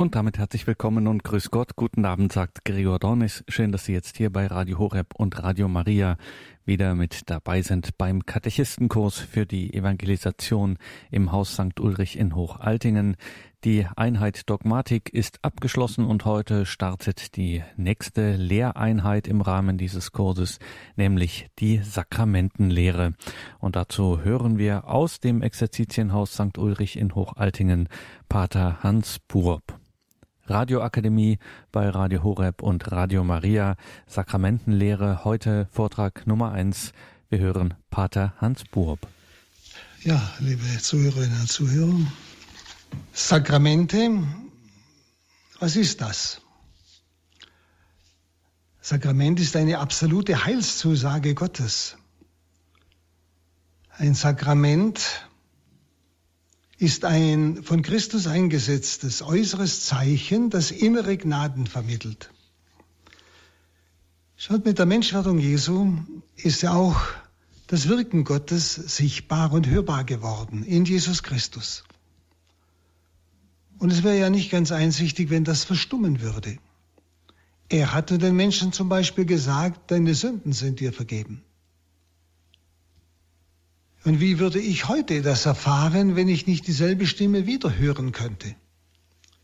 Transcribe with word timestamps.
Und 0.00 0.14
damit 0.14 0.38
herzlich 0.38 0.66
willkommen 0.66 1.06
und 1.08 1.24
grüß 1.24 1.50
Gott. 1.50 1.76
Guten 1.76 2.06
Abend, 2.06 2.32
sagt 2.32 2.64
Gregor 2.64 2.98
Dornis. 2.98 3.44
Schön, 3.48 3.70
dass 3.70 3.84
Sie 3.84 3.92
jetzt 3.92 4.16
hier 4.16 4.32
bei 4.32 4.46
Radio 4.46 4.78
Horeb 4.78 5.08
und 5.14 5.42
Radio 5.42 5.68
Maria 5.68 6.16
wieder 6.64 6.94
mit 6.94 7.28
dabei 7.28 7.60
sind 7.60 7.98
beim 7.98 8.24
Katechistenkurs 8.24 9.18
für 9.18 9.44
die 9.44 9.74
Evangelisation 9.74 10.78
im 11.10 11.32
Haus 11.32 11.52
St. 11.52 11.78
Ulrich 11.78 12.18
in 12.18 12.34
Hochaltingen. 12.34 13.18
Die 13.62 13.86
Einheit 13.94 14.48
Dogmatik 14.48 15.10
ist 15.10 15.44
abgeschlossen 15.44 16.06
und 16.06 16.24
heute 16.24 16.64
startet 16.64 17.36
die 17.36 17.62
nächste 17.76 18.36
Lehreinheit 18.36 19.28
im 19.28 19.42
Rahmen 19.42 19.76
dieses 19.76 20.12
Kurses, 20.12 20.60
nämlich 20.96 21.48
die 21.58 21.76
Sakramentenlehre. 21.76 23.12
Und 23.58 23.76
dazu 23.76 24.22
hören 24.24 24.56
wir 24.56 24.88
aus 24.88 25.20
dem 25.20 25.42
Exerzitienhaus 25.42 26.32
St. 26.32 26.56
Ulrich 26.56 26.96
in 26.96 27.14
Hochaltingen 27.14 27.90
Pater 28.30 28.82
Hans 28.82 29.18
Purb. 29.18 29.78
Radioakademie 30.50 31.38
bei 31.70 31.88
Radio 31.88 32.24
Horeb 32.24 32.60
und 32.60 32.90
Radio 32.90 33.22
Maria. 33.22 33.76
Sakramentenlehre, 34.08 35.24
heute 35.24 35.68
Vortrag 35.70 36.26
Nummer 36.26 36.50
eins. 36.50 36.92
Wir 37.28 37.38
hören 37.38 37.74
Pater 37.88 38.34
Hans 38.38 38.64
Burb. 38.64 38.98
Ja, 40.02 40.20
liebe 40.40 40.64
Zuhörerinnen 40.80 41.40
und 41.40 41.48
Zuhörer, 41.48 41.94
Sakramente, 43.12 44.24
was 45.60 45.76
ist 45.76 46.00
das? 46.00 46.40
Sakrament 48.80 49.38
ist 49.38 49.54
eine 49.54 49.78
absolute 49.78 50.44
Heilszusage 50.44 51.34
Gottes. 51.34 51.96
Ein 53.90 54.14
Sakrament 54.14 55.29
ist 56.80 57.04
ein 57.04 57.62
von 57.62 57.82
Christus 57.82 58.26
eingesetztes 58.26 59.20
äußeres 59.20 59.84
Zeichen, 59.84 60.48
das 60.48 60.70
innere 60.70 61.18
Gnaden 61.18 61.66
vermittelt. 61.66 62.30
Schaut, 64.34 64.64
mit 64.64 64.78
der 64.78 64.86
Menschwerdung 64.86 65.38
Jesu 65.38 65.92
ist 66.36 66.62
ja 66.62 66.72
auch 66.72 66.98
das 67.66 67.86
Wirken 67.86 68.24
Gottes 68.24 68.74
sichtbar 68.74 69.52
und 69.52 69.68
hörbar 69.68 70.04
geworden 70.04 70.64
in 70.64 70.86
Jesus 70.86 71.22
Christus. 71.22 71.84
Und 73.78 73.92
es 73.92 74.02
wäre 74.02 74.18
ja 74.18 74.30
nicht 74.30 74.50
ganz 74.50 74.72
einsichtig, 74.72 75.28
wenn 75.28 75.44
das 75.44 75.64
verstummen 75.64 76.22
würde. 76.22 76.56
Er 77.68 77.92
hatte 77.92 78.16
den 78.16 78.34
Menschen 78.36 78.72
zum 78.72 78.88
Beispiel 78.88 79.26
gesagt, 79.26 79.90
deine 79.90 80.14
Sünden 80.14 80.52
sind 80.52 80.80
dir 80.80 80.94
vergeben. 80.94 81.42
Und 84.04 84.20
wie 84.20 84.38
würde 84.38 84.58
ich 84.58 84.88
heute 84.88 85.20
das 85.20 85.46
erfahren, 85.46 86.16
wenn 86.16 86.28
ich 86.28 86.46
nicht 86.46 86.66
dieselbe 86.66 87.06
Stimme 87.06 87.46
wieder 87.46 87.76
hören 87.76 88.12
könnte? 88.12 88.54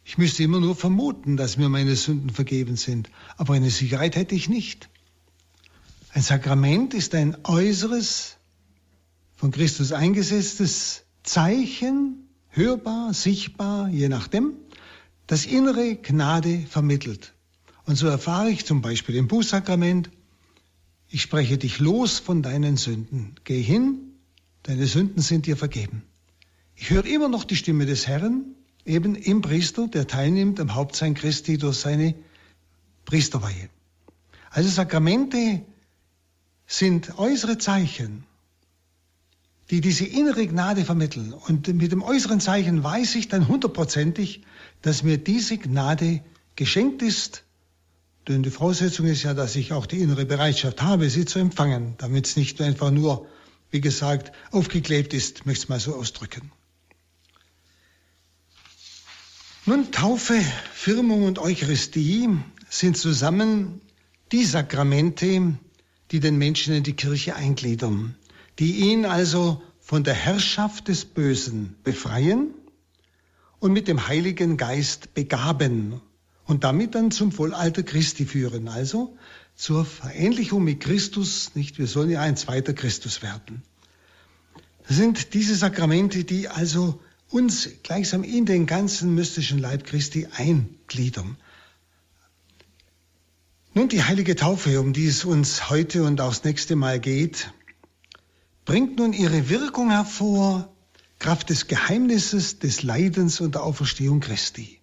Ich 0.04 0.18
müsste 0.18 0.44
immer 0.44 0.60
nur 0.60 0.76
vermuten, 0.76 1.36
dass 1.36 1.56
mir 1.56 1.68
meine 1.68 1.96
Sünden 1.96 2.30
vergeben 2.30 2.76
sind, 2.76 3.10
aber 3.36 3.54
eine 3.54 3.70
Sicherheit 3.70 4.16
hätte 4.16 4.34
ich 4.34 4.48
nicht. 4.48 4.88
Ein 6.10 6.22
Sakrament 6.22 6.94
ist 6.94 7.14
ein 7.14 7.36
äußeres, 7.44 8.36
von 9.34 9.50
Christus 9.50 9.92
eingesetztes 9.92 11.02
Zeichen, 11.22 12.28
hörbar, 12.48 13.12
sichtbar, 13.12 13.88
je 13.88 14.08
nachdem, 14.08 14.54
das 15.26 15.44
innere 15.44 15.96
Gnade 15.96 16.64
vermittelt. 16.70 17.34
Und 17.84 17.96
so 17.96 18.06
erfahre 18.06 18.48
ich 18.48 18.64
zum 18.64 18.80
Beispiel 18.80 19.16
im 19.16 19.28
Bußsakrament, 19.28 20.10
ich 21.08 21.20
spreche 21.20 21.58
dich 21.58 21.78
los 21.78 22.18
von 22.18 22.42
deinen 22.42 22.76
Sünden. 22.76 23.34
Geh 23.44 23.60
hin, 23.60 24.15
deine 24.66 24.86
Sünden 24.86 25.22
sind 25.22 25.46
dir 25.46 25.56
vergeben. 25.56 26.02
Ich 26.74 26.90
höre 26.90 27.06
immer 27.06 27.28
noch 27.28 27.44
die 27.44 27.56
Stimme 27.56 27.86
des 27.86 28.06
Herrn, 28.06 28.44
eben 28.84 29.14
im 29.14 29.40
Priester, 29.40 29.88
der 29.88 30.06
teilnimmt 30.06 30.60
am 30.60 30.74
Hauptsein 30.74 31.14
Christi 31.14 31.56
durch 31.56 31.78
seine 31.78 32.14
Priesterweihe. 33.04 33.70
Also 34.50 34.68
Sakramente 34.68 35.62
sind 36.66 37.18
äußere 37.18 37.58
Zeichen, 37.58 38.24
die 39.70 39.80
diese 39.80 40.04
innere 40.04 40.46
Gnade 40.46 40.84
vermitteln. 40.84 41.32
Und 41.32 41.68
mit 41.68 41.92
dem 41.92 42.02
äußeren 42.02 42.40
Zeichen 42.40 42.82
weiß 42.82 43.14
ich 43.14 43.28
dann 43.28 43.48
hundertprozentig, 43.48 44.42
dass 44.82 45.02
mir 45.02 45.18
diese 45.18 45.58
Gnade 45.58 46.20
geschenkt 46.56 47.02
ist. 47.02 47.44
Denn 48.26 48.42
die 48.42 48.50
Voraussetzung 48.50 49.06
ist 49.06 49.22
ja, 49.22 49.34
dass 49.34 49.54
ich 49.54 49.72
auch 49.72 49.86
die 49.86 49.98
innere 49.98 50.26
Bereitschaft 50.26 50.82
habe, 50.82 51.08
sie 51.10 51.24
zu 51.24 51.38
empfangen, 51.38 51.94
damit 51.98 52.26
es 52.26 52.36
nicht 52.36 52.60
einfach 52.60 52.90
nur 52.90 53.26
wie 53.70 53.80
gesagt, 53.80 54.32
aufgeklebt 54.50 55.12
ist, 55.14 55.46
möchte 55.46 55.60
ich 55.60 55.64
es 55.64 55.68
mal 55.68 55.80
so 55.80 55.94
ausdrücken. 55.94 56.52
Nun, 59.64 59.90
Taufe, 59.90 60.40
Firmung 60.72 61.24
und 61.24 61.40
Eucharistie 61.40 62.28
sind 62.68 62.96
zusammen 62.96 63.80
die 64.30 64.44
Sakramente, 64.44 65.58
die 66.12 66.20
den 66.20 66.38
Menschen 66.38 66.74
in 66.74 66.84
die 66.84 66.92
Kirche 66.92 67.34
eingliedern, 67.34 68.14
die 68.58 68.76
ihn 68.76 69.04
also 69.04 69.62
von 69.80 70.04
der 70.04 70.14
Herrschaft 70.14 70.88
des 70.88 71.04
Bösen 71.04 71.76
befreien 71.82 72.54
und 73.58 73.72
mit 73.72 73.88
dem 73.88 74.06
Heiligen 74.06 74.56
Geist 74.56 75.14
begaben 75.14 76.00
und 76.44 76.64
damit 76.64 76.94
dann 76.94 77.10
zum 77.10 77.32
Vollalter 77.32 77.82
Christi 77.82 78.24
führen, 78.24 78.68
also 78.68 79.16
zur 79.56 79.84
Verähnlichung 79.84 80.62
mit 80.62 80.80
Christus, 80.80 81.54
nicht? 81.54 81.78
Wir 81.78 81.86
sollen 81.86 82.10
ja 82.10 82.20
ein 82.20 82.36
zweiter 82.36 82.74
Christus 82.74 83.22
werden. 83.22 83.62
Das 84.86 84.96
sind 84.96 85.34
diese 85.34 85.56
Sakramente, 85.56 86.24
die 86.24 86.48
also 86.48 87.00
uns 87.28 87.68
gleichsam 87.82 88.22
in 88.22 88.46
den 88.46 88.66
ganzen 88.66 89.14
mystischen 89.14 89.58
Leib 89.58 89.84
Christi 89.84 90.28
eingliedern. 90.36 91.36
Nun, 93.74 93.88
die 93.88 94.04
heilige 94.04 94.36
Taufe, 94.36 94.80
um 94.80 94.92
die 94.92 95.06
es 95.06 95.24
uns 95.24 95.68
heute 95.68 96.04
und 96.04 96.20
auch 96.20 96.30
das 96.30 96.44
nächste 96.44 96.76
Mal 96.76 97.00
geht, 97.00 97.52
bringt 98.64 98.98
nun 98.98 99.12
ihre 99.12 99.48
Wirkung 99.48 99.90
hervor, 99.90 100.72
Kraft 101.18 101.50
des 101.50 101.66
Geheimnisses, 101.66 102.58
des 102.58 102.82
Leidens 102.82 103.40
und 103.40 103.54
der 103.54 103.62
Auferstehung 103.62 104.20
Christi. 104.20 104.80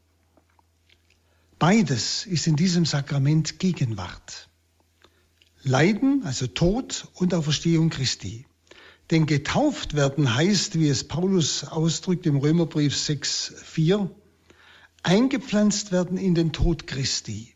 Beides 1.59 2.25
ist 2.25 2.47
in 2.47 2.55
diesem 2.55 2.85
Sakrament 2.85 3.59
Gegenwart. 3.59 4.50
Leiden, 5.63 6.24
also 6.25 6.47
Tod 6.47 7.07
und 7.13 7.34
Auferstehung 7.34 7.90
Christi. 7.90 8.46
Denn 9.12 9.25
getauft 9.25 9.96
werden 9.96 10.35
heißt, 10.35 10.79
wie 10.79 10.90
es 10.90 11.07
Paulus 11.07 11.63
ausdrückt 11.63 12.25
im 12.25 12.38
Römerbrief 12.38 12.96
6, 12.96 13.53
4, 13.63 14.09
eingepflanzt 15.03 15.91
werden 15.91 16.18
in 16.18 16.35
den 16.35 16.52
Tod 16.52 16.88
Christi, 16.88 17.53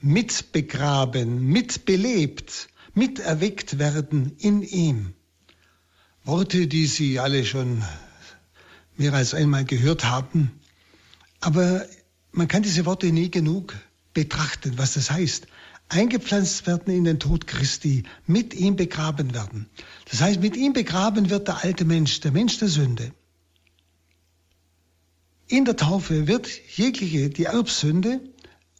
mitbegraben, 0.00 1.42
mitbelebt, 1.46 2.68
miterweckt 2.94 3.78
werden 3.78 4.36
in 4.38 4.62
ihm. 4.62 5.14
Worte, 6.24 6.66
die 6.66 6.86
Sie 6.86 7.18
alle 7.18 7.44
schon 7.44 7.82
mehr 8.96 9.12
als 9.12 9.34
einmal 9.34 9.64
gehört 9.64 10.04
haben, 10.04 10.50
aber 11.40 11.86
man 12.32 12.48
kann 12.48 12.62
diese 12.62 12.86
Worte 12.86 13.12
nie 13.12 13.30
genug 13.30 13.74
betrachten, 14.14 14.78
was 14.78 14.94
das 14.94 15.10
heißt 15.10 15.46
eingepflanzt 15.88 16.66
werden 16.66 16.92
in 16.92 17.04
den 17.04 17.18
Tod 17.18 17.46
Christi, 17.46 18.04
mit 18.26 18.54
ihm 18.54 18.76
begraben 18.76 19.34
werden. 19.34 19.66
Das 20.10 20.20
heißt, 20.20 20.40
mit 20.40 20.56
ihm 20.56 20.72
begraben 20.72 21.30
wird 21.30 21.48
der 21.48 21.62
alte 21.64 21.84
Mensch, 21.84 22.20
der 22.20 22.32
Mensch 22.32 22.58
der 22.58 22.68
Sünde. 22.68 23.12
In 25.48 25.64
der 25.64 25.76
Taufe 25.76 26.26
wird 26.26 26.48
jegliche, 26.76 27.30
die 27.30 27.44
Erbsünde, 27.44 28.20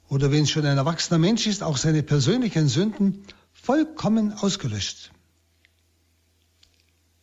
oder 0.09 0.33
wenn 0.33 0.44
es 0.44 0.50
schon 0.50 0.67
ein 0.67 0.78
erwachsener 0.78 1.19
Mensch 1.19 1.47
ist, 1.47 1.62
auch 1.62 1.77
seine 1.77 2.03
persönlichen 2.03 2.69
Sünden 2.69 3.25
vollkommen 3.53 4.33
ausgelöscht. 4.33 5.12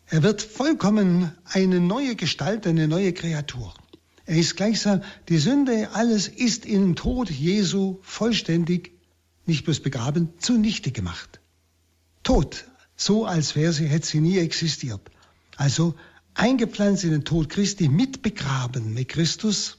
Er 0.07 0.23
wird 0.23 0.41
vollkommen 0.41 1.31
eine 1.45 1.79
neue 1.79 2.15
Gestalt, 2.15 2.67
eine 2.67 2.87
neue 2.87 3.13
Kreatur. 3.13 3.73
Er 4.25 4.37
ist 4.37 4.55
gleichsam, 4.55 5.01
die 5.27 5.37
Sünde, 5.37 5.89
alles 5.93 6.27
ist 6.27 6.65
im 6.65 6.95
Tod 6.95 7.29
Jesu 7.29 7.99
vollständig 8.01 8.92
nicht 9.45 9.65
bloß 9.65 9.81
begraben, 9.81 10.33
zunichte 10.39 10.91
gemacht. 10.91 11.39
Tot, 12.23 12.65
so 12.95 13.25
als 13.25 13.55
wäre 13.55 13.73
sie, 13.73 13.87
hätte 13.87 14.07
sie 14.07 14.21
nie 14.21 14.37
existiert. 14.37 15.01
Also 15.57 15.95
eingepflanzt 16.33 17.03
in 17.03 17.11
den 17.11 17.25
Tod 17.25 17.49
Christi, 17.49 17.89
mit 17.89 18.21
begraben 18.21 18.93
mit 18.93 19.09
Christus. 19.09 19.77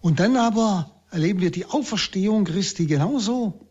Und 0.00 0.20
dann 0.20 0.36
aber 0.36 1.02
erleben 1.10 1.40
wir 1.40 1.50
die 1.50 1.66
Auferstehung 1.66 2.44
Christi 2.44 2.86
genauso, 2.86 3.68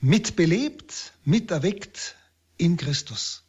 mitbelebt, 0.00 1.14
miterweckt 1.24 2.16
in 2.56 2.76
Christus. 2.76 3.42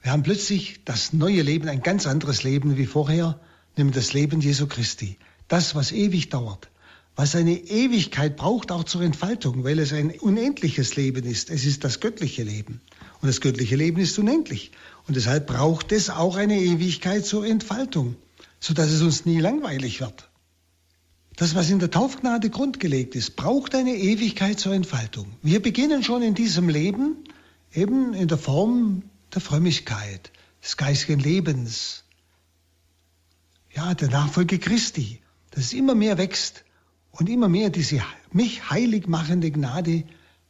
Wir 0.00 0.10
haben 0.10 0.24
plötzlich 0.24 0.84
das 0.84 1.12
neue 1.12 1.42
Leben, 1.42 1.68
ein 1.68 1.82
ganz 1.82 2.06
anderes 2.06 2.42
Leben 2.42 2.76
wie 2.76 2.86
vorher, 2.86 3.38
nämlich 3.76 3.94
das 3.94 4.14
Leben 4.14 4.40
Jesu 4.40 4.66
Christi. 4.66 5.18
Das, 5.46 5.74
was 5.74 5.92
ewig 5.92 6.30
dauert 6.30 6.71
was 7.14 7.34
eine 7.36 7.52
Ewigkeit 7.52 8.36
braucht, 8.36 8.72
auch 8.72 8.84
zur 8.84 9.02
Entfaltung, 9.02 9.64
weil 9.64 9.78
es 9.78 9.92
ein 9.92 10.10
unendliches 10.18 10.96
Leben 10.96 11.24
ist. 11.24 11.50
Es 11.50 11.64
ist 11.64 11.84
das 11.84 12.00
göttliche 12.00 12.42
Leben. 12.42 12.80
Und 13.20 13.28
das 13.28 13.40
göttliche 13.40 13.76
Leben 13.76 14.00
ist 14.00 14.18
unendlich. 14.18 14.72
Und 15.06 15.16
deshalb 15.16 15.46
braucht 15.46 15.92
es 15.92 16.08
auch 16.08 16.36
eine 16.36 16.58
Ewigkeit 16.58 17.26
zur 17.26 17.46
Entfaltung, 17.46 18.16
sodass 18.60 18.90
es 18.90 19.02
uns 19.02 19.26
nie 19.26 19.40
langweilig 19.40 20.00
wird. 20.00 20.28
das, 21.36 21.54
was 21.54 21.70
in 21.70 21.80
der 21.80 21.90
Taufgnade 21.90 22.50
grundgelegt 22.50 23.14
ist, 23.14 23.36
braucht 23.36 23.74
eine 23.74 23.94
Ewigkeit 23.96 24.58
zur 24.58 24.74
Entfaltung. 24.74 25.26
Wir 25.42 25.60
beginnen 25.60 26.02
schon 26.02 26.22
in 26.22 26.34
diesem 26.34 26.68
Leben 26.68 27.16
eben 27.72 28.14
in 28.14 28.28
der 28.28 28.38
Form 28.38 29.02
der 29.34 29.40
Frömmigkeit, 29.40 30.30
des 30.62 30.76
geistigen 30.76 31.20
Lebens, 31.20 32.04
ja, 33.74 33.94
der 33.94 34.10
Nachfolge 34.10 34.58
Christi, 34.58 35.20
dass 35.50 35.64
es 35.64 35.72
immer 35.72 35.94
mehr 35.94 36.18
wächst 36.18 36.64
und 37.12 37.28
immer 37.28 37.48
mehr 37.48 37.70
diese 37.70 38.02
mich 38.32 38.70
heilig 38.70 39.06
machende 39.06 39.50
Gnade 39.50 40.04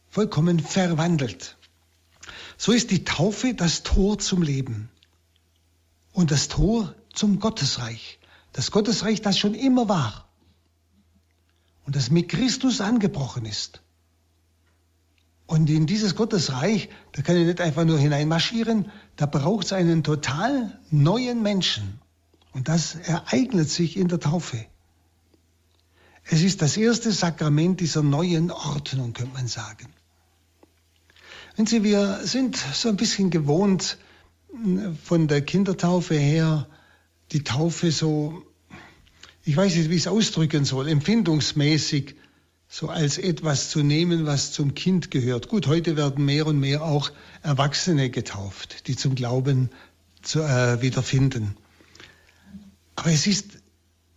vollkommen 0.09 0.59
verwandelt. 0.59 1.57
So 2.57 2.71
ist 2.71 2.91
die 2.91 3.03
Taufe 3.03 3.53
das 3.53 3.83
Tor 3.83 4.17
zum 4.19 4.41
Leben 4.41 4.89
und 6.13 6.31
das 6.31 6.47
Tor 6.47 6.95
zum 7.13 7.39
Gottesreich. 7.39 8.19
Das 8.53 8.71
Gottesreich, 8.71 9.21
das 9.21 9.37
schon 9.37 9.55
immer 9.55 9.89
war 9.89 10.29
und 11.85 11.95
das 11.95 12.09
mit 12.09 12.29
Christus 12.29 12.81
angebrochen 12.81 13.45
ist. 13.45 13.81
Und 15.45 15.69
in 15.69 15.85
dieses 15.85 16.15
Gottesreich, 16.15 16.89
da 17.11 17.21
kann 17.21 17.35
ich 17.35 17.45
nicht 17.45 17.59
einfach 17.59 17.83
nur 17.83 17.99
hineinmarschieren, 17.99 18.91
da 19.17 19.25
braucht 19.25 19.65
es 19.65 19.73
einen 19.73 20.03
total 20.03 20.79
neuen 20.89 21.43
Menschen. 21.43 21.99
Und 22.53 22.69
das 22.69 22.95
ereignet 22.95 23.69
sich 23.69 23.97
in 23.97 24.07
der 24.07 24.19
Taufe. 24.19 24.65
Es 26.25 26.41
ist 26.41 26.61
das 26.61 26.77
erste 26.77 27.11
Sakrament 27.11 27.79
dieser 27.79 28.01
neuen 28.01 28.51
Ordnung, 28.51 29.13
könnte 29.13 29.33
man 29.33 29.47
sagen. 29.47 29.87
Wenn 31.55 31.65
Sie, 31.65 31.83
wir 31.83 32.21
sind 32.23 32.57
so 32.57 32.89
ein 32.89 32.95
bisschen 32.95 33.29
gewohnt, 33.29 33.97
von 35.03 35.27
der 35.27 35.41
Kindertaufe 35.41 36.15
her, 36.15 36.67
die 37.31 37.43
Taufe 37.43 37.91
so, 37.91 38.43
ich 39.43 39.57
weiß 39.57 39.75
nicht, 39.75 39.89
wie 39.89 39.95
ich 39.95 40.01
es 40.03 40.07
ausdrücken 40.07 40.65
soll, 40.65 40.87
empfindungsmäßig 40.87 42.15
so 42.69 42.89
als 42.89 43.17
etwas 43.17 43.69
zu 43.69 43.83
nehmen, 43.83 44.25
was 44.25 44.51
zum 44.51 44.73
Kind 44.73 45.11
gehört. 45.11 45.47
Gut, 45.47 45.67
heute 45.67 45.95
werden 45.95 46.25
mehr 46.25 46.47
und 46.47 46.59
mehr 46.59 46.83
auch 46.83 47.11
Erwachsene 47.43 48.09
getauft, 48.09 48.87
die 48.87 48.95
zum 48.95 49.15
Glauben 49.15 49.69
zu, 50.21 50.41
äh, 50.41 50.81
wiederfinden. 50.81 51.55
Aber 52.95 53.11
es 53.11 53.27
ist 53.27 53.52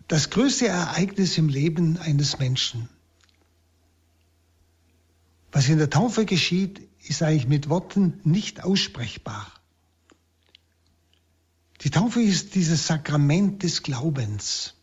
das 0.09 0.31
größte 0.31 0.69
Ereignis 0.69 1.37
im 1.39 1.49
Leben 1.49 1.99
eines 1.99 2.39
Menschen. 2.39 2.89
Was 5.53 5.69
in 5.69 5.79
der 5.79 5.91
Taufe 5.91 6.27
geschieht, 6.27 6.81
ist 7.03 7.23
eigentlich 7.23 7.49
mit 7.49 7.69
Worten 7.69 8.21
nicht 8.25 8.63
aussprechbar. 8.63 9.51
Die 11.83 11.91
Taufe 11.91 12.21
ist 12.21 12.55
dieses 12.55 12.87
Sakrament 12.87 13.63
des 13.63 13.83
Glaubens, 13.83 14.75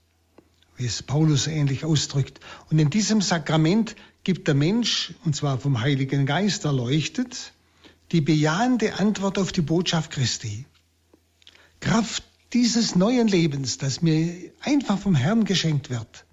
wie 0.78 0.86
es 0.86 1.04
Paulus 1.04 1.48
ähnlich 1.48 1.86
ausdrückt. 1.86 2.40
Und 2.70 2.80
in 2.80 2.90
diesem 2.90 3.22
Sakrament 3.22 3.96
gibt 4.24 4.48
der 4.48 4.56
Mensch, 4.56 5.14
und 5.26 5.36
zwar 5.36 5.60
vom 5.60 5.82
Heiligen 5.82 6.26
Geist 6.26 6.66
erleuchtet, 6.66 7.54
die 8.12 8.22
bejahende 8.22 9.00
Antwort 9.00 9.38
auf 9.38 9.52
die 9.52 9.62
Botschaft 9.62 10.12
Christi. 10.12 10.66
Kraft 11.80 12.24
dieses 12.54 12.96
neuen 12.96 13.28
Lebens, 13.28 13.78
das 13.78 14.02
mir 14.02 14.52
einfach 14.62 15.00
vom 15.00 15.16
Herrn 15.16 15.44
geschenkt 15.44 15.90
wird, 15.90 16.26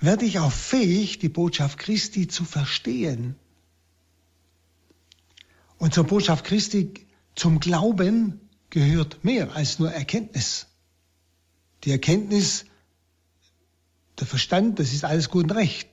werde 0.00 0.24
ich 0.24 0.38
auch 0.38 0.52
fähig, 0.52 1.18
die 1.18 1.28
Botschaft 1.28 1.78
Christi 1.78 2.26
zu 2.26 2.44
verstehen. 2.44 3.36
Und 5.76 5.92
zur 5.92 6.04
Botschaft 6.04 6.44
Christi, 6.44 7.06
zum 7.34 7.60
Glauben 7.60 8.40
gehört 8.70 9.24
mehr 9.24 9.54
als 9.54 9.78
nur 9.78 9.92
Erkenntnis. 9.92 10.66
Die 11.84 11.90
Erkenntnis, 11.90 12.64
der 14.18 14.26
Verstand, 14.26 14.78
das 14.78 14.92
ist 14.92 15.04
alles 15.04 15.28
gut 15.28 15.44
und 15.44 15.52
recht. 15.52 15.88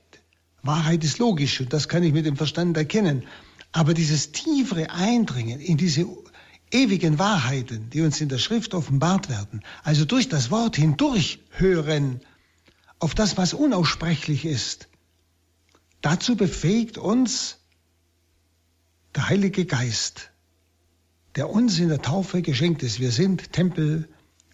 Wahrheit 0.62 1.04
ist 1.04 1.18
logisch 1.18 1.60
und 1.60 1.72
das 1.72 1.88
kann 1.88 2.02
ich 2.02 2.12
mit 2.12 2.26
dem 2.26 2.36
Verstand 2.36 2.76
erkennen. 2.76 3.24
Aber 3.72 3.94
dieses 3.94 4.32
tiefere 4.32 4.90
Eindringen 4.90 5.60
in 5.60 5.76
diese 5.76 6.06
ewigen 6.70 7.18
Wahrheiten, 7.18 7.90
die 7.90 8.02
uns 8.02 8.20
in 8.20 8.28
der 8.28 8.38
Schrift 8.38 8.74
offenbart 8.74 9.28
werden, 9.28 9.62
also 9.82 10.04
durch 10.04 10.28
das 10.28 10.50
Wort 10.50 10.76
hindurch 10.76 11.40
hören 11.50 12.20
auf 12.98 13.14
das, 13.14 13.36
was 13.36 13.54
unaussprechlich 13.54 14.44
ist, 14.44 14.88
dazu 16.00 16.36
befähigt 16.36 16.98
uns 16.98 17.58
der 19.14 19.28
Heilige 19.28 19.64
Geist, 19.64 20.30
der 21.36 21.50
uns 21.50 21.78
in 21.78 21.88
der 21.88 22.02
Taufe 22.02 22.42
geschenkt 22.42 22.82
ist. 22.82 23.00
Wir 23.00 23.12
sind 23.12 23.52
Tempel 23.52 24.08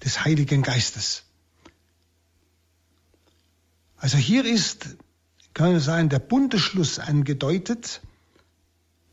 des 0.05 0.25
Heiligen 0.25 0.63
Geistes. 0.63 1.25
Also 3.97 4.19
hier 4.19 4.45
ist, 4.45 4.97
kann 5.55 5.73
man 5.73 5.81
sagen, 5.81 6.09
der 6.11 6.19
bunte 6.19 6.59
Schluss 6.59 6.99
angedeutet, 6.99 8.03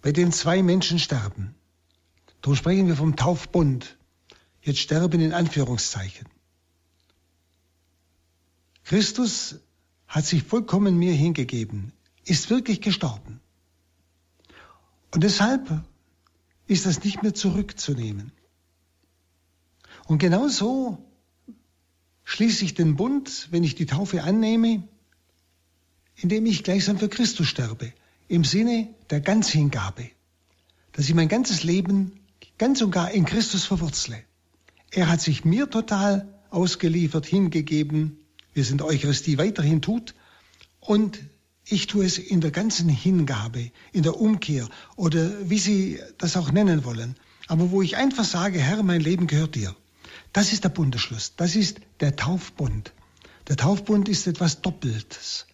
bei 0.01 0.11
dem 0.11 0.31
zwei 0.31 0.61
Menschen 0.63 0.99
sterben. 0.99 1.55
Darum 2.41 2.55
sprechen 2.55 2.87
wir 2.87 2.95
vom 2.95 3.15
Taufbund. 3.15 3.97
Jetzt 4.61 4.79
sterben 4.79 5.21
in 5.21 5.33
Anführungszeichen. 5.33 6.27
Christus 8.83 9.59
hat 10.07 10.25
sich 10.25 10.43
vollkommen 10.43 10.97
mir 10.97 11.13
hingegeben, 11.13 11.93
ist 12.25 12.49
wirklich 12.49 12.81
gestorben. 12.81 13.39
Und 15.13 15.23
deshalb 15.23 15.83
ist 16.67 16.85
das 16.85 17.03
nicht 17.03 17.23
mehr 17.23 17.33
zurückzunehmen. 17.33 18.31
Und 20.07 20.19
genauso 20.19 20.97
schließe 22.23 22.65
ich 22.65 22.73
den 22.73 22.95
Bund, 22.95 23.47
wenn 23.51 23.63
ich 23.63 23.75
die 23.75 23.85
Taufe 23.85 24.23
annehme, 24.23 24.87
indem 26.15 26.45
ich 26.45 26.63
gleichsam 26.63 26.97
für 26.97 27.09
Christus 27.09 27.47
sterbe, 27.47 27.93
im 28.27 28.43
Sinne 28.43 28.93
der 29.09 29.21
Ganzhingabe, 29.21 30.09
dass 30.91 31.07
ich 31.07 31.15
mein 31.15 31.29
ganzes 31.29 31.63
Leben 31.63 32.20
ganz 32.61 32.79
und 32.83 32.91
gar 32.91 33.09
in 33.09 33.25
Christus 33.25 33.65
verwurzle. 33.65 34.21
Er 34.91 35.09
hat 35.09 35.19
sich 35.19 35.43
mir 35.43 35.67
total 35.67 36.31
ausgeliefert, 36.51 37.25
hingegeben, 37.25 38.19
in 38.53 38.77
der 38.77 38.85
Eucharistie 38.85 39.39
weiterhin 39.39 39.81
tut, 39.81 40.13
und 40.79 41.17
ich 41.65 41.87
tue 41.87 42.05
es 42.05 42.19
in 42.19 42.39
der 42.39 42.51
ganzen 42.51 42.87
Hingabe, 42.87 43.71
in 43.93 44.03
der 44.03 44.21
Umkehr 44.21 44.69
oder 44.95 45.49
wie 45.49 45.57
Sie 45.57 45.99
das 46.19 46.37
auch 46.37 46.51
nennen 46.51 46.85
wollen, 46.85 47.15
aber 47.47 47.71
wo 47.71 47.81
ich 47.81 47.97
einfach 47.97 48.25
sage, 48.25 48.59
Herr, 48.59 48.83
mein 48.83 49.01
Leben 49.01 49.25
gehört 49.25 49.55
dir. 49.55 49.75
Das 50.31 50.53
ist 50.53 50.63
der 50.63 50.69
Bundesschluss, 50.69 51.33
das 51.37 51.55
ist 51.55 51.79
der 51.99 52.15
Taufbund. 52.15 52.93
Der 53.47 53.57
Taufbund 53.57 54.07
ist 54.07 54.27
etwas 54.27 54.61
Doppeltes. 54.61 55.47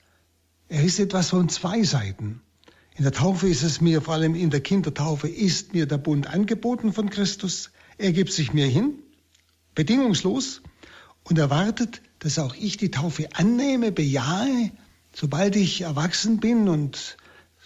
Er 0.68 0.84
ist 0.84 1.00
etwas 1.00 1.30
von 1.30 1.48
zwei 1.48 1.84
Seiten. 1.84 2.42
In 2.98 3.04
der 3.04 3.12
Taufe 3.12 3.48
ist 3.48 3.62
es 3.62 3.80
mir, 3.80 4.02
vor 4.02 4.16
allem 4.16 4.34
in 4.34 4.50
der 4.50 4.62
Kindertaufe, 4.62 5.28
ist 5.28 5.76
mir 5.76 5.86
der 5.86 6.00
Bund 6.00 6.26
angeboten 6.26 6.94
von 6.94 7.12
Christus. 7.12 7.70
Er 8.00 8.12
gibt 8.12 8.34
sich 8.34 8.54
mir 8.54 8.66
hin, 8.66 8.96
bedingungslos, 9.76 10.64
und 11.24 11.38
erwartet, 11.38 12.02
dass 12.18 12.40
auch 12.40 12.56
ich 12.56 12.78
die 12.78 12.90
Taufe 12.90 13.30
annehme, 13.36 13.92
bejahe, 13.92 14.72
sobald 15.14 15.56
ich 15.56 15.82
erwachsen 15.82 16.40
bin 16.40 16.68
und 16.68 17.18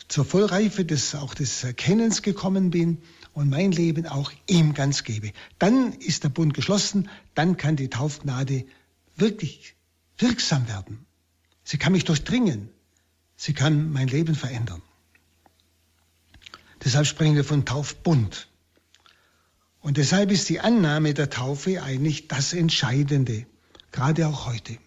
zur 0.09 0.25
Vollreife 0.25 0.83
des, 0.83 1.15
auch 1.15 1.33
des 1.33 1.63
Erkennens 1.63 2.23
gekommen 2.23 2.69
bin 2.69 2.97
und 3.31 3.49
mein 3.49 3.71
Leben 3.71 4.07
auch 4.07 4.33
ihm 4.47 4.73
ganz 4.73 5.05
gebe. 5.05 5.31
Dann 5.59 5.93
ist 5.93 6.25
der 6.25 6.29
Bund 6.29 6.53
geschlossen, 6.53 7.07
dann 7.35 7.55
kann 7.55 7.77
die 7.77 7.89
Taufgnade 7.89 8.65
wirklich 9.15 9.75
wirksam 10.17 10.67
werden. 10.67 11.05
Sie 11.63 11.77
kann 11.77 11.93
mich 11.93 12.03
durchdringen, 12.03 12.67
sie 13.37 13.53
kann 13.53 13.93
mein 13.93 14.09
Leben 14.09 14.35
verändern. 14.35 14.81
Deshalb 16.83 17.05
sprechen 17.05 17.35
wir 17.35 17.43
von 17.43 17.65
Taufbund. 17.65 18.47
Und 19.81 19.97
deshalb 19.97 20.31
ist 20.31 20.49
die 20.49 20.59
Annahme 20.59 21.13
der 21.13 21.29
Taufe 21.29 21.81
eigentlich 21.81 22.27
das 22.27 22.53
Entscheidende, 22.53 23.45
gerade 23.91 24.27
auch 24.27 24.47
heute. 24.47 24.77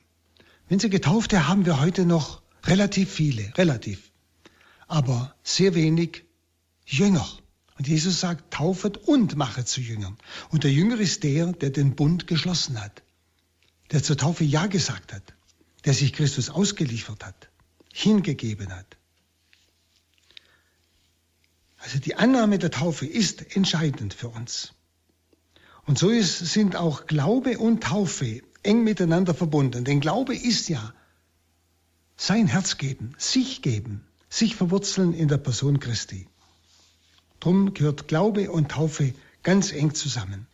Wenn 0.68 0.78
Sie 0.78 0.90
Getaufte 0.90 1.48
haben 1.48 1.66
wir 1.66 1.80
heute 1.80 2.06
noch 2.06 2.42
relativ 2.64 3.12
viele, 3.12 3.52
relativ, 3.56 4.12
aber 4.86 5.34
sehr 5.42 5.74
wenig 5.74 6.24
Jünger. 6.86 7.26
Und 7.76 7.88
Jesus 7.88 8.20
sagt, 8.20 8.54
taufet 8.54 8.96
und 8.96 9.36
mache 9.36 9.64
zu 9.64 9.80
Jüngern. 9.80 10.16
Und 10.50 10.62
der 10.64 10.72
Jünger 10.72 10.98
ist 11.00 11.24
der, 11.24 11.52
der 11.52 11.70
den 11.70 11.96
Bund 11.96 12.26
geschlossen 12.28 12.80
hat, 12.80 13.02
der 13.90 14.02
zur 14.02 14.16
Taufe 14.16 14.44
Ja 14.44 14.66
gesagt 14.66 15.12
hat, 15.12 15.34
der 15.84 15.92
sich 15.92 16.12
Christus 16.12 16.50
ausgeliefert 16.50 17.24
hat, 17.24 17.48
hingegeben 17.92 18.72
hat. 18.72 18.96
Also 21.84 21.98
die 21.98 22.16
Annahme 22.16 22.58
der 22.58 22.70
Taufe 22.70 23.04
ist 23.04 23.54
entscheidend 23.54 24.14
für 24.14 24.28
uns. 24.28 24.72
Und 25.84 25.98
so 25.98 26.08
ist, 26.08 26.38
sind 26.38 26.76
auch 26.76 27.06
Glaube 27.06 27.58
und 27.58 27.82
Taufe 27.82 28.40
eng 28.62 28.84
miteinander 28.84 29.34
verbunden. 29.34 29.84
Denn 29.84 30.00
Glaube 30.00 30.34
ist 30.34 30.70
ja 30.70 30.94
sein 32.16 32.46
Herz 32.46 32.78
geben, 32.78 33.14
sich 33.18 33.60
geben, 33.60 34.00
sich 34.30 34.56
verwurzeln 34.56 35.12
in 35.12 35.28
der 35.28 35.36
Person 35.36 35.78
Christi. 35.78 36.26
Drum 37.38 37.74
gehört 37.74 38.08
Glaube 38.08 38.50
und 38.50 38.70
Taufe 38.70 39.12
ganz 39.42 39.70
eng 39.70 39.92
zusammen. 39.94 40.46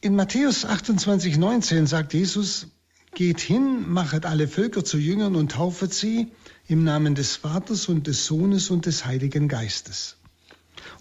In 0.00 0.14
Matthäus 0.14 0.64
28, 0.64 1.38
19 1.38 1.88
sagt 1.88 2.14
Jesus, 2.14 2.68
geht 3.16 3.40
hin, 3.40 3.90
machet 3.90 4.26
alle 4.26 4.46
Völker 4.46 4.84
zu 4.84 4.96
Jüngern 4.96 5.34
und 5.34 5.50
taufet 5.50 5.92
sie 5.92 6.30
im 6.68 6.84
Namen 6.84 7.16
des 7.16 7.34
Vaters 7.34 7.88
und 7.88 8.06
des 8.06 8.26
Sohnes 8.26 8.70
und 8.70 8.86
des 8.86 9.04
Heiligen 9.06 9.48
Geistes. 9.48 10.19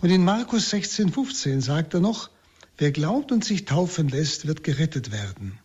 Und 0.01 0.09
in 0.09 0.23
Markus 0.23 0.69
16, 0.69 1.11
15 1.11 1.61
sagt 1.61 1.93
er 1.93 1.99
noch, 1.99 2.29
wer 2.77 2.91
glaubt 2.91 3.31
und 3.31 3.43
sich 3.43 3.65
taufen 3.65 4.09
lässt, 4.09 4.47
wird 4.47 4.63
gerettet 4.63 5.11
werden. 5.11 5.59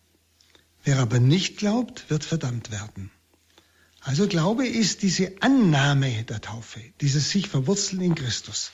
Wer 0.82 0.98
aber 0.98 1.18
nicht 1.18 1.56
glaubt, 1.56 2.10
wird 2.10 2.24
verdammt 2.24 2.70
werden. 2.70 3.10
Also 4.00 4.28
Glaube 4.28 4.66
ist 4.66 5.02
diese 5.02 5.32
Annahme 5.40 6.24
der 6.24 6.42
Taufe, 6.42 6.80
dieses 7.00 7.30
sich 7.30 7.48
verwurzeln 7.48 8.02
in 8.02 8.14
Christus. 8.14 8.70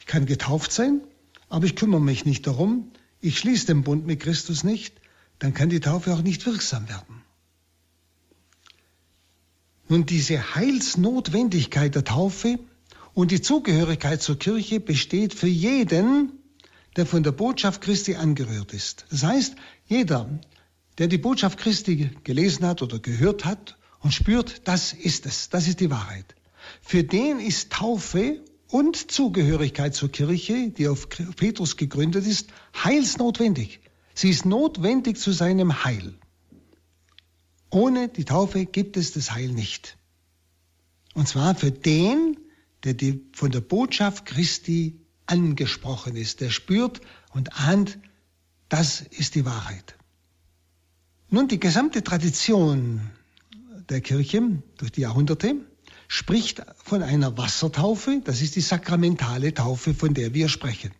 Ich 0.00 0.06
kann 0.06 0.26
getauft 0.26 0.70
sein, 0.70 1.00
aber 1.48 1.64
ich 1.64 1.76
kümmere 1.76 2.02
mich 2.02 2.26
nicht 2.26 2.46
darum, 2.46 2.92
ich 3.22 3.38
schließe 3.38 3.66
den 3.66 3.84
Bund 3.84 4.06
mit 4.06 4.20
Christus 4.20 4.62
nicht, 4.62 5.00
dann 5.38 5.54
kann 5.54 5.70
die 5.70 5.80
Taufe 5.80 6.12
auch 6.12 6.22
nicht 6.22 6.44
wirksam 6.44 6.88
werden. 6.88 7.22
Nun, 9.88 10.06
diese 10.06 10.54
Heilsnotwendigkeit 10.54 11.94
der 11.94 12.04
Taufe 12.04 12.58
und 13.14 13.30
die 13.30 13.40
Zugehörigkeit 13.40 14.22
zur 14.22 14.38
Kirche 14.38 14.80
besteht 14.80 15.34
für 15.34 15.48
jeden, 15.48 16.32
der 16.96 17.06
von 17.06 17.22
der 17.22 17.32
Botschaft 17.32 17.80
Christi 17.80 18.16
angerührt 18.16 18.72
ist. 18.72 19.06
Das 19.10 19.22
heißt, 19.22 19.56
jeder, 19.86 20.28
der 20.98 21.08
die 21.08 21.18
Botschaft 21.18 21.58
Christi 21.58 22.10
gelesen 22.24 22.66
hat 22.66 22.82
oder 22.82 22.98
gehört 22.98 23.44
hat 23.44 23.76
und 24.00 24.12
spürt, 24.12 24.62
das 24.68 24.92
ist 24.92 25.26
es, 25.26 25.48
das 25.48 25.68
ist 25.68 25.80
die 25.80 25.90
Wahrheit. 25.90 26.34
Für 26.82 27.04
den 27.04 27.40
ist 27.40 27.72
Taufe 27.72 28.42
und 28.68 29.10
Zugehörigkeit 29.10 29.94
zur 29.94 30.10
Kirche, 30.10 30.70
die 30.70 30.88
auf 30.88 31.08
Petrus 31.08 31.76
gegründet 31.76 32.26
ist, 32.26 32.50
heilsnotwendig. 32.84 33.80
Sie 34.14 34.30
ist 34.30 34.44
notwendig 34.44 35.18
zu 35.18 35.32
seinem 35.32 35.84
Heil. 35.84 36.14
Ohne 37.70 38.08
die 38.08 38.24
Taufe 38.24 38.66
gibt 38.66 38.96
es 38.96 39.12
das 39.12 39.32
Heil 39.32 39.48
nicht. 39.48 39.96
Und 41.14 41.28
zwar 41.28 41.54
für 41.54 41.70
den, 41.70 42.36
der 42.84 42.94
die, 42.94 43.24
von 43.32 43.50
der 43.50 43.60
Botschaft 43.60 44.26
Christi 44.26 45.00
angesprochen 45.26 46.16
ist, 46.16 46.40
der 46.40 46.50
spürt 46.50 47.00
und 47.32 47.58
ahnt, 47.58 47.98
das 48.68 49.00
ist 49.00 49.34
die 49.34 49.44
Wahrheit. 49.44 49.96
Nun, 51.28 51.48
die 51.48 51.60
gesamte 51.60 52.02
Tradition 52.02 53.10
der 53.88 54.00
Kirche 54.00 54.62
durch 54.78 54.92
die 54.92 55.02
Jahrhunderte 55.02 55.54
spricht 56.08 56.62
von 56.76 57.02
einer 57.02 57.36
Wassertaufe, 57.38 58.20
das 58.24 58.42
ist 58.42 58.56
die 58.56 58.60
sakramentale 58.60 59.54
Taufe, 59.54 59.94
von 59.94 60.14
der 60.14 60.34
wir 60.34 60.48
sprechen. 60.48 60.90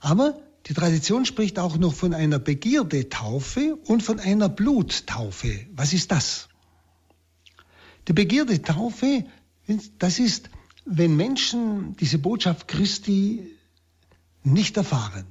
Aber 0.00 0.40
die 0.66 0.74
Tradition 0.74 1.26
spricht 1.26 1.58
auch 1.58 1.76
noch 1.76 1.92
von 1.92 2.14
einer 2.14 2.38
Begierdetaufe 2.38 3.76
und 3.84 4.02
von 4.02 4.20
einer 4.20 4.48
Bluttaufe. 4.48 5.66
Was 5.74 5.92
ist 5.92 6.12
das? 6.12 6.48
Die 8.08 8.12
Begierdetaufe, 8.12 9.24
das 9.98 10.18
ist, 10.18 10.50
wenn 10.84 11.16
Menschen 11.16 11.96
diese 11.96 12.18
Botschaft 12.18 12.68
Christi 12.68 13.50
nicht 14.42 14.76
erfahren. 14.76 15.26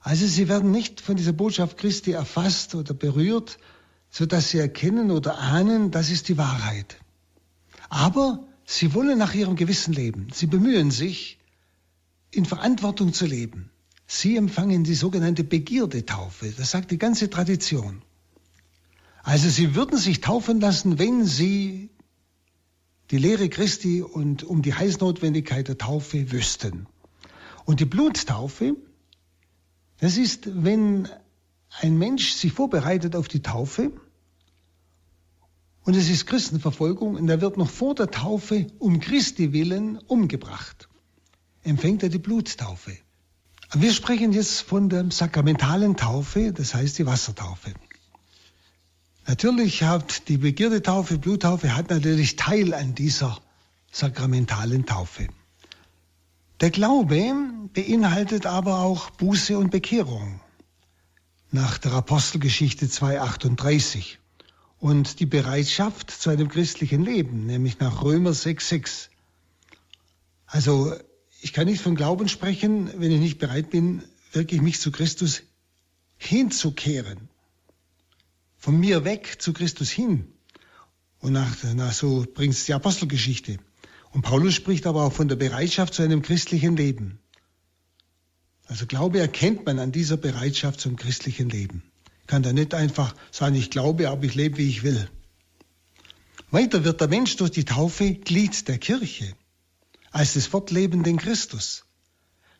Also 0.00 0.26
sie 0.26 0.48
werden 0.48 0.70
nicht 0.70 1.00
von 1.00 1.16
dieser 1.16 1.32
Botschaft 1.32 1.78
Christi 1.78 2.12
erfasst 2.12 2.74
oder 2.74 2.94
berührt, 2.94 3.58
sodass 4.08 4.50
sie 4.50 4.58
erkennen 4.58 5.10
oder 5.10 5.38
ahnen, 5.38 5.90
das 5.90 6.10
ist 6.10 6.28
die 6.28 6.38
Wahrheit. 6.38 6.96
Aber 7.88 8.46
sie 8.64 8.94
wollen 8.94 9.18
nach 9.18 9.34
ihrem 9.34 9.56
Gewissen 9.56 9.92
leben. 9.92 10.28
Sie 10.32 10.46
bemühen 10.46 10.90
sich, 10.90 11.38
in 12.30 12.44
Verantwortung 12.44 13.12
zu 13.12 13.26
leben. 13.26 13.70
Sie 14.06 14.36
empfangen 14.36 14.84
die 14.84 14.94
sogenannte 14.94 15.42
Begierdetaufe. 15.42 16.52
Das 16.56 16.70
sagt 16.70 16.90
die 16.92 16.98
ganze 16.98 17.28
Tradition. 17.30 18.02
Also 19.24 19.48
sie 19.48 19.74
würden 19.74 19.98
sich 19.98 20.20
taufen 20.20 20.60
lassen, 20.60 21.00
wenn 21.00 21.24
sie 21.24 21.90
die 23.10 23.18
Lehre 23.18 23.48
Christi 23.48 24.02
und 24.02 24.42
um 24.42 24.62
die 24.62 24.74
Heißnotwendigkeit 24.74 25.68
der 25.68 25.78
Taufe 25.78 26.32
wüssten. 26.32 26.86
Und 27.64 27.80
die 27.80 27.84
Bluttaufe, 27.84 28.76
das 29.98 30.16
ist, 30.16 30.48
wenn 30.64 31.08
ein 31.80 31.98
Mensch 31.98 32.32
sich 32.32 32.52
vorbereitet 32.52 33.16
auf 33.16 33.28
die 33.28 33.42
Taufe 33.42 33.92
und 35.84 35.94
es 35.94 36.10
ist 36.10 36.26
Christenverfolgung 36.26 37.14
und 37.14 37.28
er 37.28 37.40
wird 37.40 37.56
noch 37.56 37.70
vor 37.70 37.94
der 37.94 38.10
Taufe 38.10 38.66
um 38.78 38.98
Christi 38.98 39.52
willen 39.52 39.98
umgebracht, 39.98 40.88
empfängt 41.62 42.02
er 42.02 42.08
die 42.08 42.18
Bluttaufe. 42.18 42.96
Wir 43.72 43.92
sprechen 43.92 44.32
jetzt 44.32 44.62
von 44.62 44.88
der 44.88 45.10
sakramentalen 45.10 45.96
Taufe, 45.96 46.52
das 46.52 46.74
heißt 46.74 46.98
die 46.98 47.06
Wassertaufe. 47.06 47.72
Natürlich 49.28 49.82
hat 49.82 50.28
die 50.28 50.38
Begierdetaufe, 50.38 51.18
Bluttaufe, 51.18 51.74
hat 51.74 51.90
natürlich 51.90 52.36
Teil 52.36 52.72
an 52.74 52.94
dieser 52.94 53.40
sakramentalen 53.90 54.86
Taufe. 54.86 55.26
Der 56.60 56.70
Glaube 56.70 57.34
beinhaltet 57.72 58.46
aber 58.46 58.78
auch 58.78 59.10
Buße 59.10 59.58
und 59.58 59.70
Bekehrung 59.70 60.40
nach 61.50 61.78
der 61.78 61.92
Apostelgeschichte 61.92 62.86
2.38 62.86 64.16
und 64.78 65.20
die 65.20 65.26
Bereitschaft 65.26 66.10
zu 66.10 66.30
einem 66.30 66.48
christlichen 66.48 67.04
Leben, 67.04 67.46
nämlich 67.46 67.80
nach 67.80 68.02
Römer 68.02 68.30
6.6. 68.30 69.08
Also 70.46 70.94
ich 71.40 71.52
kann 71.52 71.66
nicht 71.66 71.82
von 71.82 71.96
Glauben 71.96 72.28
sprechen, 72.28 72.90
wenn 73.00 73.10
ich 73.10 73.20
nicht 73.20 73.38
bereit 73.38 73.70
bin, 73.70 74.02
wirklich 74.32 74.62
mich 74.62 74.80
zu 74.80 74.92
Christus 74.92 75.42
hinzukehren. 76.16 77.28
Von 78.66 78.80
mir 78.80 79.04
weg 79.04 79.36
zu 79.38 79.52
Christus 79.52 79.90
hin. 79.90 80.26
Und 81.20 81.34
nach, 81.34 81.62
nach 81.74 81.92
so 81.92 82.26
bringt 82.34 82.52
es 82.52 82.64
die 82.64 82.74
Apostelgeschichte. 82.74 83.58
Und 84.10 84.22
Paulus 84.22 84.54
spricht 84.54 84.88
aber 84.88 85.04
auch 85.04 85.12
von 85.12 85.28
der 85.28 85.36
Bereitschaft 85.36 85.94
zu 85.94 86.02
einem 86.02 86.20
christlichen 86.20 86.76
Leben. 86.76 87.20
Also 88.66 88.86
Glaube 88.86 89.20
erkennt 89.20 89.66
man 89.66 89.78
an 89.78 89.92
dieser 89.92 90.16
Bereitschaft 90.16 90.80
zum 90.80 90.96
christlichen 90.96 91.48
Leben. 91.48 91.84
Kann 92.26 92.42
da 92.42 92.52
nicht 92.52 92.74
einfach 92.74 93.14
sagen, 93.30 93.54
ich 93.54 93.70
glaube, 93.70 94.10
aber 94.10 94.24
ich 94.24 94.34
lebe, 94.34 94.58
wie 94.58 94.68
ich 94.68 94.82
will. 94.82 95.08
Weiter 96.50 96.82
wird 96.82 97.00
der 97.00 97.06
Mensch 97.06 97.36
durch 97.36 97.52
die 97.52 97.66
Taufe 97.66 98.14
Glied 98.14 98.66
der 98.66 98.78
Kirche 98.78 99.32
als 100.10 100.32
des 100.32 100.48
fortlebenden 100.48 101.18
Christus. 101.18 101.84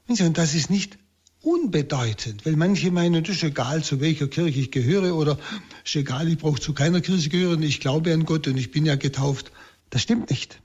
Und 0.07 0.39
das 0.39 0.55
ist 0.55 0.71
nicht 0.71 0.99
unbedeutend, 1.47 2.45
weil 2.45 2.57
manche 2.57 2.91
meinen, 2.91 3.23
das 3.23 3.37
ist 3.37 3.45
egal, 3.45 3.85
zu 3.85 4.01
welcher 4.01 4.27
Kirche 4.27 4.59
ich 4.59 4.73
gehöre 4.73 5.15
oder 5.15 5.39
ist 5.85 5.95
egal, 5.95 6.29
ich 6.29 6.39
brauche 6.39 6.61
zu 6.61 6.75
keiner 6.75 7.01
Kirche 7.01 7.29
gehören, 7.29 7.63
ich 7.63 7.79
glaube 7.79 8.13
an 8.13 8.25
Gott 8.25 8.49
und 8.49 8.57
ich 8.57 8.73
bin 8.73 8.85
ja 8.85 8.97
getauft. 8.97 9.53
Das 9.91 10.03
stimmt 10.03 10.31
nicht. 10.31 10.61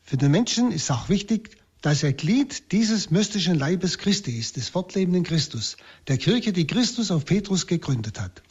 Für 0.00 0.16
den 0.16 0.30
Menschen 0.30 0.72
ist 0.72 0.90
auch 0.90 1.10
wichtig, 1.10 1.50
dass 1.82 2.02
er 2.02 2.14
Glied 2.14 2.72
dieses 2.72 3.10
mystischen 3.10 3.58
Leibes 3.58 3.98
Christi 3.98 4.38
ist, 4.38 4.56
des 4.56 4.70
fortlebenden 4.70 5.24
Christus, 5.24 5.76
der 6.08 6.16
Kirche, 6.16 6.54
die 6.54 6.66
Christus 6.66 7.10
auf 7.10 7.26
Petrus 7.26 7.66
gegründet 7.66 8.18
hat. 8.18 8.42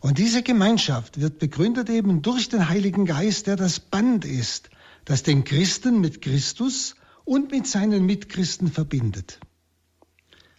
Und 0.00 0.18
diese 0.18 0.42
Gemeinschaft 0.42 1.18
wird 1.18 1.38
begründet 1.38 1.88
eben 1.88 2.20
durch 2.20 2.50
den 2.50 2.68
Heiligen 2.68 3.06
Geist, 3.06 3.46
der 3.46 3.56
das 3.56 3.80
Band 3.80 4.26
ist, 4.26 4.68
das 5.06 5.22
den 5.22 5.44
Christen 5.44 6.00
mit 6.00 6.20
Christus 6.20 6.94
und 7.24 7.50
mit 7.52 7.66
seinen 7.66 8.04
Mitchristen 8.04 8.70
verbindet. 8.70 9.40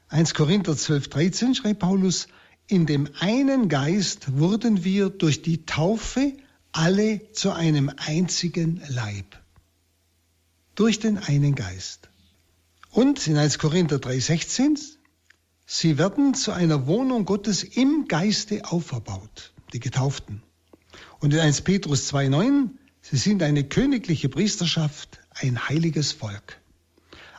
1 0.09 0.33
Korinther 0.33 0.75
12, 0.75 1.09
13 1.09 1.55
schreibt 1.55 1.79
Paulus, 1.79 2.27
in 2.67 2.85
dem 2.85 3.09
einen 3.19 3.69
Geist 3.69 4.37
wurden 4.37 4.83
wir 4.83 5.09
durch 5.09 5.41
die 5.41 5.65
Taufe 5.65 6.33
alle 6.71 7.31
zu 7.31 7.51
einem 7.51 7.91
einzigen 7.97 8.81
Leib. 8.87 9.37
Durch 10.75 10.99
den 10.99 11.17
einen 11.17 11.55
Geist. 11.55 12.09
Und 12.91 13.25
in 13.27 13.37
1 13.37 13.59
Korinther 13.59 13.99
3, 13.99 14.19
16, 14.19 14.79
sie 15.65 15.97
werden 15.97 16.33
zu 16.33 16.51
einer 16.51 16.87
Wohnung 16.87 17.25
Gottes 17.25 17.63
im 17.63 18.07
Geiste 18.07 18.65
auferbaut, 18.65 19.53
die 19.73 19.79
Getauften. 19.79 20.41
Und 21.19 21.33
in 21.33 21.39
1 21.39 21.61
Petrus 21.61 22.07
2, 22.07 22.29
9, 22.29 22.77
Sie 23.09 23.15
sind 23.15 23.41
eine 23.41 23.63
königliche 23.63 24.27
Priesterschaft, 24.27 25.21
ein 25.33 25.69
heiliges 25.69 26.11
Volk. 26.11 26.59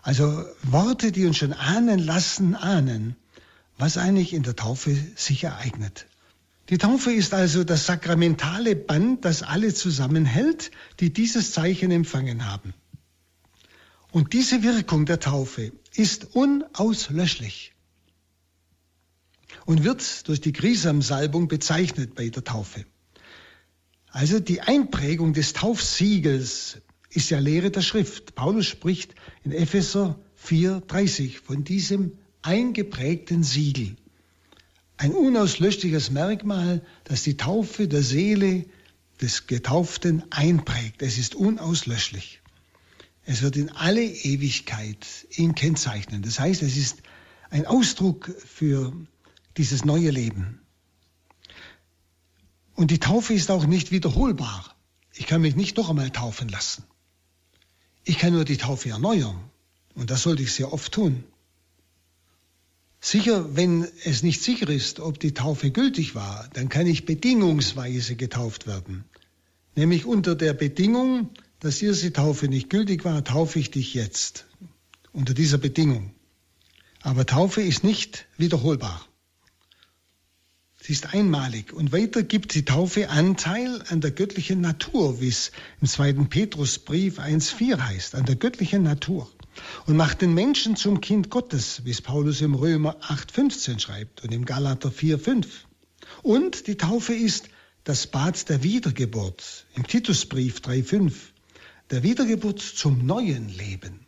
Also 0.08 0.42
Worte, 0.62 1.12
die 1.12 1.26
uns 1.26 1.36
schon 1.36 1.52
ahnen 1.52 1.98
lassen, 1.98 2.54
ahnen, 2.54 3.14
was 3.76 3.98
eigentlich 3.98 4.32
in 4.32 4.42
der 4.42 4.56
Taufe 4.56 4.96
sich 5.16 5.44
ereignet. 5.44 6.06
Die 6.70 6.78
Taufe 6.78 7.12
ist 7.12 7.34
also 7.34 7.62
das 7.62 7.84
sakramentale 7.84 8.74
Band, 8.74 9.26
das 9.26 9.42
alle 9.42 9.74
zusammenhält, 9.74 10.70
die 11.00 11.12
dieses 11.12 11.52
Zeichen 11.52 11.90
empfangen 11.90 12.46
haben. 12.50 12.72
Und 14.10 14.32
diese 14.32 14.62
Wirkung 14.62 15.04
der 15.04 15.20
Taufe 15.20 15.72
ist 15.94 16.34
unauslöschlich 16.34 17.74
und 19.66 19.84
wird 19.84 20.26
durch 20.26 20.40
die 20.40 20.54
Grisamsalbung 20.54 21.48
bezeichnet 21.48 22.14
bei 22.14 22.30
der 22.30 22.44
Taufe. 22.44 22.86
Also 24.06 24.40
die 24.40 24.62
Einprägung 24.62 25.34
des 25.34 25.52
Taufsiegels 25.52 26.78
ist 27.10 27.30
ja 27.30 27.38
Lehre 27.38 27.70
der 27.70 27.82
Schrift. 27.82 28.34
Paulus 28.34 28.66
spricht 28.66 29.14
in 29.44 29.52
Epheser 29.52 30.18
4,30 30.44 31.40
von 31.42 31.64
diesem 31.64 32.18
eingeprägten 32.42 33.42
Siegel. 33.42 33.96
ein 34.98 35.12
unauslöschliches 35.12 36.10
Merkmal, 36.10 36.82
das 37.04 37.22
die 37.22 37.36
Taufe 37.36 37.86
der 37.86 38.02
Seele 38.02 38.66
des 39.20 39.46
Getauften 39.46 40.24
einprägt. 40.30 41.02
Es 41.02 41.18
ist 41.18 41.34
unauslöschlich. 41.34 42.40
Es 43.24 43.42
wird 43.42 43.56
in 43.56 43.70
alle 43.70 44.02
Ewigkeit 44.02 45.06
ihn 45.36 45.54
kennzeichnen. 45.54 46.22
Das 46.22 46.40
heißt, 46.40 46.62
es 46.62 46.76
ist 46.76 47.02
ein 47.50 47.66
Ausdruck 47.66 48.34
für 48.44 48.92
dieses 49.56 49.84
neue 49.84 50.10
Leben. 50.10 50.60
Und 52.74 52.90
die 52.90 53.00
Taufe 53.00 53.34
ist 53.34 53.50
auch 53.50 53.66
nicht 53.66 53.92
wiederholbar. 53.92 54.76
Ich 55.14 55.26
kann 55.26 55.42
mich 55.42 55.56
nicht 55.56 55.76
noch 55.76 55.90
einmal 55.90 56.10
taufen 56.10 56.48
lassen. 56.48 56.84
Ich 58.04 58.18
kann 58.18 58.32
nur 58.32 58.44
die 58.44 58.56
Taufe 58.56 58.90
erneuern. 58.90 59.38
Und 59.94 60.10
das 60.10 60.22
sollte 60.22 60.42
ich 60.42 60.52
sehr 60.52 60.72
oft 60.72 60.92
tun. 60.92 61.24
Sicher, 63.00 63.56
wenn 63.56 63.86
es 64.04 64.22
nicht 64.22 64.42
sicher 64.42 64.68
ist, 64.68 65.00
ob 65.00 65.20
die 65.20 65.34
Taufe 65.34 65.70
gültig 65.70 66.14
war, 66.14 66.48
dann 66.52 66.68
kann 66.68 66.86
ich 66.86 67.04
bedingungsweise 67.04 68.16
getauft 68.16 68.66
werden. 68.66 69.04
Nämlich 69.74 70.04
unter 70.04 70.34
der 70.34 70.54
Bedingung, 70.54 71.30
dass 71.60 71.78
die 71.78 72.12
Taufe 72.12 72.48
nicht 72.48 72.70
gültig 72.70 73.04
war, 73.04 73.24
taufe 73.24 73.58
ich 73.58 73.70
dich 73.70 73.94
jetzt. 73.94 74.46
Unter 75.12 75.34
dieser 75.34 75.58
Bedingung. 75.58 76.12
Aber 77.00 77.26
Taufe 77.26 77.62
ist 77.62 77.82
nicht 77.82 78.26
wiederholbar. 78.36 79.07
Sie 80.88 80.94
ist 80.94 81.12
einmalig. 81.12 81.74
Und 81.74 81.92
weiter 81.92 82.22
gibt 82.22 82.54
die 82.54 82.64
Taufe 82.64 83.10
Anteil 83.10 83.82
an 83.90 84.00
der 84.00 84.10
göttlichen 84.10 84.62
Natur, 84.62 85.20
wie 85.20 85.28
es 85.28 85.52
im 85.82 85.86
zweiten 85.86 86.30
Petrusbrief 86.30 87.18
1.4 87.18 87.78
heißt, 87.78 88.14
an 88.14 88.24
der 88.24 88.36
göttlichen 88.36 88.84
Natur 88.84 89.30
und 89.84 89.98
macht 89.98 90.22
den 90.22 90.32
Menschen 90.32 90.76
zum 90.76 91.02
Kind 91.02 91.28
Gottes, 91.28 91.82
wie 91.84 91.90
es 91.90 92.00
Paulus 92.00 92.40
im 92.40 92.54
Römer 92.54 92.96
8,15 93.02 93.80
schreibt 93.80 94.24
und 94.24 94.32
im 94.32 94.46
Galater 94.46 94.88
4,5. 94.88 95.44
Und 96.22 96.66
die 96.68 96.78
Taufe 96.78 97.12
ist 97.12 97.50
das 97.84 98.06
Bad 98.06 98.48
der 98.48 98.62
Wiedergeburt 98.62 99.66
im 99.74 99.86
Titusbrief 99.86 100.60
3,5, 100.60 101.12
der 101.90 102.02
Wiedergeburt 102.02 102.60
zum 102.60 103.04
neuen 103.04 103.50
Leben. 103.50 104.06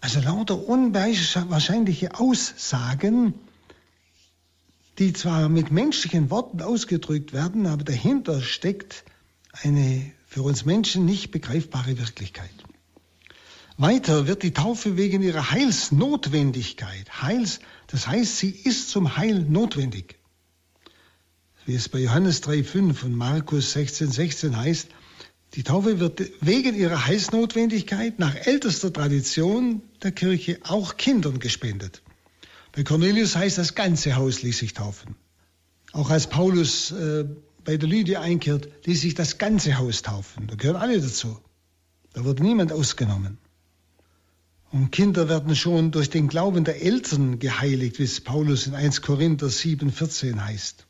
Also 0.00 0.20
lauter 0.20 0.66
unwahrscheinliche 0.66 2.18
Aussagen, 2.18 3.34
die 4.98 5.12
zwar 5.12 5.48
mit 5.48 5.70
menschlichen 5.70 6.30
Worten 6.30 6.62
ausgedrückt 6.62 7.32
werden, 7.32 7.66
aber 7.66 7.84
dahinter 7.84 8.40
steckt 8.40 9.04
eine 9.62 10.12
für 10.26 10.42
uns 10.42 10.64
Menschen 10.64 11.04
nicht 11.04 11.30
begreifbare 11.30 11.98
Wirklichkeit. 11.98 12.50
Weiter 13.76 14.28
wird 14.28 14.44
die 14.44 14.52
Taufe 14.52 14.96
wegen 14.96 15.22
ihrer 15.22 15.50
Heilsnotwendigkeit, 15.50 17.22
Heils, 17.22 17.58
das 17.88 18.06
heißt, 18.06 18.38
sie 18.38 18.50
ist 18.50 18.90
zum 18.90 19.16
Heil 19.16 19.40
notwendig. 19.40 20.16
Wie 21.66 21.74
es 21.74 21.88
bei 21.88 21.98
Johannes 21.98 22.42
3,5 22.42 23.04
und 23.04 23.16
Markus 23.16 23.74
16,16 23.74 24.12
16 24.12 24.56
heißt, 24.56 24.88
die 25.54 25.62
Taufe 25.62 25.98
wird 25.98 26.22
wegen 26.40 26.74
ihrer 26.74 27.06
Heilsnotwendigkeit 27.06 28.18
nach 28.18 28.34
ältester 28.34 28.92
Tradition 28.92 29.82
der 30.02 30.12
Kirche 30.12 30.58
auch 30.64 30.96
Kindern 30.96 31.38
gespendet. 31.38 32.02
Bei 32.74 32.82
Cornelius 32.82 33.36
heißt, 33.36 33.58
das 33.58 33.74
ganze 33.74 34.16
Haus 34.16 34.42
ließ 34.42 34.58
sich 34.58 34.74
taufen. 34.74 35.14
Auch 35.92 36.10
als 36.10 36.28
Paulus 36.28 36.90
äh, 36.90 37.24
bei 37.64 37.76
der 37.76 37.88
Lydia 37.88 38.20
einkehrt, 38.20 38.68
ließ 38.84 39.00
sich 39.00 39.14
das 39.14 39.38
ganze 39.38 39.78
Haus 39.78 40.02
taufen. 40.02 40.48
Da 40.48 40.56
gehören 40.56 40.76
alle 40.76 41.00
dazu. 41.00 41.38
Da 42.12 42.24
wurde 42.24 42.42
niemand 42.42 42.72
ausgenommen. 42.72 43.38
Und 44.72 44.90
Kinder 44.90 45.28
werden 45.28 45.54
schon 45.54 45.92
durch 45.92 46.10
den 46.10 46.26
Glauben 46.26 46.64
der 46.64 46.82
Eltern 46.82 47.38
geheiligt, 47.38 48.00
wie 48.00 48.04
es 48.04 48.20
Paulus 48.20 48.66
in 48.66 48.74
1 48.74 49.02
Korinther 49.02 49.48
7, 49.48 49.92
14 49.92 50.44
heißt. 50.44 50.84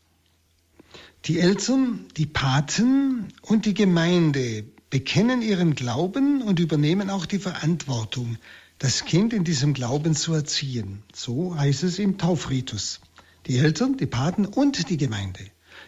Die 1.26 1.38
Eltern, 1.38 2.06
die 2.16 2.26
Paten 2.26 3.28
und 3.42 3.66
die 3.66 3.74
Gemeinde 3.74 4.64
bekennen 4.88 5.42
ihren 5.42 5.74
Glauben 5.74 6.40
und 6.40 6.60
übernehmen 6.60 7.10
auch 7.10 7.26
die 7.26 7.38
Verantwortung, 7.38 8.38
das 8.78 9.04
Kind 9.04 9.32
in 9.32 9.44
diesem 9.44 9.74
Glauben 9.74 10.14
zu 10.14 10.34
erziehen. 10.34 11.02
So 11.14 11.56
heißt 11.56 11.84
es 11.84 11.98
im 11.98 12.18
Taufritus. 12.18 13.00
Die 13.46 13.58
Eltern, 13.58 13.96
die 13.96 14.06
Paten 14.06 14.46
und 14.46 14.88
die 14.88 14.96
Gemeinde. 14.96 15.40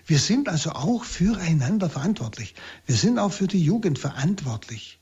Wir 0.07 0.19
sind 0.19 0.49
also 0.49 0.71
auch 0.71 1.05
füreinander 1.05 1.91
verantwortlich. 1.91 2.55
Wir 2.87 2.97
sind 2.97 3.19
auch 3.19 3.33
für 3.33 3.47
die 3.47 3.63
Jugend 3.63 3.99
verantwortlich 3.99 4.99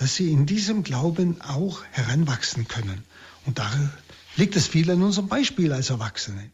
dass 0.00 0.14
sie 0.14 0.32
in 0.32 0.46
diesem 0.46 0.82
Glauben 0.82 1.42
auch 1.42 1.84
heranwachsen 1.90 2.66
können. 2.66 3.04
Und 3.44 3.58
da 3.58 3.70
liegt 4.36 4.56
es 4.56 4.66
viel 4.66 4.90
an 4.90 5.02
unserem 5.02 5.28
Beispiel 5.28 5.74
als 5.74 5.90
Erwachsene. 5.90 6.50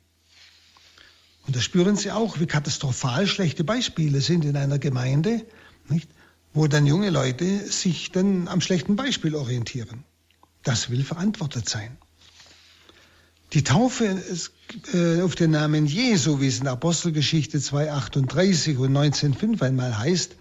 Und 1.46 1.54
da 1.54 1.60
spüren 1.60 1.94
sie 1.94 2.10
auch, 2.10 2.40
wie 2.40 2.46
katastrophal 2.46 3.28
schlechte 3.28 3.62
Beispiele 3.62 4.20
sind 4.20 4.44
in 4.44 4.56
einer 4.56 4.80
Gemeinde, 4.80 5.46
nicht? 5.88 6.10
Wo 6.56 6.66
dann 6.68 6.86
junge 6.86 7.10
Leute 7.10 7.70
sich 7.70 8.12
dann 8.12 8.48
am 8.48 8.62
schlechten 8.62 8.96
Beispiel 8.96 9.34
orientieren. 9.34 10.04
Das 10.62 10.88
will 10.88 11.04
verantwortet 11.04 11.68
sein. 11.68 11.98
Die 13.52 13.62
Taufe 13.62 14.22
äh, 14.94 15.20
auf 15.20 15.34
den 15.34 15.50
Namen 15.50 15.84
Jesu, 15.84 16.40
wie 16.40 16.48
es 16.48 16.58
in 16.58 16.66
Apostelgeschichte 16.66 17.58
2.38 17.58 18.78
und 18.78 18.96
19.5 18.96 19.62
einmal 19.62 19.98
heißt, 19.98 20.36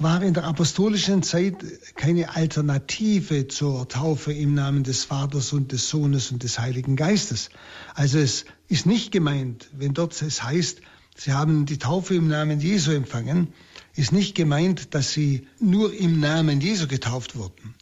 war 0.00 0.20
in 0.24 0.34
der 0.34 0.44
apostolischen 0.44 1.22
Zeit 1.22 1.54
keine 1.94 2.34
Alternative 2.34 3.46
zur 3.46 3.88
Taufe 3.88 4.32
im 4.32 4.54
Namen 4.54 4.82
des 4.82 5.04
Vaters 5.04 5.52
und 5.52 5.70
des 5.70 5.88
Sohnes 5.88 6.32
und 6.32 6.42
des 6.42 6.58
Heiligen 6.58 6.96
Geistes. 6.96 7.50
Also 7.94 8.18
es 8.18 8.46
ist 8.66 8.84
nicht 8.84 9.12
gemeint, 9.12 9.70
wenn 9.72 9.94
dort 9.94 10.20
es 10.20 10.42
heißt, 10.42 10.80
Sie 11.14 11.32
haben 11.32 11.66
die 11.66 11.78
Taufe 11.78 12.14
im 12.14 12.26
Namen 12.26 12.58
Jesu 12.58 12.90
empfangen, 12.90 13.52
ist 13.94 14.12
nicht 14.12 14.34
gemeint, 14.34 14.94
dass 14.94 15.12
Sie 15.12 15.46
nur 15.58 15.92
im 15.92 16.20
Namen 16.20 16.60
Jesu 16.60 16.86
getauft 16.86 17.36
wurden. 17.36 17.74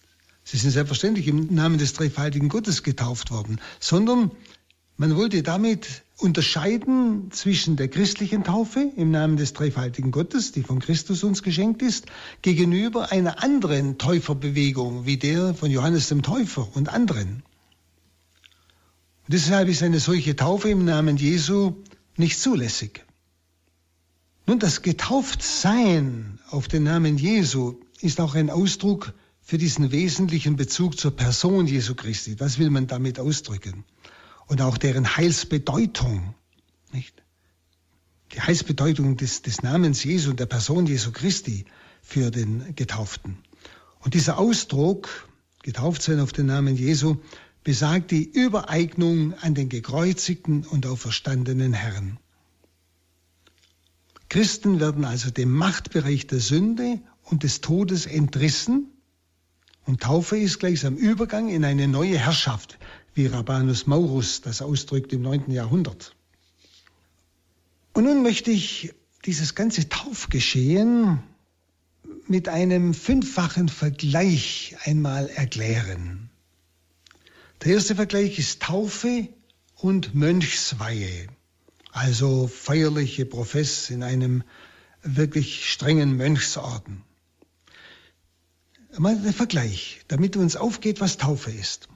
Sie 0.44 0.56
sind 0.56 0.70
selbstverständlich 0.72 1.28
im 1.28 1.54
Namen 1.54 1.78
des 1.78 1.92
dreifaltigen 1.92 2.48
Gottes 2.48 2.82
getauft 2.82 3.30
worden, 3.30 3.60
sondern 3.78 4.32
man 4.96 5.16
wollte 5.16 5.42
damit 5.42 6.02
unterscheiden 6.18 7.30
zwischen 7.30 7.76
der 7.76 7.88
christlichen 7.88 8.44
Taufe 8.44 8.92
im 8.96 9.10
Namen 9.10 9.36
des 9.36 9.52
dreifaltigen 9.52 10.10
Gottes, 10.10 10.52
die 10.52 10.62
von 10.62 10.80
Christus 10.80 11.24
uns 11.24 11.42
geschenkt 11.42 11.80
ist, 11.82 12.06
gegenüber 12.42 13.10
einer 13.10 13.42
anderen 13.42 13.96
Täuferbewegung 13.96 15.06
wie 15.06 15.16
der 15.16 15.54
von 15.54 15.70
Johannes 15.70 16.08
dem 16.08 16.22
Täufer 16.22 16.68
und 16.74 16.88
anderen. 16.88 17.42
Und 19.26 19.34
deshalb 19.34 19.68
ist 19.68 19.82
eine 19.82 20.00
solche 20.00 20.36
Taufe 20.36 20.68
im 20.68 20.84
Namen 20.84 21.16
Jesu 21.16 21.76
nicht 22.16 22.38
zulässig. 22.38 23.04
Nun, 24.50 24.58
das 24.58 24.82
Getauftsein 24.82 26.40
auf 26.50 26.66
den 26.66 26.82
Namen 26.82 27.16
Jesu 27.16 27.80
ist 28.00 28.20
auch 28.20 28.34
ein 28.34 28.50
Ausdruck 28.50 29.14
für 29.40 29.58
diesen 29.58 29.92
wesentlichen 29.92 30.56
Bezug 30.56 30.98
zur 30.98 31.12
Person 31.12 31.68
Jesu 31.68 31.94
Christi. 31.94 32.40
Was 32.40 32.58
will 32.58 32.70
man 32.70 32.88
damit 32.88 33.20
ausdrücken? 33.20 33.84
und 34.50 34.60
auch 34.60 34.76
deren 34.76 35.16
Heilsbedeutung. 35.16 36.34
Nicht? 36.92 37.22
Die 38.32 38.40
Heilsbedeutung 38.40 39.16
des, 39.16 39.42
des 39.42 39.62
Namens 39.62 40.02
Jesu 40.02 40.30
und 40.30 40.40
der 40.40 40.46
Person 40.46 40.86
Jesu 40.86 41.12
Christi 41.12 41.64
für 42.02 42.32
den 42.32 42.74
Getauften. 42.74 43.38
Und 44.00 44.14
dieser 44.14 44.36
Ausdruck, 44.36 45.28
getauft 45.62 46.02
sein 46.02 46.18
auf 46.18 46.32
den 46.32 46.46
Namen 46.46 46.74
Jesu, 46.74 47.18
besagt 47.62 48.10
die 48.10 48.24
Übereignung 48.24 49.34
an 49.34 49.54
den 49.54 49.68
gekreuzigten 49.68 50.66
und 50.66 50.84
auferstandenen 50.86 51.72
Herrn. 51.72 52.18
Christen 54.30 54.80
werden 54.80 55.04
also 55.04 55.30
dem 55.30 55.50
Machtbereich 55.50 56.26
der 56.26 56.40
Sünde 56.40 57.00
und 57.24 57.42
des 57.42 57.60
Todes 57.60 58.06
entrissen 58.06 58.86
und 59.86 60.02
Taufe 60.02 60.38
ist 60.38 60.60
gleichsam 60.60 60.96
Übergang 60.96 61.48
in 61.48 61.64
eine 61.64 61.88
neue 61.88 62.16
Herrschaft, 62.16 62.78
wie 63.12 63.26
Rabanus 63.26 63.88
Maurus 63.88 64.40
das 64.40 64.62
ausdrückt 64.62 65.12
im 65.12 65.22
9. 65.22 65.50
Jahrhundert. 65.50 66.14
Und 67.92 68.04
nun 68.04 68.22
möchte 68.22 68.52
ich 68.52 68.94
dieses 69.24 69.56
ganze 69.56 69.88
Taufgeschehen 69.88 71.18
mit 72.28 72.48
einem 72.48 72.94
fünffachen 72.94 73.68
Vergleich 73.68 74.76
einmal 74.84 75.28
erklären. 75.28 76.30
Der 77.64 77.72
erste 77.72 77.96
Vergleich 77.96 78.38
ist 78.38 78.62
Taufe 78.62 79.28
und 79.74 80.14
Mönchsweihe, 80.14 81.26
also 81.92 82.46
feierliche 82.46 83.26
Profess 83.26 83.90
in 83.90 84.02
einem 84.02 84.42
wirklich 85.02 85.70
strengen 85.70 86.16
Mönchsorden. 86.16 87.02
Mal 88.98 89.20
der 89.20 89.32
Vergleich, 89.32 90.00
damit 90.08 90.36
uns 90.36 90.56
aufgeht, 90.56 91.00
was 91.00 91.16
Taufe 91.16 91.50
ist. 91.50 91.88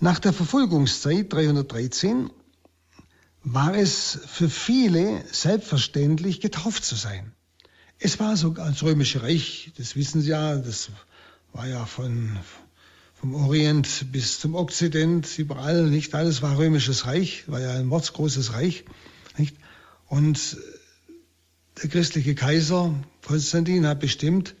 Nach 0.00 0.18
der 0.18 0.32
Verfolgungszeit 0.32 1.32
313 1.32 2.30
war 3.42 3.74
es 3.74 4.18
für 4.26 4.50
viele 4.50 5.24
selbstverständlich, 5.30 6.40
getauft 6.40 6.84
zu 6.84 6.96
sein. 6.96 7.32
Es 7.98 8.18
war 8.18 8.36
sogar 8.36 8.68
das 8.68 8.82
Römische 8.82 9.22
Reich, 9.22 9.72
das 9.78 9.96
wissen 9.96 10.20
Sie 10.20 10.30
ja, 10.30 10.56
das 10.56 10.90
war 11.52 11.66
ja 11.66 11.86
von, 11.86 12.38
vom 13.20 13.34
Orient 13.34 14.12
bis 14.12 14.40
zum 14.40 14.54
Okzident, 14.54 15.38
überall, 15.38 15.88
nicht 15.88 16.14
alles 16.14 16.42
war 16.42 16.58
römisches 16.58 17.06
Reich, 17.06 17.44
war 17.46 17.60
ja 17.60 17.72
ein 17.72 17.86
mordsgroßes 17.86 18.52
Reich, 18.52 18.84
nicht? 19.38 19.56
Und 20.06 20.56
der 21.82 21.90
christliche 21.90 22.34
Kaiser 22.34 22.94
Konstantin 23.26 23.86
hat 23.86 24.00
bestimmt, 24.00 24.54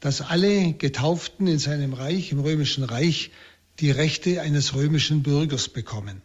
dass 0.00 0.20
alle 0.20 0.72
Getauften 0.72 1.46
in 1.46 1.58
seinem 1.58 1.92
Reich, 1.92 2.32
im 2.32 2.40
römischen 2.40 2.84
Reich, 2.84 3.30
die 3.80 3.90
Rechte 3.90 4.40
eines 4.40 4.74
römischen 4.74 5.22
Bürgers 5.22 5.68
bekommen. 5.68 6.22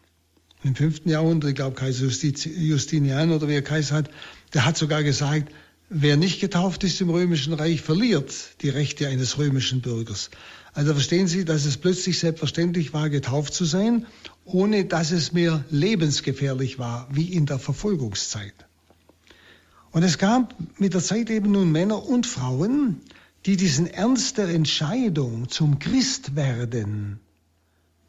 Im 0.63 0.75
fünften 0.75 1.09
Jahrhundert, 1.09 1.49
ich 1.49 1.55
glaube 1.55 1.75
Kaiser 1.75 2.07
Justinian 2.07 3.31
oder 3.31 3.47
wer 3.47 3.61
Kaiser 3.61 3.95
hat, 3.95 4.09
der 4.53 4.65
hat 4.65 4.77
sogar 4.77 5.03
gesagt, 5.03 5.53
wer 5.93 6.17
nicht 6.17 6.41
getauft 6.41 6.83
ist 6.83 6.99
im 7.01 7.09
römischen 7.09 7.53
Reich, 7.53 7.81
verliert 7.81 8.33
die 8.61 8.69
Rechte 8.69 9.07
eines 9.07 9.37
römischen 9.37 9.81
Bürgers. 9.81 10.31
Also 10.73 10.93
verstehen 10.93 11.27
Sie, 11.27 11.45
dass 11.45 11.65
es 11.65 11.77
plötzlich 11.77 12.17
selbstverständlich 12.17 12.93
war, 12.93 13.09
getauft 13.09 13.53
zu 13.53 13.63
sein, 13.63 14.07
ohne 14.43 14.85
dass 14.85 15.11
es 15.11 15.31
mir 15.31 15.63
lebensgefährlich 15.69 16.79
war, 16.79 17.07
wie 17.11 17.31
in 17.31 17.45
der 17.45 17.59
Verfolgungszeit. 17.59 18.55
Und 19.91 20.01
es 20.01 20.17
gab 20.17 20.55
mit 20.79 20.95
der 20.95 21.01
Zeit 21.01 21.29
eben 21.29 21.51
nun 21.51 21.71
Männer 21.71 22.03
und 22.03 22.25
Frauen, 22.25 23.01
die 23.45 23.55
diesen 23.55 23.85
Ernst 23.85 24.39
der 24.39 24.49
Entscheidung 24.49 25.49
zum 25.49 25.77
Christwerden, 25.77 27.19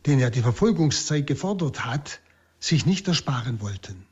den 0.07 0.19
ja 0.19 0.31
die 0.31 0.41
Verfolgungszeit 0.41 1.27
gefordert 1.27 1.85
hat, 1.85 2.21
sich 2.61 2.87
nicht 2.87 3.07
ersparen 3.09 3.61
wollten, 3.61 4.07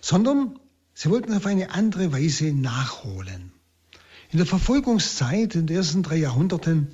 sondern 0.00 0.58
sie 0.98 1.10
wollten 1.10 1.32
auf 1.32 1.46
eine 1.46 1.70
andere 1.70 2.12
Weise 2.12 2.52
nachholen. 2.52 3.52
In 4.30 4.38
der 4.38 4.46
Verfolgungszeit, 4.46 5.54
in 5.54 5.68
den 5.68 5.76
ersten 5.76 6.02
drei 6.02 6.16
Jahrhunderten, 6.16 6.88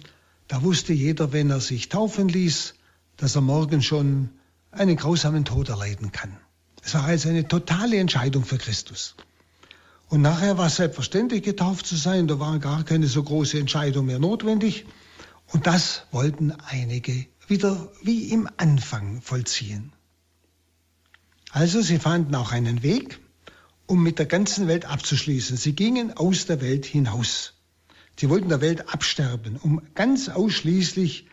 da 0.46 0.62
wusste 0.62 0.92
jeder, 0.92 1.32
wenn 1.32 1.48
er 1.48 1.60
sich 1.60 1.88
taufen 1.88 2.28
ließ, 2.28 2.74
dass 3.16 3.34
er 3.34 3.40
morgen 3.40 3.80
schon 3.80 4.28
einen 4.72 4.96
grausamen 4.96 5.46
Tod 5.46 5.70
erleiden 5.70 6.12
kann. 6.12 6.36
Es 6.82 6.92
war 6.92 7.04
also 7.04 7.30
eine 7.30 7.48
totale 7.48 7.96
Entscheidung 7.96 8.44
für 8.44 8.58
Christus. 8.58 9.14
Und 10.08 10.20
nachher 10.20 10.58
war 10.58 10.66
es 10.66 10.76
selbstverständlich, 10.76 11.42
getauft 11.42 11.86
zu 11.86 11.96
sein. 11.96 12.28
Da 12.28 12.38
war 12.38 12.58
gar 12.58 12.84
keine 12.84 13.06
so 13.06 13.22
große 13.22 13.58
Entscheidung 13.58 14.04
mehr 14.04 14.18
notwendig. 14.18 14.84
Und 15.46 15.66
das 15.66 16.02
wollten 16.10 16.52
einige 16.52 17.24
wieder 17.48 17.90
wie 18.02 18.28
im 18.28 18.50
Anfang 18.58 19.22
vollziehen. 19.22 19.92
Also 21.52 21.80
sie 21.80 21.98
fanden 21.98 22.34
auch 22.34 22.52
einen 22.52 22.82
Weg, 22.82 23.23
um 23.86 24.02
mit 24.02 24.18
der 24.18 24.26
ganzen 24.26 24.68
Welt 24.68 24.84
abzuschließen. 24.86 25.56
Sie 25.56 25.74
gingen 25.74 26.16
aus 26.16 26.46
der 26.46 26.60
Welt 26.60 26.86
hinaus. 26.86 27.54
Sie 28.18 28.28
wollten 28.28 28.48
der 28.48 28.60
Welt 28.60 28.92
absterben, 28.92 29.56
um 29.56 29.82
ganz 29.94 30.28
ausschließlich 30.28 31.26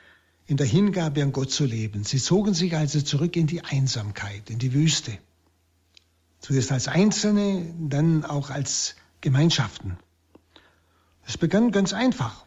in 0.47 0.57
der 0.57 0.67
Hingabe 0.67 1.23
an 1.23 1.31
Gott 1.31 1.51
zu 1.51 1.65
leben. 1.65 2.03
Sie 2.03 2.19
zogen 2.19 2.53
sich 2.53 2.75
also 2.75 2.99
zurück 3.01 3.35
in 3.37 3.47
die 3.47 3.63
Einsamkeit, 3.63 4.49
in 4.49 4.59
die 4.59 4.73
Wüste. 4.73 5.17
Zuerst 6.39 6.73
als 6.73 6.87
Einzelne, 6.87 7.73
dann 7.79 8.25
auch 8.25 8.49
als 8.49 8.95
Gemeinschaften. 9.21 9.97
Es 11.25 11.37
begann 11.37 11.71
ganz 11.71 11.93
einfach, 11.93 12.45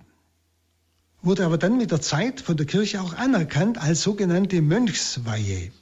wurde 1.23 1.47
aber 1.47 1.57
dann 1.57 1.79
mit 1.79 1.93
der 1.93 2.03
Zeit 2.03 2.43
von 2.43 2.59
der 2.59 2.67
Kirche 2.67 3.01
auch 3.01 3.15
anerkannt 3.15 3.79
als 3.79 4.03
sogenannte 4.03 4.61
Mönchsweihe, 4.61 5.73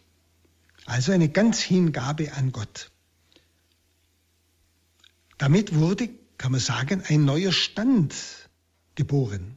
also 0.87 1.11
eine 1.11 1.29
Ganzhingabe 1.29 2.35
an 2.35 2.53
Gott. 2.53 2.92
Damit 5.43 5.75
wurde, 5.75 6.09
kann 6.39 6.53
man 6.53 6.61
sagen, 6.61 7.03
ein 7.09 7.25
neuer 7.25 7.51
Stand 7.51 8.15
geboren. 8.95 9.57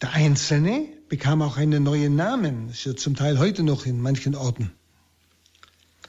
Der 0.00 0.12
Einzelne 0.14 0.88
bekam 1.10 1.42
auch 1.42 1.58
einen 1.58 1.82
neuen 1.82 2.16
Namen, 2.16 2.70
ist 2.70 2.86
ja 2.86 2.96
zum 2.96 3.14
Teil 3.14 3.38
heute 3.38 3.62
noch 3.62 3.84
in 3.84 4.00
manchen 4.00 4.34
Orten. 4.34 4.72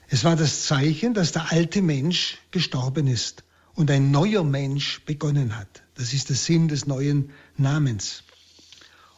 Es 0.08 0.24
war 0.24 0.36
das 0.36 0.64
Zeichen, 0.64 1.12
dass 1.12 1.32
der 1.32 1.52
alte 1.52 1.82
Mensch 1.82 2.38
gestorben 2.50 3.08
ist 3.08 3.44
und 3.74 3.90
ein 3.90 4.10
neuer 4.10 4.42
Mensch 4.42 5.04
begonnen 5.04 5.58
hat. 5.58 5.82
Das 5.94 6.14
ist 6.14 6.30
der 6.30 6.36
Sinn 6.36 6.68
des 6.68 6.86
neuen 6.86 7.30
Namens. 7.58 8.24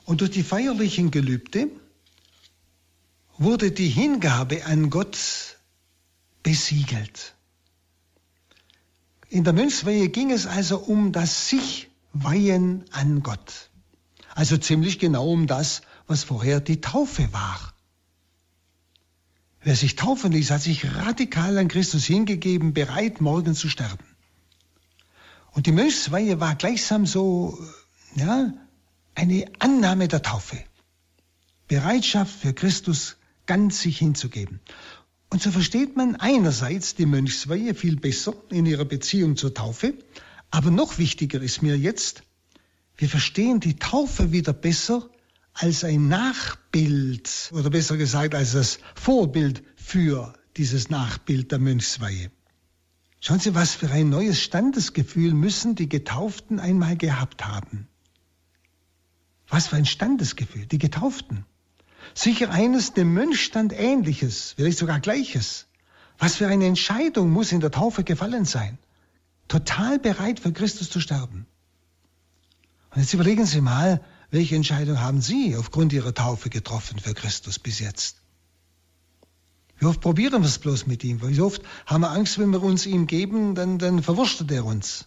Und 0.05 0.21
durch 0.21 0.33
die 0.33 0.43
feierlichen 0.43 1.13
Gelübde 1.13 1.69
wurde 3.39 3.71
die 3.71 3.89
Hingabe 3.89 4.65
an 4.65 4.91
Gott 4.91 5.17
besiegelt. 6.43 7.36
In 9.29 9.45
der 9.45 9.53
Mönchsweihe 9.53 10.09
ging 10.09 10.31
es 10.31 10.47
also 10.47 10.79
um 10.79 11.13
das 11.13 11.49
Sich-Weihen 11.49 12.85
an 12.93 13.23
Gott. 13.23 13.71
Also 14.35 14.57
ziemlich 14.57 14.99
genau 14.99 15.31
um 15.31 15.47
das, 15.47 15.83
was 16.07 16.25
vorher 16.25 16.61
die 16.61 16.81
Taufe 16.81 17.33
war. 17.33 17.75
Wer 19.61 19.75
sich 19.75 19.97
taufen 19.97 20.31
ließ, 20.31 20.51
hat 20.51 20.63
sich 20.63 20.95
radikal 20.95 21.59
an 21.59 21.67
Christus 21.67 22.05
hingegeben, 22.05 22.73
bereit, 22.73 23.21
morgen 23.21 23.55
zu 23.55 23.69
sterben. 23.69 24.05
Und 25.51 25.67
die 25.67 25.73
Mönchsweihe 25.73 26.39
war 26.39 26.55
gleichsam 26.55 27.07
so, 27.07 27.59
ja, 28.15 28.53
eine 29.17 29.51
Annahme 29.59 30.07
der 30.07 30.23
Taufe. 30.23 30.63
Bereitschaft 31.67 32.33
für 32.33 32.53
Christus 32.53 33.17
ganz 33.47 33.81
sich 33.81 33.99
hinzugeben. 33.99 34.61
Und 35.31 35.43
so 35.43 35.51
versteht 35.51 35.97
man 35.97 36.17
einerseits 36.17 36.95
die 36.95 37.07
Mönchsweihe 37.07 37.75
viel 37.75 37.97
besser 37.97 38.35
in 38.51 38.67
ihrer 38.67 38.85
Beziehung 38.85 39.37
zur 39.37 39.55
Taufe, 39.55 39.95
aber 40.51 40.71
noch 40.71 40.99
wichtiger 40.99 41.41
ist 41.41 41.63
mir 41.63 41.77
jetzt, 41.77 42.23
wir 42.97 43.09
verstehen 43.09 43.61
die 43.61 43.77
Taufe 43.77 44.33
wieder 44.33 44.53
besser 44.53 45.11
als 45.53 45.85
ein 45.85 46.09
Nachbild 46.09 47.51
oder 47.53 47.71
besser 47.71 47.97
gesagt 47.97 48.35
als 48.35 48.53
das 48.53 48.79
Vorbild 48.95 49.63
für 49.75 50.35
dieses 50.57 50.91
Nachbild 50.91 51.53
der 51.53 51.59
Mönchsweihe. 51.59 52.31
Schauen 53.21 53.41
Sie, 53.41 53.55
was 53.55 53.75
für 53.75 53.91
ein 53.91 54.09
neues 54.09 54.41
Standesgefühl 54.41 55.35
müssen 55.35 55.75
die 55.75 55.89
Getauften 55.89 56.61
einmal 56.61 56.97
gehabt 56.97 57.47
haben. 57.47 57.89
Was 59.49 59.69
für 59.69 59.77
ein 59.77 59.87
Standesgefühl, 59.87 60.67
die 60.67 60.79
Getauften. 60.79 61.45
Sicher 62.15 62.51
eines 62.51 62.93
dem 62.93 63.13
Mönchstand 63.13 63.73
ähnliches, 63.73 64.53
vielleicht 64.57 64.79
sogar 64.79 65.01
gleiches. 65.01 65.67
Was 66.19 66.37
für 66.37 66.49
eine 66.49 66.67
Entscheidung 66.67 67.31
muss 67.31 67.53
in 67.53 67.61
der 67.61 67.71
Taufe 67.71 68.05
gefallen 68.05 68.45
sein. 68.45 68.79
Total 69.49 69.99
bereit 69.99 70.41
für 70.41 70.53
Christus 70.53 70.91
zu 70.91 71.01
sterben. 71.01 71.47
Und 72.91 73.01
jetzt 73.03 73.13
überlegen 73.13 73.45
Sie 73.45 73.61
mal, 73.61 74.03
welche 74.31 74.57
Entscheidung 74.57 75.01
haben 75.01 75.21
Sie 75.21 75.57
aufgrund 75.57 75.93
Ihrer 75.93 76.15
Taufe 76.15 76.51
getroffen 76.51 76.99
für 76.99 77.15
Christus 77.15 77.59
bis 77.59 77.79
jetzt? 77.79 78.17
Wie 79.79 79.87
oft 79.87 80.01
probieren 80.01 80.43
wir 80.43 80.49
es 80.49 80.59
bloß 80.59 80.87
mit 80.87 81.05
ihm? 81.05 81.21
Wie 81.23 81.41
oft 81.41 81.63
haben 81.85 82.01
wir 82.01 82.11
Angst, 82.11 82.39
wenn 82.39 82.51
wir 82.51 82.63
uns 82.63 82.87
ihm 82.87 83.07
geben, 83.07 83.55
dann, 83.55 83.79
dann 83.79 84.03
verwurstet 84.03 84.51
er 84.51 84.65
uns. 84.65 85.07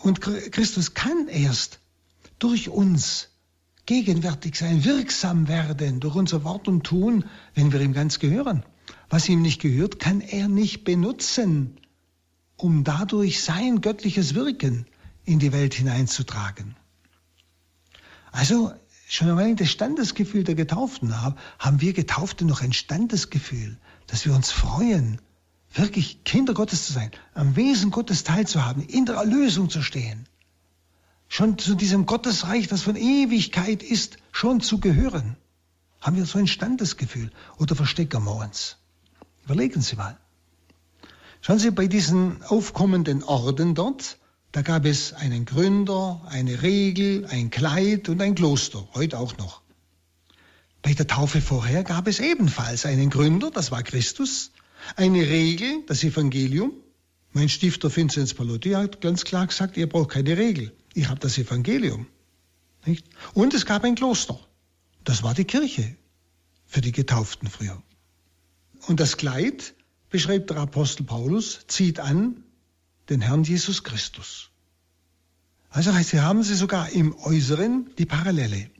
Und 0.00 0.20
Christus 0.20 0.92
kann 0.92 1.28
erst 1.28 1.80
durch 2.38 2.68
uns 2.68 3.30
gegenwärtig 3.86 4.56
sein, 4.56 4.84
wirksam 4.84 5.48
werden 5.48 6.00
durch 6.00 6.14
unser 6.14 6.44
Wort 6.44 6.68
und 6.68 6.84
Tun, 6.84 7.24
wenn 7.54 7.72
wir 7.72 7.80
ihm 7.80 7.92
ganz 7.92 8.18
gehören. 8.18 8.64
Was 9.10 9.28
ihm 9.28 9.42
nicht 9.42 9.60
gehört, 9.60 9.98
kann 9.98 10.20
er 10.20 10.48
nicht 10.48 10.84
benutzen, 10.84 11.78
um 12.56 12.84
dadurch 12.84 13.42
sein 13.42 13.80
göttliches 13.80 14.34
Wirken 14.34 14.86
in 15.24 15.38
die 15.38 15.52
Welt 15.52 15.74
hineinzutragen. 15.74 16.76
Also 18.32 18.72
schon 19.08 19.28
allein 19.28 19.56
das 19.56 19.70
Standesgefühl 19.70 20.44
der 20.44 20.54
Getauften 20.54 21.20
haben, 21.20 21.36
haben 21.58 21.80
wir 21.80 21.92
Getaufte 21.92 22.44
noch 22.44 22.62
ein 22.62 22.72
Standesgefühl, 22.72 23.78
dass 24.06 24.24
wir 24.26 24.34
uns 24.34 24.50
freuen, 24.50 25.20
wirklich 25.74 26.24
Kinder 26.24 26.54
Gottes 26.54 26.86
zu 26.86 26.92
sein, 26.92 27.10
am 27.34 27.56
Wesen 27.56 27.90
Gottes 27.90 28.24
teilzuhaben, 28.24 28.82
in 28.82 29.06
der 29.06 29.16
Erlösung 29.16 29.70
zu 29.70 29.82
stehen. 29.82 30.26
Schon 31.36 31.58
zu 31.58 31.74
diesem 31.74 32.06
Gottesreich, 32.06 32.68
das 32.68 32.82
von 32.82 32.94
Ewigkeit 32.94 33.82
ist, 33.82 34.18
schon 34.30 34.60
zu 34.60 34.78
gehören. 34.78 35.36
Haben 36.00 36.14
wir 36.14 36.26
so 36.26 36.38
ein 36.38 36.46
Standesgefühl 36.46 37.32
oder 37.58 37.74
verstecken 37.74 38.22
wir 38.22 38.36
uns? 38.36 38.76
Überlegen 39.44 39.80
Sie 39.80 39.96
mal. 39.96 40.16
Schauen 41.40 41.58
Sie, 41.58 41.72
bei 41.72 41.88
diesen 41.88 42.40
aufkommenden 42.44 43.24
Orden 43.24 43.74
dort, 43.74 44.18
da 44.52 44.62
gab 44.62 44.84
es 44.84 45.12
einen 45.12 45.44
Gründer, 45.44 46.22
eine 46.28 46.62
Regel, 46.62 47.26
ein 47.26 47.50
Kleid 47.50 48.08
und 48.08 48.22
ein 48.22 48.36
Kloster, 48.36 48.86
heute 48.94 49.18
auch 49.18 49.36
noch. 49.36 49.62
Bei 50.82 50.94
der 50.94 51.08
Taufe 51.08 51.40
vorher 51.40 51.82
gab 51.82 52.06
es 52.06 52.20
ebenfalls 52.20 52.86
einen 52.86 53.10
Gründer, 53.10 53.50
das 53.50 53.72
war 53.72 53.82
Christus, 53.82 54.52
eine 54.94 55.28
Regel, 55.28 55.82
das 55.88 56.04
Evangelium. 56.04 56.70
Mein 57.32 57.48
Stifter 57.48 57.90
Vinzenz 57.90 58.34
Palotti 58.34 58.70
hat 58.70 59.00
ganz 59.00 59.24
klar 59.24 59.48
gesagt, 59.48 59.76
ihr 59.76 59.88
braucht 59.88 60.10
keine 60.10 60.36
Regel, 60.36 60.72
ihr 60.94 61.08
habt 61.10 61.24
das 61.24 61.38
Evangelium. 61.38 62.06
Nicht? 62.86 63.06
Und 63.34 63.54
es 63.54 63.66
gab 63.66 63.84
ein 63.84 63.94
Kloster, 63.94 64.38
das 65.04 65.22
war 65.22 65.34
die 65.34 65.44
Kirche 65.44 65.96
für 66.66 66.80
die 66.80 66.92
Getauften 66.92 67.48
früher. 67.48 67.82
Und 68.86 69.00
das 69.00 69.16
Kleid, 69.16 69.74
beschreibt 70.10 70.50
der 70.50 70.58
Apostel 70.58 71.04
Paulus, 71.04 71.60
zieht 71.66 72.00
an 72.00 72.42
den 73.08 73.20
Herrn 73.20 73.44
Jesus 73.44 73.82
Christus. 73.84 74.50
Also 75.70 75.92
heißt, 75.92 76.10
hier 76.12 76.22
haben 76.22 76.42
Sie 76.42 76.54
sogar 76.54 76.90
im 76.90 77.16
Äußeren 77.18 77.90
die 77.98 78.06
Parallele. 78.06 78.70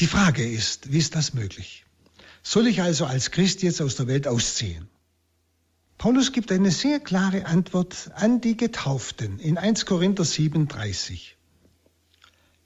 Die 0.00 0.06
Frage 0.06 0.48
ist, 0.48 0.92
wie 0.92 0.98
ist 0.98 1.14
das 1.14 1.34
möglich? 1.34 1.84
Soll 2.42 2.66
ich 2.66 2.82
also 2.82 3.06
als 3.06 3.30
Christ 3.30 3.62
jetzt 3.62 3.80
aus 3.80 3.96
der 3.96 4.06
Welt 4.06 4.26
ausziehen? 4.26 4.88
Paulus 5.98 6.30
gibt 6.30 6.52
eine 6.52 6.70
sehr 6.70 7.00
klare 7.00 7.46
Antwort 7.46 8.12
an 8.14 8.40
die 8.40 8.56
Getauften 8.56 9.40
in 9.40 9.58
1 9.58 9.84
Korinther 9.84 10.24
37. 10.24 11.36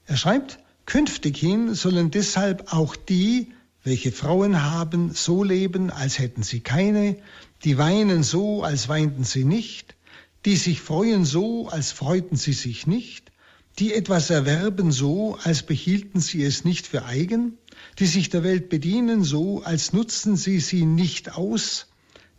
Er 0.04 0.18
schreibt, 0.18 0.58
künftighin 0.84 1.74
sollen 1.74 2.10
deshalb 2.10 2.74
auch 2.74 2.94
die, 2.94 3.54
welche 3.84 4.12
Frauen 4.12 4.62
haben, 4.62 5.14
so 5.14 5.44
leben, 5.44 5.90
als 5.90 6.18
hätten 6.18 6.42
sie 6.42 6.60
keine, 6.60 7.16
die 7.64 7.78
weinen 7.78 8.22
so, 8.22 8.64
als 8.64 8.90
weinten 8.90 9.24
sie 9.24 9.44
nicht, 9.44 9.96
die 10.44 10.56
sich 10.56 10.82
freuen 10.82 11.24
so, 11.24 11.68
als 11.68 11.90
freuten 11.90 12.36
sie 12.36 12.52
sich 12.52 12.86
nicht, 12.86 13.32
die 13.78 13.94
etwas 13.94 14.28
erwerben 14.28 14.92
so, 14.92 15.38
als 15.42 15.62
behielten 15.62 16.20
sie 16.20 16.44
es 16.44 16.66
nicht 16.66 16.86
für 16.86 17.06
eigen, 17.06 17.56
die 17.98 18.06
sich 18.06 18.28
der 18.28 18.44
Welt 18.44 18.68
bedienen 18.68 19.24
so, 19.24 19.62
als 19.62 19.94
nutzen 19.94 20.36
sie 20.36 20.60
sie 20.60 20.84
nicht 20.84 21.34
aus, 21.34 21.86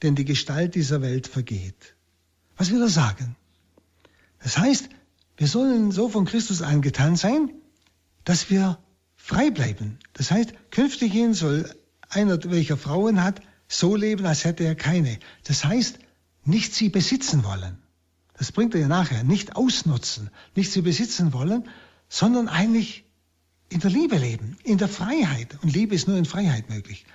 denn 0.03 0.15
die 0.15 0.25
Gestalt 0.25 0.75
dieser 0.75 1.01
Welt 1.01 1.27
vergeht. 1.27 1.95
Was 2.57 2.71
will 2.71 2.81
er 2.81 2.89
sagen? 2.89 3.35
Das 4.39 4.57
heißt, 4.57 4.89
wir 5.37 5.47
sollen 5.47 5.91
so 5.91 6.09
von 6.09 6.25
Christus 6.25 6.61
angetan 6.61 7.15
sein, 7.15 7.49
dass 8.23 8.49
wir 8.49 8.77
frei 9.15 9.49
bleiben. 9.49 9.97
Das 10.13 10.31
heißt, 10.31 10.53
künftig 10.69 11.13
soll 11.35 11.73
einer, 12.09 12.43
welcher 12.43 12.77
Frauen 12.77 13.23
hat, 13.23 13.41
so 13.67 13.95
leben, 13.95 14.25
als 14.25 14.43
hätte 14.43 14.63
er 14.63 14.75
keine. 14.75 15.17
Das 15.45 15.65
heißt, 15.65 15.97
nicht 16.45 16.75
sie 16.75 16.89
besitzen 16.89 17.43
wollen. 17.43 17.79
Das 18.37 18.51
bringt 18.51 18.75
er 18.75 18.81
ja 18.81 18.87
nachher. 18.87 19.23
Nicht 19.23 19.55
ausnutzen, 19.55 20.29
nicht 20.55 20.71
sie 20.71 20.81
besitzen 20.81 21.33
wollen, 21.33 21.69
sondern 22.09 22.47
eigentlich 22.47 23.05
in 23.69 23.79
der 23.79 23.89
Liebe 23.89 24.17
leben, 24.17 24.57
in 24.63 24.77
der 24.77 24.89
Freiheit. 24.89 25.57
Und 25.61 25.73
Liebe 25.73 25.95
ist 25.95 26.07
nur 26.07 26.17
in 26.17 26.25
Freiheit 26.25 26.69
möglich. 26.69 27.05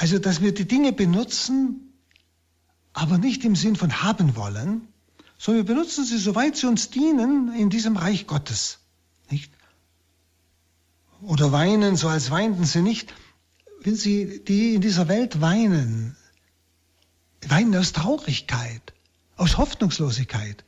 Also, 0.00 0.18
dass 0.18 0.40
wir 0.40 0.54
die 0.54 0.66
Dinge 0.66 0.94
benutzen, 0.94 1.92
aber 2.94 3.18
nicht 3.18 3.44
im 3.44 3.54
Sinn 3.54 3.76
von 3.76 4.02
haben 4.02 4.34
wollen, 4.34 4.88
sondern 5.36 5.66
wir 5.66 5.74
benutzen 5.74 6.06
sie, 6.06 6.16
soweit 6.16 6.56
sie 6.56 6.68
uns 6.68 6.88
dienen, 6.88 7.54
in 7.54 7.68
diesem 7.68 7.98
Reich 7.98 8.26
Gottes. 8.26 8.78
Nicht? 9.28 9.52
Oder 11.20 11.52
weinen, 11.52 11.96
so 11.96 12.08
als 12.08 12.30
weinten 12.30 12.64
sie 12.64 12.80
nicht. 12.80 13.12
Wenn 13.82 13.94
sie, 13.94 14.42
die 14.42 14.74
in 14.74 14.80
dieser 14.80 15.06
Welt 15.08 15.42
weinen, 15.42 16.16
weinen 17.46 17.76
aus 17.76 17.92
Traurigkeit, 17.92 18.94
aus 19.36 19.58
Hoffnungslosigkeit. 19.58 20.64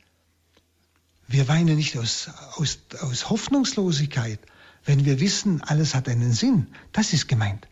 Wir 1.27 1.47
weinen 1.47 1.75
nicht 1.75 1.97
aus, 1.97 2.29
aus, 2.57 2.77
aus 3.01 3.31
Hoffnungslosigkeit, 3.31 4.39
wenn 4.85 5.05
wir 5.05 5.19
wissen, 5.19 5.63
alles 5.63 5.95
hat 5.95 6.07
einen 6.07 6.33
Sinn. 6.33 6.67
Das 6.91 7.13
ist 7.13 7.27
gemeint. 7.27 7.67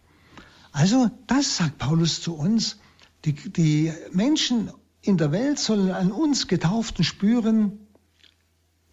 Also 0.71 1.11
das 1.27 1.57
sagt 1.57 1.77
Paulus 1.77 2.21
zu 2.21 2.35
uns. 2.35 2.77
Die, 3.25 3.33
die 3.33 3.93
Menschen 4.11 4.71
in 5.01 5.17
der 5.17 5.31
Welt 5.31 5.59
sollen 5.59 5.91
an 5.91 6.11
uns 6.11 6.47
Getauften 6.47 7.03
spüren, 7.03 7.87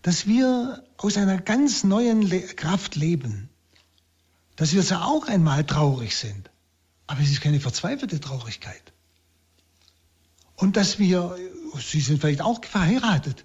dass 0.02 0.26
wir 0.26 0.84
aus 0.96 1.16
einer 1.16 1.38
ganz 1.40 1.84
neuen 1.84 2.22
Le 2.22 2.40
Kraft 2.40 2.96
leben. 2.96 3.48
Dass 4.56 4.72
wir 4.72 4.82
zwar 4.82 5.06
auch 5.06 5.28
einmal 5.28 5.64
traurig 5.64 6.16
sind, 6.16 6.50
aber 7.06 7.20
es 7.20 7.30
ist 7.30 7.40
keine 7.40 7.60
verzweifelte 7.60 8.18
Traurigkeit. 8.20 8.92
Und 10.56 10.76
dass 10.76 10.98
wir, 10.98 11.36
sie 11.78 12.00
sind 12.00 12.20
vielleicht 12.20 12.40
auch 12.40 12.64
verheiratet, 12.64 13.44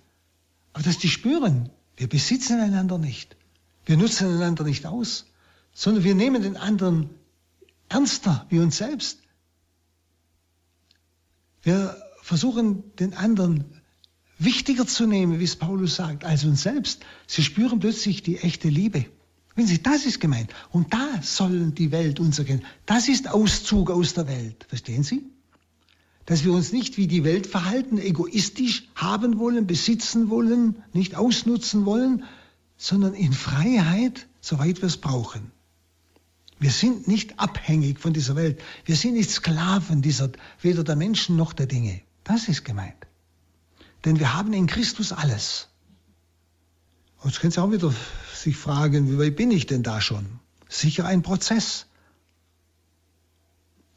aber 0.74 0.84
dass 0.84 0.98
die 0.98 1.10
spüren, 1.10 1.70
wir 1.96 2.10
besitzen 2.10 2.60
einander 2.60 2.98
nicht. 2.98 3.36
Wir 3.86 3.98
nutzen 3.98 4.28
einander 4.28 4.64
nicht 4.64 4.88
aus, 4.88 5.28
sondern 5.74 6.04
wir 6.04 6.16
nehmen 6.16 6.42
den 6.42 6.58
anderen 6.58 7.12
ernster 7.94 8.46
wie 8.50 8.60
uns 8.60 8.78
selbst. 8.78 9.20
Wir 11.62 11.96
versuchen 12.22 12.96
den 12.98 13.14
anderen 13.14 13.66
wichtiger 14.38 14.86
zu 14.86 15.06
nehmen, 15.06 15.40
wie 15.40 15.44
es 15.44 15.56
Paulus 15.56 15.96
sagt, 15.96 16.26
als 16.26 16.44
uns 16.44 16.64
selbst. 16.64 17.06
Sie 17.28 17.44
spüren 17.44 17.80
plötzlich 17.80 18.24
die 18.24 18.38
echte 18.38 18.68
Liebe. 18.68 19.06
Wenn 19.56 19.68
Sie, 19.68 19.82
das 19.82 20.06
ist 20.06 20.20
gemeint. 20.20 20.52
Und 20.72 20.94
da 20.94 21.22
sollen 21.22 21.76
die 21.76 21.92
Welt 21.92 22.20
uns 22.20 22.40
erkennen. 22.40 22.66
Das 22.86 23.08
ist 23.08 23.30
Auszug 23.30 23.92
aus 23.92 24.14
der 24.14 24.28
Welt. 24.28 24.66
Verstehen 24.68 25.04
Sie? 25.04 25.24
Dass 26.26 26.44
wir 26.44 26.54
uns 26.54 26.72
nicht 26.72 26.98
wie 26.98 27.08
die 27.08 27.24
Welt 27.24 27.48
verhalten, 27.48 28.00
egoistisch 28.00 28.88
haben 28.96 29.38
wollen, 29.38 29.68
besitzen 29.68 30.30
wollen, 30.30 30.84
nicht 30.94 31.16
ausnutzen 31.16 31.86
wollen, 31.86 32.24
sondern 32.78 33.14
in 33.14 33.34
Freiheit, 33.34 34.28
soweit 34.42 34.82
wir 34.82 34.88
es 34.88 34.98
brauchen. 34.98 35.53
Wir 36.64 36.72
sind 36.72 37.10
nicht 37.10 37.42
abhängig 37.42 38.00
von 38.00 38.14
dieser 38.14 38.38
Welt. 38.38 38.62
Wir 38.86 38.96
sind 38.96 39.16
nicht 39.16 39.30
Sklaven 39.30 40.02
dieser, 40.02 40.30
weder 40.62 40.86
der 40.86 40.96
Menschen 40.96 41.36
noch 41.36 41.52
der 41.52 41.66
Dinge. 41.66 42.00
Das 42.24 42.48
ist 42.48 42.64
gemeint. 42.64 42.96
Denn 44.06 44.18
wir 44.18 44.34
haben 44.34 44.54
in 44.54 44.66
Christus 44.66 45.12
alles. 45.12 45.68
Und 47.20 47.32
jetzt 47.32 47.42
können 47.42 47.52
Sie 47.52 47.62
auch 47.62 47.70
wieder 47.70 47.94
sich 48.34 48.56
fragen, 48.56 49.12
wie 49.12 49.20
weit 49.20 49.36
bin 49.36 49.52
ich 49.52 49.66
denn 49.66 49.84
da 49.84 50.00
schon? 50.00 50.40
Sicher 50.70 51.06
ein 51.06 51.22
Prozess. 51.22 51.86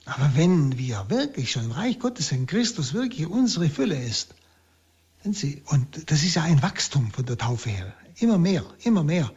Aber 0.05 0.33
wenn 0.35 0.77
wir 0.77 1.07
wirklich 1.09 1.53
schon 1.53 1.67
im 1.67 1.71
Reich 1.71 2.01
Gottes 2.01 2.33
in 2.33 2.49
Christus 2.49 2.95
wirklich 2.95 3.29
unsere 3.29 3.69
Fülle 3.69 4.03
ist, 4.03 4.35
Sie, 5.23 5.63
und 5.67 6.11
das 6.11 6.25
ist 6.25 6.35
ja 6.35 6.43
ein 6.43 6.63
Wachstum 6.63 7.13
von 7.13 7.27
der 7.27 7.39
Taufe 7.39 7.71
her, 7.71 7.95
immer 8.17 8.39
mehr, 8.39 8.65
immer 8.83 9.05
mehr, 9.05 9.33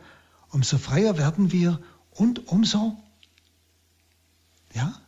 umso 0.50 0.80
freier 0.80 1.20
werden 1.20 1.52
wir 1.52 1.80
und 2.12 2.48
umso 2.48 2.98
ja? 4.74 5.00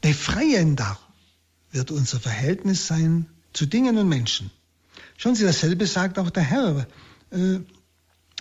Befreiender 0.00 0.98
wird 1.72 1.90
unser 1.90 2.20
Verhältnis 2.20 2.86
sein 2.86 3.26
zu 3.52 3.66
Dingen 3.66 3.98
und 3.98 4.08
Menschen. 4.08 4.50
Schauen 5.16 5.34
Sie, 5.34 5.44
dasselbe 5.44 5.86
sagt 5.86 6.18
auch 6.18 6.30
der 6.30 6.42
Herr 6.42 6.86
äh, 7.30 7.60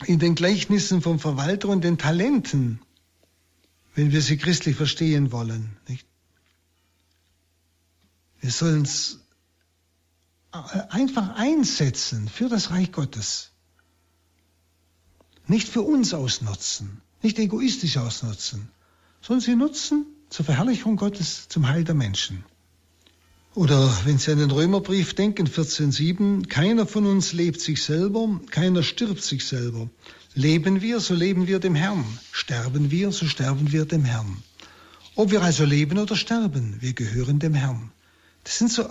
in 0.06 0.20
den 0.20 0.36
Gleichnissen 0.36 1.02
vom 1.02 1.20
Verwalter 1.20 1.68
und 1.68 1.84
den 1.84 1.98
Talenten, 1.98 2.80
wenn 3.96 4.12
wir 4.12 4.22
sie 4.22 4.38
christlich 4.38 4.76
verstehen 4.76 5.32
wollen. 5.32 5.78
Nicht? 5.88 6.08
Wir 8.40 8.52
sollen 8.52 8.84
es 8.84 9.20
einfach 10.52 11.36
einsetzen 11.36 12.30
für 12.30 12.48
das 12.48 12.72
Reich 12.72 12.92
Gottes. 12.92 13.52
Nicht 15.48 15.68
für 15.68 15.82
uns 15.82 16.14
ausnutzen, 16.14 17.02
nicht 17.22 17.38
egoistisch 17.40 17.98
ausnutzen, 17.98 18.70
sondern 19.22 19.42
sie 19.42 19.56
nutzen 19.56 20.06
zur 20.30 20.46
Verherrlichung 20.46 20.96
Gottes, 20.96 21.48
zum 21.50 21.68
Heil 21.68 21.84
der 21.84 21.96
Menschen. 21.96 22.44
Oder 23.56 23.92
wenn 24.06 24.20
Sie 24.20 24.32
an 24.32 24.38
den 24.38 24.52
Römerbrief 24.52 25.16
denken, 25.16 25.48
14.7, 25.48 26.48
keiner 26.48 26.86
von 26.86 27.06
uns 27.06 27.34
lebt 27.34 27.60
sich 27.60 27.84
selber, 27.84 28.40
keiner 28.52 28.84
stirbt 28.84 29.24
sich 29.24 29.46
selber. 29.46 29.90
Leben 30.36 30.82
wir, 30.82 31.00
so 31.00 31.16
leben 31.16 31.48
wir 31.48 31.60
dem 31.60 31.76
Herrn. 31.76 32.06
Sterben 32.32 32.92
wir, 32.92 33.12
so 33.12 33.26
sterben 33.26 33.72
wir 33.72 33.86
dem 33.86 34.06
Herrn. 34.06 34.44
Ob 35.16 35.32
wir 35.32 35.42
also 35.42 35.66
leben 35.66 35.98
oder 35.98 36.16
sterben, 36.16 36.78
wir 36.80 36.94
gehören 36.94 37.40
dem 37.40 37.56
Herrn. 37.56 37.92
Das 38.44 38.60
sind 38.60 38.72
so, 38.72 38.88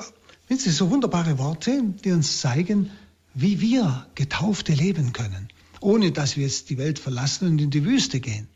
sind 0.49 0.61
Sie, 0.61 0.71
so 0.71 0.91
wunderbare 0.91 1.39
Worte, 1.39 1.83
die 2.05 2.11
uns 2.11 2.41
zeigen, 2.41 2.91
wie 3.35 3.61
wir 3.61 4.07
Getaufte 4.17 4.73
leben 4.73 5.13
können, 5.13 5.49
ohne 5.81 6.11
dass 6.11 6.37
wir 6.37 6.45
jetzt 6.45 6.69
die 6.71 6.79
Welt 6.79 6.99
verlassen 6.99 7.49
und 7.49 7.61
in 7.61 7.71
die 7.71 7.85
Wüste 7.85 8.19
gehen. 8.19 8.49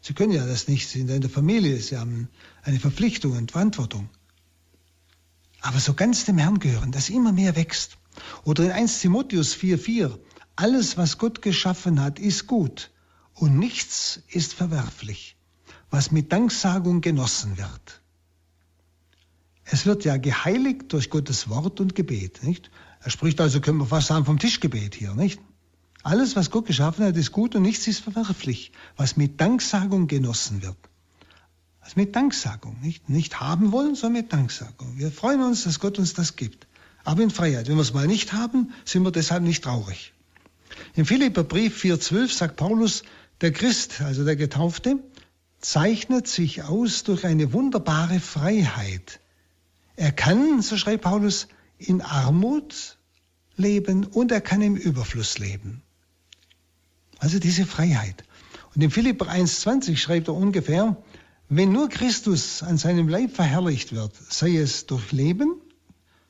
Sie 0.00 0.14
können 0.14 0.32
ja 0.32 0.46
das 0.46 0.68
nicht, 0.68 0.88
Sie 0.88 1.00
sind 1.00 1.10
in 1.10 1.20
der 1.20 1.30
Familie, 1.30 1.78
Sie 1.80 1.96
haben 1.96 2.28
eine 2.62 2.78
Verpflichtung 2.78 3.36
und 3.36 3.52
Verantwortung. 3.52 4.08
Aber 5.60 5.80
so 5.80 5.94
ganz 5.94 6.24
dem 6.24 6.38
Herrn 6.38 6.60
gehören, 6.60 6.92
dass 6.92 7.10
immer 7.10 7.32
mehr 7.32 7.56
wächst. 7.56 7.98
Oder 8.44 8.64
in 8.64 8.72
1 8.72 9.00
Timotheus 9.00 9.54
4,4, 9.56 10.18
alles, 10.56 10.96
was 10.96 11.18
Gott 11.18 11.42
geschaffen 11.42 12.00
hat, 12.00 12.18
ist 12.18 12.46
gut 12.46 12.90
und 13.34 13.58
nichts 13.58 14.20
ist 14.28 14.54
verwerflich, 14.54 15.36
was 15.90 16.10
mit 16.10 16.32
Danksagung 16.32 17.00
genossen 17.00 17.58
wird. 17.58 18.02
Es 19.64 19.86
wird 19.86 20.04
ja 20.04 20.16
geheiligt 20.16 20.92
durch 20.92 21.10
Gottes 21.10 21.48
Wort 21.48 21.80
und 21.80 21.94
Gebet, 21.94 22.42
nicht? 22.42 22.70
Er 23.00 23.10
spricht 23.10 23.40
also, 23.40 23.60
können 23.60 23.78
wir 23.78 23.86
fast 23.86 24.08
sagen, 24.08 24.24
vom 24.24 24.38
Tischgebet 24.38 24.94
hier, 24.94 25.14
nicht? 25.14 25.40
Alles, 26.08 26.36
was 26.36 26.50
Gott 26.50 26.64
geschaffen 26.64 27.04
hat, 27.04 27.18
ist 27.18 27.32
gut 27.32 27.54
und 27.54 27.60
nichts 27.60 27.86
ist 27.86 28.00
verwerflich, 28.00 28.72
was 28.96 29.18
mit 29.18 29.42
Danksagung 29.42 30.06
genossen 30.06 30.62
wird. 30.62 30.78
Was 31.82 31.96
mit 31.96 32.16
Danksagung, 32.16 32.80
nicht, 32.80 33.10
nicht 33.10 33.40
haben 33.40 33.72
wollen, 33.72 33.94
sondern 33.94 34.22
mit 34.22 34.32
Danksagung. 34.32 34.96
Wir 34.96 35.12
freuen 35.12 35.42
uns, 35.42 35.64
dass 35.64 35.80
Gott 35.80 35.98
uns 35.98 36.14
das 36.14 36.34
gibt. 36.36 36.66
Aber 37.04 37.22
in 37.22 37.28
Freiheit. 37.28 37.68
Wenn 37.68 37.74
wir 37.74 37.82
es 37.82 37.92
mal 37.92 38.06
nicht 38.06 38.32
haben, 38.32 38.72
sind 38.86 39.02
wir 39.02 39.10
deshalb 39.10 39.42
nicht 39.42 39.64
traurig. 39.64 40.14
Im 40.94 41.04
Philipperbrief 41.04 41.84
4,12 41.84 42.34
sagt 42.34 42.56
Paulus, 42.56 43.02
der 43.42 43.52
Christ, 43.52 44.00
also 44.00 44.24
der 44.24 44.36
Getaufte, 44.36 45.00
zeichnet 45.60 46.26
sich 46.26 46.62
aus 46.62 47.04
durch 47.04 47.26
eine 47.26 47.52
wunderbare 47.52 48.20
Freiheit. 48.20 49.20
Er 49.96 50.12
kann, 50.12 50.62
so 50.62 50.78
schreibt 50.78 51.02
Paulus, 51.02 51.48
in 51.76 52.00
Armut 52.00 52.96
leben 53.56 54.06
und 54.06 54.32
er 54.32 54.40
kann 54.40 54.62
im 54.62 54.74
Überfluss 54.74 55.38
leben. 55.38 55.82
Also 57.18 57.38
diese 57.38 57.66
Freiheit. 57.66 58.24
Und 58.74 58.82
in 58.82 58.90
Philipper 58.90 59.26
1,20 59.26 59.96
schreibt 59.96 60.28
er 60.28 60.34
ungefähr, 60.34 60.96
wenn 61.48 61.72
nur 61.72 61.88
Christus 61.88 62.62
an 62.62 62.78
seinem 62.78 63.08
Leib 63.08 63.34
verherrlicht 63.34 63.94
wird, 63.94 64.12
sei 64.28 64.56
es 64.56 64.86
durch 64.86 65.12
Leben, 65.12 65.54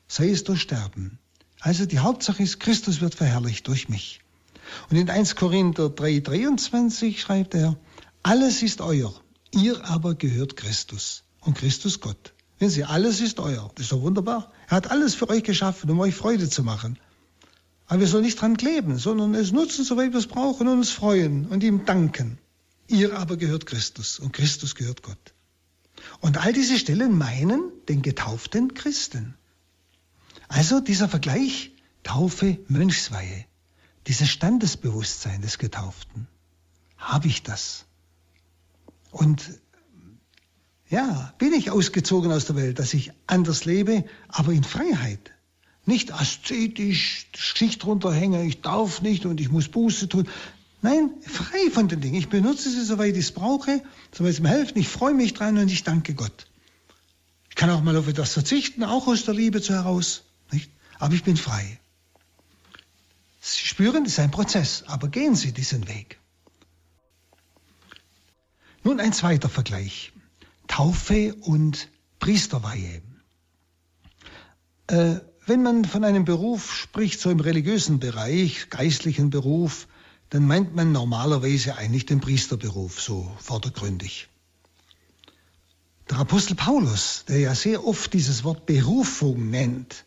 sei 0.07 0.29
es 0.29 0.43
durch 0.43 0.61
Sterben. 0.61 1.19
Also 1.59 1.85
die 1.85 1.99
Hauptsache 1.99 2.41
ist, 2.41 2.59
Christus 2.59 3.01
wird 3.01 3.15
verherrlicht 3.15 3.67
durch 3.67 3.89
mich. 3.89 4.21
Und 4.89 4.97
in 4.97 5.09
1 5.09 5.35
Korinther 5.35 5.87
3,23 5.87 7.17
schreibt 7.17 7.53
er, 7.53 7.77
alles 8.23 8.63
ist 8.63 8.81
euer, 8.81 9.13
ihr 9.51 9.83
aber 9.85 10.15
gehört 10.15 10.55
Christus 10.55 11.23
und 11.41 11.57
Christus 11.57 11.99
Gott. 11.99 12.33
Wenn 12.59 12.69
Sie, 12.69 12.83
alles 12.83 13.21
ist 13.21 13.39
euer. 13.39 13.71
Das 13.75 13.85
ist 13.85 13.91
doch 13.91 14.01
wunderbar. 14.01 14.51
Er 14.67 14.77
hat 14.77 14.91
alles 14.91 15.15
für 15.15 15.29
euch 15.29 15.43
geschaffen, 15.43 15.89
um 15.89 15.99
euch 15.99 16.13
Freude 16.13 16.49
zu 16.49 16.63
machen. 16.63 16.99
Aber 17.89 18.01
wir 18.01 18.07
sollen 18.07 18.23
nicht 18.23 18.39
dran 18.39 18.55
kleben, 18.55 18.99
sondern 18.99 19.33
es 19.33 19.51
nutzen, 19.51 19.83
soweit 19.83 20.11
wir 20.11 20.19
es 20.19 20.27
brauchen 20.27 20.67
und 20.67 20.77
uns 20.77 20.91
freuen 20.91 21.47
und 21.47 21.63
ihm 21.63 21.85
danken. 21.85 22.37
Ihr 22.87 23.17
aber 23.17 23.35
gehört 23.35 23.65
Christus 23.65 24.19
und 24.19 24.31
Christus 24.31 24.75
gehört 24.75 25.01
Gott. 25.01 25.33
Und 26.21 26.37
all 26.37 26.53
diese 26.53 26.77
Stellen 26.77 27.17
meinen 27.17 27.71
den 27.87 28.03
getauften 28.03 28.75
Christen. 28.75 29.33
Also 30.47 30.79
dieser 30.79 31.09
Vergleich 31.09 31.71
Taufe, 32.03 32.59
Mönchsweihe, 32.67 33.45
dieses 34.05 34.29
Standesbewusstsein 34.29 35.41
des 35.41 35.57
Getauften. 35.57 36.27
Habe 36.95 37.27
ich 37.27 37.41
das? 37.41 37.85
Und 39.09 39.49
ja, 40.89 41.33
bin 41.39 41.53
ich 41.53 41.71
ausgezogen 41.71 42.31
aus 42.31 42.45
der 42.45 42.55
Welt, 42.55 42.77
dass 42.77 42.93
ich 42.93 43.13
anders 43.25 43.65
lebe, 43.65 44.05
aber 44.27 44.51
in 44.51 44.63
Freiheit. 44.63 45.31
Nicht 45.89 46.13
aszetisch, 46.13 47.25
Schicht 47.35 47.83
runterhängen, 47.83 48.47
ich 48.47 48.61
darf 48.61 49.01
nicht 49.01 49.25
und 49.25 49.41
ich 49.41 49.49
muss 49.49 49.69
Buße 49.69 50.07
tun. 50.07 50.29
Nein, 50.83 51.09
frei 51.25 51.71
von 51.71 51.87
den 51.87 51.99
Dingen. 51.99 52.13
Ich 52.13 52.29
benutze 52.29 52.69
sie, 52.69 52.85
soweit 52.85 53.15
ich 53.15 53.25
es 53.25 53.31
brauche, 53.31 53.81
soweit 54.15 54.33
es 54.33 54.39
mir 54.39 54.49
hilft. 54.49 54.77
Ich 54.77 54.87
freue 54.87 55.15
mich 55.15 55.33
dran 55.33 55.57
und 55.57 55.71
ich 55.71 55.83
danke 55.83 56.13
Gott. 56.13 56.45
Ich 57.49 57.55
kann 57.55 57.71
auch 57.71 57.81
mal 57.81 57.97
auf 57.97 58.07
etwas 58.07 58.33
verzichten, 58.33 58.83
auch 58.83 59.07
aus 59.07 59.25
der 59.25 59.33
Liebe 59.33 59.63
zu 59.63 59.73
heraus. 59.73 60.25
Nicht? 60.51 60.69
Aber 60.99 61.15
ich 61.15 61.23
bin 61.23 61.37
frei. 61.37 61.79
Sie 63.41 63.65
spüren, 63.65 64.05
es 64.05 64.11
ist 64.11 64.19
ein 64.19 64.29
Prozess, 64.29 64.83
aber 64.85 65.07
gehen 65.07 65.35
Sie 65.35 65.53
diesen 65.53 65.87
Weg. 65.87 66.19
Nun 68.83 68.99
ein 68.99 69.11
zweiter 69.11 69.49
Vergleich. 69.49 70.11
Taufe 70.67 71.33
und 71.41 71.89
Priesterweihe. 72.19 73.01
Äh, 74.85 75.15
wenn 75.49 75.63
man 75.63 75.83
von 75.83 76.03
einem 76.03 76.25
Beruf 76.25 76.73
spricht, 76.73 77.19
so 77.19 77.31
im 77.31 77.39
religiösen 77.39 77.99
Bereich, 77.99 78.69
geistlichen 78.69 79.31
Beruf, 79.31 79.87
dann 80.29 80.45
meint 80.45 80.75
man 80.75 80.91
normalerweise 80.91 81.75
eigentlich 81.75 82.05
den 82.05 82.21
Priesterberuf, 82.21 83.01
so 83.01 83.29
vordergründig. 83.39 84.29
Der 86.09 86.19
Apostel 86.19 86.55
Paulus, 86.55 87.25
der 87.27 87.39
ja 87.39 87.55
sehr 87.55 87.85
oft 87.85 88.13
dieses 88.13 88.43
Wort 88.43 88.67
Berufung 88.67 89.49
nennt, 89.49 90.05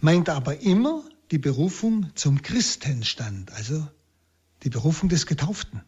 meint 0.00 0.28
aber 0.28 0.60
immer 0.60 1.02
die 1.30 1.38
Berufung 1.38 2.10
zum 2.14 2.42
Christenstand, 2.42 3.52
also 3.52 3.86
die 4.62 4.70
Berufung 4.70 5.08
des 5.08 5.26
Getauften. 5.26 5.80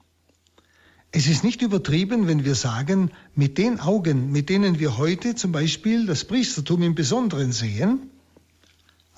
Es 1.13 1.27
ist 1.27 1.45
nicht 1.45 1.63
übertrieben, 1.63 2.27
wenn 2.27 2.45
wir 2.45 2.55
sagen, 2.55 3.11
mit 3.35 3.59
den 3.59 3.81
Augen, 3.81 4.33
mit 4.33 4.49
denen 4.49 4.79
wir 4.79 4.99
heute 4.99 5.35
zum 5.35 5.53
Beispiel 5.53 6.07
das 6.07 6.25
Priestertum 6.25 6.83
im 6.83 6.95
Besonderen 6.95 7.53
sehen, 7.53 8.11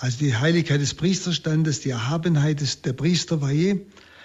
also 0.00 0.18
die 0.18 0.34
Heiligkeit 0.34 0.80
des 0.80 0.94
Priesterstandes, 0.94 1.80
die 1.80 1.90
Erhabenheit 1.90 2.62
des, 2.62 2.80
der 2.80 2.94
Priesterweihe, 2.94 3.82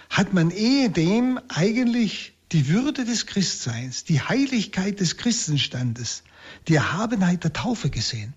hat 0.09 0.33
man 0.33 0.49
ehedem 0.49 1.37
eigentlich 1.49 2.33
die 2.53 2.69
Würde 2.69 3.03
des 3.03 3.25
Christseins, 3.25 4.05
die 4.05 4.21
Heiligkeit 4.21 5.01
des 5.01 5.17
Christenstandes, 5.17 6.23
die 6.69 6.75
Erhabenheit 6.75 7.43
der 7.43 7.51
Taufe 7.51 7.89
gesehen. 7.89 8.33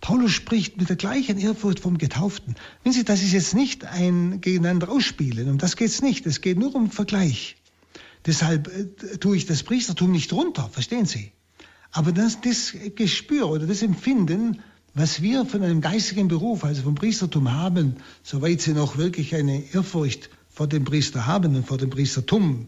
Paulus 0.00 0.32
spricht 0.32 0.78
mit 0.78 0.88
der 0.88 0.96
gleichen 0.96 1.38
Ehrfurcht 1.38 1.80
vom 1.80 1.98
Getauften. 1.98 2.54
Wenn 2.82 2.92
Sie, 2.94 3.04
das 3.04 3.22
ist 3.22 3.32
jetzt 3.32 3.54
nicht 3.54 3.84
ein 3.84 4.40
Gegeneinander 4.40 4.88
ausspielen, 4.88 5.50
um 5.50 5.58
das 5.58 5.76
geht 5.76 5.88
es 5.88 6.00
nicht. 6.00 6.24
Es 6.24 6.40
geht 6.40 6.58
nur 6.58 6.74
um 6.74 6.90
Vergleich. 6.90 7.56
Deshalb 8.24 8.68
äh, 8.68 9.18
tue 9.18 9.36
ich 9.36 9.44
das 9.44 9.64
Priestertum 9.64 10.12
nicht 10.12 10.32
runter, 10.32 10.70
verstehen 10.72 11.04
Sie? 11.04 11.32
Aber 11.90 12.12
das, 12.12 12.40
das 12.40 12.74
Gespür 12.94 13.50
oder 13.50 13.66
das 13.66 13.82
Empfinden, 13.82 14.62
was 14.98 15.22
wir 15.22 15.46
von 15.46 15.62
einem 15.62 15.80
geistigen 15.80 16.26
Beruf, 16.26 16.64
also 16.64 16.82
vom 16.82 16.96
Priestertum 16.96 17.52
haben, 17.52 17.98
soweit 18.24 18.60
Sie 18.60 18.72
noch 18.72 18.96
wirklich 18.96 19.32
eine 19.34 19.62
Ehrfurcht 19.72 20.28
vor 20.50 20.66
dem 20.66 20.84
Priester 20.84 21.24
haben 21.24 21.54
und 21.54 21.66
vor 21.66 21.78
dem 21.78 21.88
Priestertum, 21.88 22.66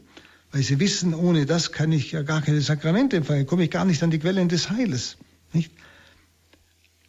weil 0.53 0.63
Sie 0.63 0.79
wissen, 0.79 1.13
ohne 1.13 1.45
das 1.45 1.73
kann 1.73 1.91
ich 1.91 2.13
ja 2.13 2.23
gar 2.23 2.41
keine 2.41 2.61
Sakramente 2.61 3.17
empfangen, 3.17 3.47
komme 3.47 3.65
ich 3.65 3.71
gar 3.71 3.85
nicht 3.85 4.01
an 4.05 4.13
die 4.13 4.21
Quellen 4.21 4.49
des 4.49 4.71
Heiles. 4.71 5.17
Nicht? 5.53 5.73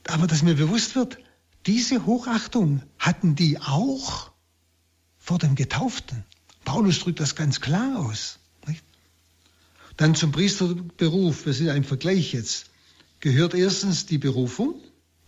Aber 0.07 0.25
dass 0.25 0.41
mir 0.41 0.55
bewusst 0.55 0.95
wird, 0.95 1.19
diese 1.67 2.07
Hochachtung 2.07 2.81
hatten 2.97 3.36
die 3.36 3.60
auch 3.60 4.31
vor 5.19 5.38
dem 5.38 5.53
Getauften. 5.53 6.23
Paulus 6.65 6.99
drückt 6.99 7.19
das 7.19 7.36
ganz 7.36 7.62
klar 7.62 7.99
aus. 7.99 8.39
Nicht? 8.65 8.84
Dann 9.97 10.15
zum 10.15 10.31
Priesterberuf, 10.31 11.45
wir 11.45 11.53
sind 11.53 11.67
im 11.67 11.84
Vergleich 11.84 12.34
jetzt, 12.34 12.71
gehört 13.19 13.53
erstens 13.53 14.07
die 14.07 14.17
Berufung. 14.17 14.81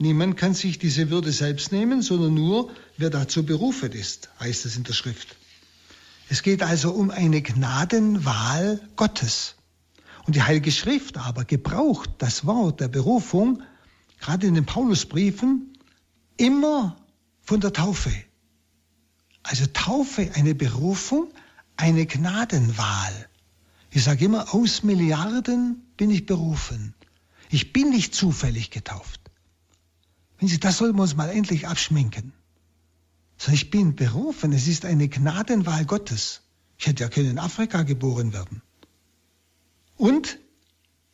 Niemand 0.04 0.36
kann 0.36 0.54
sich 0.54 0.80
diese 0.80 1.10
Würde 1.10 1.32
selbst 1.32 1.72
nehmen, 1.72 2.02
sondern 2.02 2.34
nur, 2.34 2.70
wer 2.98 3.10
dazu 3.10 3.46
berufen 3.46 3.94
ist, 3.94 4.30
heißt 4.38 4.66
es 4.66 4.76
in 4.76 4.84
der 4.84 4.92
Schrift. 4.92 5.38
Es 6.28 6.44
geht 6.44 6.62
also 6.62 6.92
um 6.92 7.10
eine 7.10 7.42
Gnadenwahl 7.42 8.82
Gottes. 8.98 9.56
Und 10.26 10.36
die 10.36 10.42
Heilige 10.42 10.74
Schrift 10.74 11.18
aber 11.18 11.46
gebraucht 11.46 12.10
das 12.18 12.46
Wort 12.46 12.82
der 12.82 12.89
Berufung, 12.89 13.63
gerade 14.20 14.46
in 14.46 14.56
den 14.56 14.66
Paulusbriefen, 14.66 15.72
immer 16.36 16.98
von 17.42 17.62
der 17.62 17.72
Taufe. 17.72 18.12
Also 19.42 19.68
Taufe, 19.68 20.32
eine 20.34 20.54
Berufung, 20.54 21.30
eine 21.78 22.06
Gnadenwahl. 22.06 23.30
Ich 23.89 24.04
sage 24.04 24.26
immer, 24.26 24.54
aus 24.54 24.84
Milliarden 24.84 25.82
bin 25.96 26.12
ich 26.12 26.26
berufen. 26.26 26.94
Ich 27.50 27.72
bin 27.72 27.89
nicht 27.92 28.13
zufällig 28.13 28.70
getauft. 28.70 29.22
Sie, 30.47 30.60
das 30.60 30.77
sollten 30.77 30.97
wir 30.97 31.03
uns 31.03 31.15
mal 31.15 31.29
endlich 31.29 31.67
abschminken. 31.67 32.34
So, 33.38 33.51
ich 33.51 33.69
bin 33.69 33.95
berufen. 33.95 34.53
Es 34.53 34.67
ist 34.67 34.86
eine 34.86 35.08
Gnadenwahl 35.08 35.86
Gottes. 35.86 36.41
Ich 36.77 36.88
hätte 36.88 37.03
ja 37.03 37.10
können 37.10 37.32
in 37.32 37.39
Afrika 37.39 37.84
geboren 37.84 38.34
werden. 38.34 38.62
Und 39.95 40.39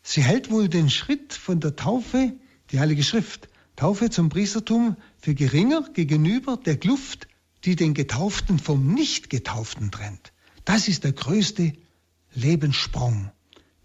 sie 0.01 0.23
hält 0.23 0.51
wohl 0.51 0.69
den 0.69 0.89
Schritt 0.89 1.33
von 1.33 1.59
der 1.59 1.75
Taufe, 1.75 2.33
die 2.71 2.79
Heilige 2.79 3.03
Schrift, 3.03 3.49
Taufe 3.75 4.09
zum 4.09 4.29
Priestertum 4.29 4.97
für 5.17 5.35
geringer 5.35 5.83
gegenüber 5.93 6.57
der 6.57 6.77
Kluft 6.77 7.27
die 7.65 7.75
den 7.75 7.93
Getauften 7.93 8.59
vom 8.59 8.93
Nicht-Getauften 8.93 9.91
trennt. 9.91 10.33
Das 10.65 10.87
ist 10.87 11.03
der 11.03 11.13
größte 11.13 11.73
Lebenssprung, 12.33 13.31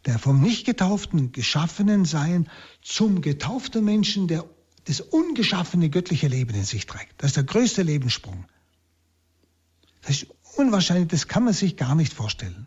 der 0.06 0.18
vom 0.18 0.40
Nicht-Getauften 0.40 1.32
geschaffenen 1.32 2.04
Sein 2.04 2.48
zum 2.82 3.20
getauften 3.20 3.84
Menschen, 3.84 4.28
der 4.28 4.44
das 4.84 5.00
ungeschaffene 5.00 5.88
göttliche 5.90 6.28
Leben 6.28 6.54
in 6.54 6.64
sich 6.64 6.86
trägt. 6.86 7.14
Das 7.18 7.30
ist 7.30 7.36
der 7.36 7.44
größte 7.44 7.82
Lebenssprung. 7.82 8.44
Das 10.02 10.22
ist 10.22 10.26
unwahrscheinlich, 10.56 11.08
das 11.08 11.28
kann 11.28 11.44
man 11.44 11.54
sich 11.54 11.76
gar 11.76 11.94
nicht 11.94 12.12
vorstellen. 12.12 12.66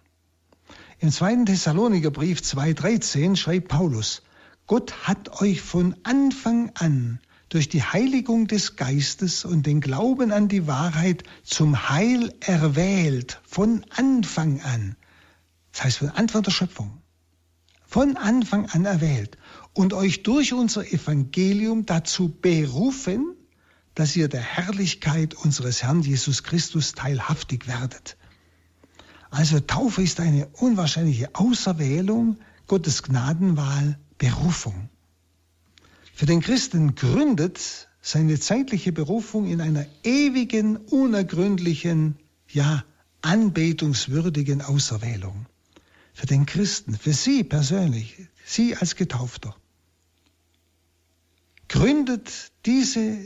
Im 1.00 1.12
zweiten 1.12 1.46
Thessaloniker 1.46 2.10
Brief 2.10 2.40
2,13 2.40 3.36
schreibt 3.36 3.68
Paulus, 3.68 4.24
Gott 4.66 5.08
hat 5.08 5.42
euch 5.42 5.62
von 5.62 5.96
Anfang 6.04 6.72
an 6.74 7.20
durch 7.50 7.70
die 7.70 7.84
Heiligung 7.84 8.48
des 8.48 8.76
Geistes 8.76 9.46
und 9.46 9.66
den 9.66 9.80
Glauben 9.80 10.32
an 10.32 10.48
die 10.48 10.68
Wahrheit 10.68 11.24
zum 11.44 11.90
Heil 11.90 12.34
erwählt, 12.42 13.40
von 13.46 13.86
Anfang 13.96 14.60
an. 14.62 14.98
Das 15.72 15.84
heißt 15.84 15.98
von 16.00 16.10
Anfang 16.10 16.44
der 16.44 16.52
Schöpfung. 16.52 17.02
Von 17.86 18.18
Anfang 18.18 18.66
an 18.66 18.86
erwählt 18.86 19.38
und 19.78 19.94
euch 19.94 20.24
durch 20.24 20.54
unser 20.54 20.92
Evangelium 20.92 21.86
dazu 21.86 22.30
berufen, 22.30 23.36
dass 23.94 24.16
ihr 24.16 24.28
der 24.28 24.42
Herrlichkeit 24.42 25.36
unseres 25.36 25.84
Herrn 25.84 26.02
Jesus 26.02 26.42
Christus 26.42 26.94
teilhaftig 26.94 27.68
werdet. 27.68 28.18
Also 29.30 29.60
Taufe 29.60 30.02
ist 30.02 30.20
eine 30.20 30.48
unwahrscheinliche 30.48 31.36
Auserwählung, 31.36 32.38
Gottes 32.66 33.04
Gnadenwahl, 33.04 34.00
Berufung. 34.18 34.90
Für 36.16 36.26
den 36.26 36.42
Christen 36.42 36.96
gründet 36.96 37.88
seine 38.02 38.40
zeitliche 38.40 38.92
Berufung 38.92 39.46
in 39.46 39.62
einer 39.62 39.86
ewigen, 40.04 40.78
unergründlichen, 40.78 42.16
ja, 42.50 42.84
anbetungswürdigen 43.22 44.64
Auserwählung. 44.64 45.46
Für 46.14 46.26
den 46.26 46.48
Christen, 46.48 46.98
für 46.98 47.14
Sie 47.14 47.44
persönlich, 47.44 48.28
Sie 48.44 48.76
als 48.76 48.96
Getaufter, 48.96 49.56
gründet 51.68 52.52
diese 52.66 53.18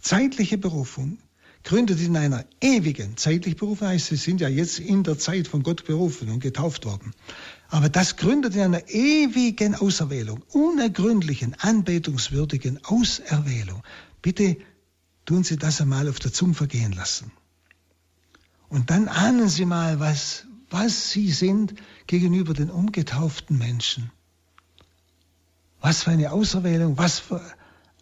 zeitliche 0.00 0.58
Berufung 0.58 1.18
gründet 1.64 1.98
in 2.00 2.16
einer 2.16 2.44
ewigen, 2.60 3.16
zeitlich 3.16 3.56
berufen 3.56 3.88
heißt, 3.88 4.08
sie 4.08 4.16
sind 4.16 4.40
ja 4.40 4.48
jetzt 4.48 4.78
in 4.78 5.02
der 5.02 5.18
Zeit 5.18 5.48
von 5.48 5.62
Gott 5.62 5.86
berufen 5.86 6.28
und 6.28 6.40
getauft 6.40 6.84
worden. 6.84 7.12
Aber 7.68 7.88
das 7.88 8.16
gründet 8.16 8.54
in 8.54 8.60
einer 8.60 8.88
ewigen 8.88 9.74
Auserwählung, 9.74 10.42
unergründlichen, 10.52 11.54
anbetungswürdigen 11.58 12.84
Auserwählung. 12.84 13.82
Bitte 14.20 14.58
tun 15.24 15.42
Sie 15.42 15.56
das 15.56 15.80
einmal 15.80 16.08
auf 16.08 16.18
der 16.18 16.32
Zunge 16.32 16.54
vergehen 16.54 16.92
lassen. 16.92 17.32
Und 18.68 18.90
dann 18.90 19.08
ahnen 19.08 19.48
Sie 19.48 19.64
mal, 19.64 20.00
was, 20.00 20.44
was 20.68 21.10
Sie 21.10 21.30
sind 21.30 21.74
gegenüber 22.06 22.52
den 22.52 22.70
umgetauften 22.70 23.56
Menschen. 23.56 24.10
Was 25.84 26.04
für 26.04 26.12
eine 26.12 26.32
Auserwählung, 26.32 26.96
was 26.96 27.18
für 27.18 27.42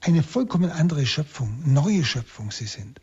eine 0.02 0.22
vollkommen 0.22 0.70
andere 0.70 1.04
Schöpfung, 1.04 1.64
neue 1.66 2.04
Schöpfung 2.04 2.52
Sie 2.52 2.66
sind. 2.66 3.00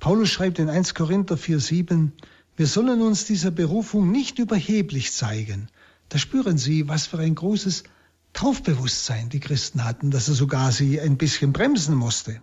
Paulus 0.00 0.28
schreibt 0.28 0.58
in 0.58 0.68
1 0.68 0.94
Korinther 0.94 1.36
4,7, 1.36 2.10
wir 2.56 2.66
sollen 2.66 3.00
uns 3.00 3.26
dieser 3.26 3.52
Berufung 3.52 4.10
nicht 4.10 4.40
überheblich 4.40 5.12
zeigen. 5.12 5.68
Da 6.08 6.18
spüren 6.18 6.58
Sie, 6.58 6.88
was 6.88 7.06
für 7.06 7.20
ein 7.20 7.36
großes 7.36 7.84
Taufbewusstsein 8.32 9.28
die 9.28 9.38
Christen 9.38 9.84
hatten, 9.84 10.10
dass 10.10 10.26
er 10.26 10.34
sogar 10.34 10.72
sie 10.72 11.00
ein 11.00 11.16
bisschen 11.16 11.52
bremsen 11.52 11.94
musste. 11.94 12.42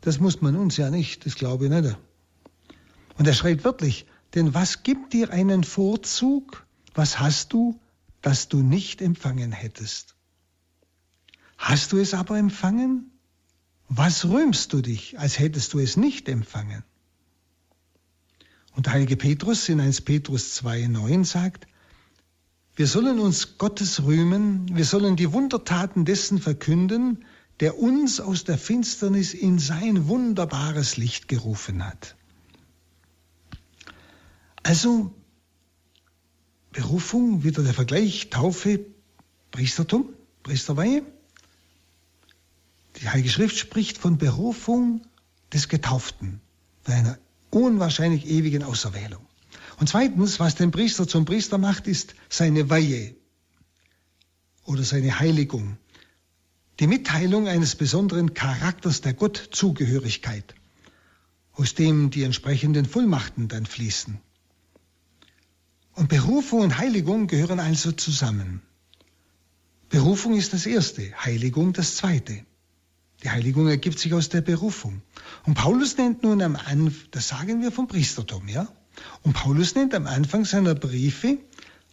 Das 0.00 0.18
muss 0.18 0.40
man 0.40 0.56
uns 0.56 0.78
ja 0.78 0.88
nicht, 0.88 1.26
das 1.26 1.34
glaube 1.34 1.66
ich 1.66 1.70
nicht. 1.70 1.94
Und 3.18 3.26
er 3.26 3.34
schreibt 3.34 3.64
wirklich, 3.64 4.06
denn 4.34 4.54
was 4.54 4.82
gibt 4.82 5.12
dir 5.12 5.30
einen 5.30 5.62
Vorzug? 5.62 6.66
Was 6.94 7.20
hast 7.20 7.52
du, 7.52 7.78
das 8.22 8.48
du 8.48 8.62
nicht 8.62 9.02
empfangen 9.02 9.52
hättest? 9.52 10.15
Hast 11.56 11.92
du 11.92 11.98
es 11.98 12.14
aber 12.14 12.38
empfangen? 12.38 13.10
Was 13.88 14.24
rühmst 14.24 14.72
du 14.72 14.82
dich, 14.82 15.18
als 15.18 15.38
hättest 15.38 15.72
du 15.72 15.78
es 15.78 15.96
nicht 15.96 16.28
empfangen? 16.28 16.82
Und 18.74 18.86
der 18.86 18.94
heilige 18.94 19.16
Petrus 19.16 19.68
in 19.68 19.80
1 19.80 20.02
Petrus 20.02 20.62
2,9 20.62 21.24
sagt, 21.24 21.66
wir 22.74 22.86
sollen 22.86 23.18
uns 23.18 23.56
Gottes 23.56 24.04
rühmen, 24.04 24.76
wir 24.76 24.84
sollen 24.84 25.16
die 25.16 25.32
Wundertaten 25.32 26.04
dessen 26.04 26.38
verkünden, 26.38 27.24
der 27.60 27.78
uns 27.78 28.20
aus 28.20 28.44
der 28.44 28.58
Finsternis 28.58 29.32
in 29.32 29.58
sein 29.58 30.08
wunderbares 30.08 30.98
Licht 30.98 31.26
gerufen 31.26 31.82
hat. 31.86 32.16
Also 34.62 35.14
Berufung, 36.72 37.44
wieder 37.44 37.62
der 37.62 37.72
Vergleich, 37.72 38.28
Taufe, 38.28 38.84
Priestertum, 39.52 40.10
Priesterweihe. 40.42 41.02
Die 43.00 43.08
Heilige 43.08 43.28
Schrift 43.28 43.58
spricht 43.58 43.98
von 43.98 44.18
Berufung 44.18 45.02
des 45.52 45.68
Getauften, 45.68 46.40
bei 46.84 46.94
einer 46.94 47.18
unwahrscheinlich 47.50 48.26
ewigen 48.26 48.62
Auserwählung. 48.62 49.26
Und 49.78 49.88
zweitens, 49.88 50.40
was 50.40 50.54
den 50.54 50.70
Priester 50.70 51.06
zum 51.06 51.24
Priester 51.24 51.58
macht, 51.58 51.86
ist 51.86 52.14
seine 52.28 52.70
Weihe 52.70 53.14
oder 54.64 54.82
seine 54.82 55.18
Heiligung. 55.18 55.76
Die 56.80 56.86
Mitteilung 56.86 57.48
eines 57.48 57.74
besonderen 57.76 58.34
Charakters 58.34 59.00
der 59.00 59.14
Gottzugehörigkeit, 59.14 60.54
aus 61.52 61.74
dem 61.74 62.10
die 62.10 62.22
entsprechenden 62.22 62.86
Vollmachten 62.86 63.48
dann 63.48 63.66
fließen. 63.66 64.18
Und 65.94 66.08
Berufung 66.08 66.60
und 66.60 66.78
Heiligung 66.78 67.26
gehören 67.26 67.60
also 67.60 67.92
zusammen. 67.92 68.62
Berufung 69.88 70.36
ist 70.36 70.52
das 70.52 70.66
Erste, 70.66 71.12
Heiligung 71.24 71.72
das 71.72 71.96
Zweite. 71.96 72.44
Die 73.22 73.30
Heiligung 73.30 73.68
ergibt 73.68 73.98
sich 73.98 74.12
aus 74.14 74.28
der 74.28 74.40
Berufung. 74.40 75.02
Und 75.44 75.54
Paulus 75.54 75.96
nennt 75.96 76.22
nun 76.22 76.42
am 76.42 76.56
Anfang, 76.56 77.08
das 77.12 77.28
sagen 77.28 77.62
wir 77.62 77.72
vom 77.72 77.88
Priestertum, 77.88 78.48
ja? 78.48 78.68
Und 79.22 79.32
Paulus 79.32 79.74
nennt 79.74 79.94
am 79.94 80.06
Anfang 80.06 80.44
seiner 80.44 80.74
Briefe 80.74 81.38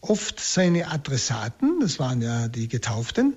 oft 0.02 0.40
seine 0.40 0.90
Adressaten, 0.90 1.80
das 1.80 2.00
waren 2.00 2.22
ja 2.22 2.48
die 2.50 2.68
Getauften, 2.68 3.36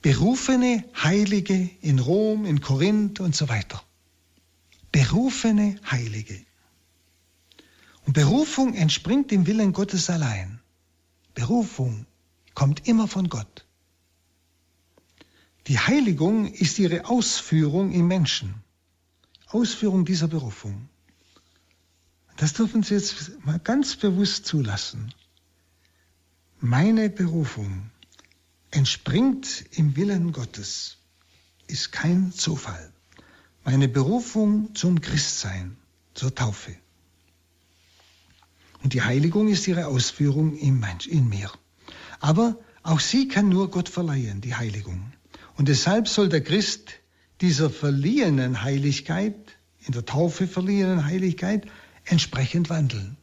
berufene 0.00 0.84
Heilige 1.02 1.70
in 1.80 1.98
Rom, 1.98 2.44
in 2.44 2.60
Korinth 2.60 3.20
und 3.20 3.34
so 3.34 3.48
weiter. 3.48 3.82
Berufene 4.92 5.76
Heilige. 5.90 6.38
Und 8.06 8.12
Berufung 8.12 8.74
entspringt 8.74 9.30
dem 9.30 9.46
Willen 9.46 9.72
Gottes 9.72 10.10
allein. 10.10 10.60
Berufung 11.34 12.06
kommt 12.54 12.86
immer 12.86 13.08
von 13.08 13.28
Gott. 13.28 13.63
Die 15.66 15.78
Heiligung 15.78 16.52
ist 16.52 16.78
ihre 16.78 17.06
Ausführung 17.06 17.92
im 17.92 18.06
Menschen. 18.06 18.54
Ausführung 19.46 20.04
dieser 20.04 20.28
Berufung. 20.28 20.88
Das 22.36 22.52
dürfen 22.52 22.82
Sie 22.82 22.94
jetzt 22.94 23.44
mal 23.46 23.58
ganz 23.58 23.96
bewusst 23.96 24.44
zulassen. 24.44 25.14
Meine 26.60 27.08
Berufung 27.08 27.90
entspringt 28.70 29.64
im 29.70 29.96
Willen 29.96 30.32
Gottes, 30.32 30.98
ist 31.66 31.92
kein 31.92 32.32
Zufall. 32.32 32.92
Meine 33.64 33.88
Berufung 33.88 34.74
zum 34.74 35.00
Christsein, 35.00 35.78
zur 36.12 36.34
Taufe. 36.34 36.76
Und 38.82 38.92
die 38.92 39.02
Heiligung 39.02 39.48
ist 39.48 39.66
ihre 39.66 39.86
Ausführung 39.86 40.54
in 40.56 41.28
mir. 41.28 41.50
Aber 42.20 42.58
auch 42.82 43.00
sie 43.00 43.28
kann 43.28 43.48
nur 43.48 43.70
Gott 43.70 43.88
verleihen, 43.88 44.42
die 44.42 44.54
Heiligung. 44.54 45.12
Und 45.56 45.68
deshalb 45.68 46.08
soll 46.08 46.28
der 46.28 46.42
Christ 46.42 46.90
dieser 47.40 47.70
verliehenen 47.70 48.62
Heiligkeit, 48.62 49.34
in 49.86 49.92
der 49.92 50.04
Taufe 50.04 50.46
verliehenen 50.46 51.04
Heiligkeit, 51.04 51.66
entsprechend 52.04 52.70
wandeln. 52.70 53.16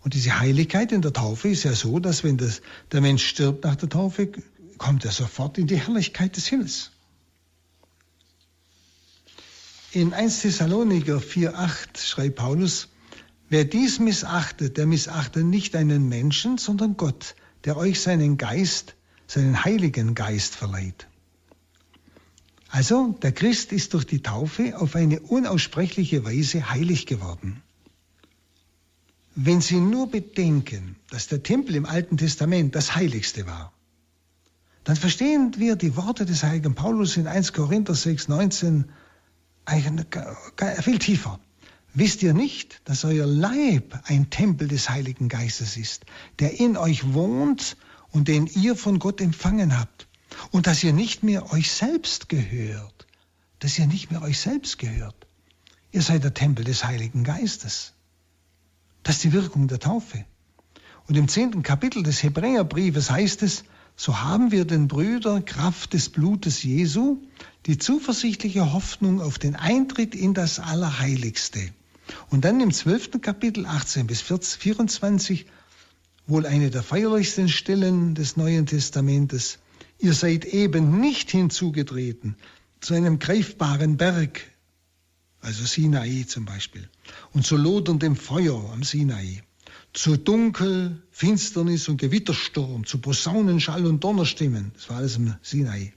Und 0.00 0.14
diese 0.14 0.38
Heiligkeit 0.38 0.92
in 0.92 1.02
der 1.02 1.12
Taufe 1.12 1.48
ist 1.48 1.64
ja 1.64 1.72
so, 1.72 1.98
dass 1.98 2.22
wenn 2.24 2.36
das, 2.36 2.62
der 2.92 3.00
Mensch 3.00 3.26
stirbt 3.26 3.64
nach 3.64 3.76
der 3.76 3.88
Taufe, 3.88 4.30
kommt 4.78 5.04
er 5.04 5.10
sofort 5.10 5.58
in 5.58 5.66
die 5.66 5.76
Herrlichkeit 5.76 6.36
des 6.36 6.46
Himmels. 6.46 6.92
In 9.92 10.12
1 10.12 10.42
Thessaloniker 10.42 11.18
4,8 11.18 12.06
schreibt 12.06 12.36
Paulus, 12.36 12.88
wer 13.48 13.64
dies 13.64 13.98
missachtet, 13.98 14.76
der 14.76 14.86
missachtet 14.86 15.44
nicht 15.44 15.74
einen 15.74 16.08
Menschen, 16.08 16.58
sondern 16.58 16.96
Gott, 16.96 17.34
der 17.64 17.76
euch 17.76 18.00
seinen 18.00 18.36
Geist, 18.36 18.94
seinen 19.26 19.64
heiligen 19.64 20.14
Geist 20.14 20.54
verleiht. 20.54 21.08
Also, 22.68 23.16
der 23.22 23.32
Christ 23.32 23.72
ist 23.72 23.94
durch 23.94 24.04
die 24.04 24.22
Taufe 24.22 24.78
auf 24.78 24.96
eine 24.96 25.20
unaussprechliche 25.20 26.24
Weise 26.24 26.68
heilig 26.70 27.06
geworden. 27.06 27.62
Wenn 29.34 29.60
Sie 29.60 29.80
nur 29.80 30.10
bedenken, 30.10 30.96
dass 31.10 31.28
der 31.28 31.42
Tempel 31.42 31.74
im 31.76 31.86
Alten 31.86 32.16
Testament 32.16 32.74
das 32.74 32.94
Heiligste 32.96 33.46
war, 33.46 33.72
dann 34.84 34.96
verstehen 34.96 35.54
wir 35.58 35.76
die 35.76 35.96
Worte 35.96 36.24
des 36.24 36.42
heiligen 36.42 36.74
Paulus 36.74 37.16
in 37.16 37.26
1 37.26 37.52
Korinther 37.52 37.94
6, 37.94 38.28
19 38.28 38.84
viel 40.80 40.98
tiefer. 40.98 41.40
Wisst 41.92 42.22
ihr 42.22 42.34
nicht, 42.34 42.80
dass 42.84 43.04
euer 43.04 43.26
Leib 43.26 43.98
ein 44.04 44.30
Tempel 44.30 44.68
des 44.68 44.90
Heiligen 44.90 45.28
Geistes 45.28 45.76
ist, 45.76 46.04
der 46.38 46.60
in 46.60 46.76
euch 46.76 47.14
wohnt 47.14 47.76
und 48.10 48.28
den 48.28 48.46
ihr 48.46 48.76
von 48.76 48.98
Gott 48.98 49.20
empfangen 49.20 49.78
habt? 49.78 50.05
Und 50.50 50.66
dass 50.66 50.82
ihr 50.84 50.92
nicht 50.92 51.22
mehr 51.22 51.52
euch 51.52 51.70
selbst 51.70 52.28
gehört, 52.28 53.06
dass 53.58 53.78
ihr 53.78 53.86
nicht 53.86 54.10
mehr 54.10 54.22
euch 54.22 54.38
selbst 54.38 54.78
gehört. 54.78 55.26
Ihr 55.92 56.02
seid 56.02 56.24
der 56.24 56.34
Tempel 56.34 56.64
des 56.64 56.84
Heiligen 56.84 57.24
Geistes. 57.24 57.92
Das 59.02 59.16
ist 59.16 59.24
die 59.24 59.32
Wirkung 59.32 59.68
der 59.68 59.78
Taufe. 59.78 60.24
Und 61.06 61.16
im 61.16 61.28
zehnten 61.28 61.62
Kapitel 61.62 62.02
des 62.02 62.22
Hebräerbriefes 62.22 63.10
heißt 63.10 63.42
es, 63.42 63.64
so 63.96 64.20
haben 64.20 64.50
wir 64.50 64.66
den 64.66 64.88
Brüdern 64.88 65.44
Kraft 65.44 65.94
des 65.94 66.10
Blutes 66.10 66.62
Jesu 66.62 67.22
die 67.64 67.78
zuversichtliche 67.78 68.72
Hoffnung 68.72 69.20
auf 69.20 69.38
den 69.38 69.56
Eintritt 69.56 70.14
in 70.14 70.34
das 70.34 70.58
Allerheiligste. 70.58 71.70
Und 72.30 72.44
dann 72.44 72.60
im 72.60 72.72
zwölften 72.72 73.20
Kapitel 73.20 73.66
18 73.66 74.06
bis 74.06 74.20
24 74.20 75.46
wohl 76.26 76.46
eine 76.46 76.70
der 76.70 76.82
feierlichsten 76.82 77.48
Stellen 77.48 78.14
des 78.14 78.36
Neuen 78.36 78.66
Testamentes. 78.66 79.58
Ihr 79.98 80.12
seid 80.12 80.44
eben 80.44 81.00
nicht 81.00 81.30
hinzugetreten 81.30 82.36
zu 82.80 82.94
einem 82.94 83.18
greifbaren 83.18 83.96
Berg, 83.96 84.42
also 85.40 85.64
Sinai 85.64 86.24
zum 86.26 86.44
Beispiel, 86.44 86.88
und 87.32 87.46
zu 87.46 87.56
loderndem 87.56 88.16
Feuer 88.16 88.70
am 88.72 88.82
Sinai, 88.82 89.42
zu 89.92 90.16
Dunkel, 90.16 91.02
Finsternis 91.10 91.88
und 91.88 91.96
Gewittersturm, 91.96 92.84
zu 92.84 92.98
Posaunenschall 92.98 93.86
und 93.86 94.04
Donnerstimmen, 94.04 94.72
das 94.74 94.90
war 94.90 94.98
alles 94.98 95.16
am 95.16 95.36
Sinai. 95.42 95.94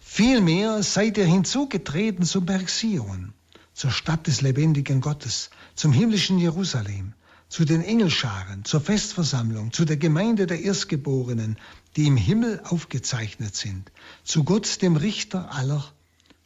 Vielmehr 0.00 0.82
seid 0.82 1.16
ihr 1.18 1.26
hinzugetreten 1.26 2.24
zum 2.24 2.46
Berg 2.46 2.68
Sion, 2.68 3.32
zur 3.72 3.90
Stadt 3.90 4.26
des 4.26 4.40
lebendigen 4.40 5.00
Gottes, 5.00 5.50
zum 5.74 5.92
himmlischen 5.92 6.38
Jerusalem, 6.38 7.12
zu 7.48 7.64
den 7.64 7.82
Engelscharen, 7.82 8.64
zur 8.64 8.80
Festversammlung, 8.80 9.72
zu 9.72 9.84
der 9.84 9.96
Gemeinde 9.96 10.46
der 10.46 10.60
Erstgeborenen, 10.62 11.56
die 11.96 12.06
im 12.06 12.16
Himmel 12.16 12.60
aufgezeichnet 12.64 13.56
sind, 13.56 13.90
zu 14.22 14.44
Gott, 14.44 14.82
dem 14.82 14.96
Richter 14.96 15.52
aller 15.52 15.84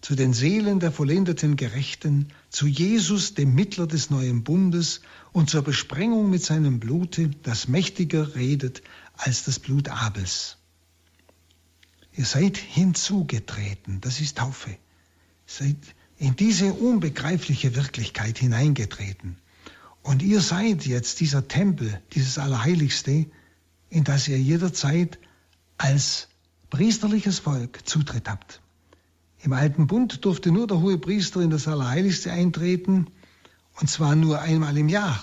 zu 0.01 0.15
den 0.15 0.33
Seelen 0.33 0.81
der 0.81 0.93
vollendeten 0.93 1.57
Gerechten, 1.57 2.29
zu 2.49 2.67
Jesus, 2.67 3.35
dem 3.35 3.55
Mittler 3.55 3.87
des 3.87 4.11
neuen 4.11 4.45
Bundes 4.45 5.03
und 5.33 5.51
zur 5.51 5.63
Besprengung 5.63 6.31
mit 6.31 6.43
seinem 6.43 6.81
Blute, 6.81 7.31
das 7.43 7.69
mächtiger 7.69 8.35
redet 8.35 8.83
als 9.17 9.45
das 9.45 9.59
Blut 9.59 9.89
Abels. 9.89 10.57
Ihr 12.17 12.25
seid 12.25 12.57
hinzugetreten, 12.57 14.01
das 14.01 14.21
ist 14.21 14.39
Taufe. 14.39 14.77
Seid 15.47 15.77
in 16.17 16.37
diese 16.37 16.73
unbegreifliche 16.73 17.75
Wirklichkeit 17.77 18.39
hineingetreten. 18.39 19.37
Und 20.03 20.23
ihr 20.23 20.41
seid 20.41 20.87
jetzt 20.87 21.21
dieser 21.21 21.47
Tempel, 21.47 22.01
dieses 22.15 22.39
Allerheiligste, 22.39 23.27
in 23.91 24.05
das 24.05 24.29
ihr 24.29 24.39
jederzeit 24.39 25.19
als 25.81 26.29
priesterliches 26.69 27.39
Volk 27.39 27.81
Zutritt 27.89 28.29
habt. 28.29 28.61
Im 29.43 29.55
alten 29.55 29.87
Bund 29.87 30.27
durfte 30.27 30.53
nur 30.53 30.67
der 30.67 30.81
hohe 30.81 30.99
Priester 30.99 31.41
in 31.41 31.49
das 31.49 31.67
Allerheiligste 31.67 32.31
eintreten, 32.31 33.07
und 33.81 33.89
zwar 33.89 34.15
nur 34.15 34.41
einmal 34.41 34.77
im 34.77 34.91
Jahr. 34.91 35.19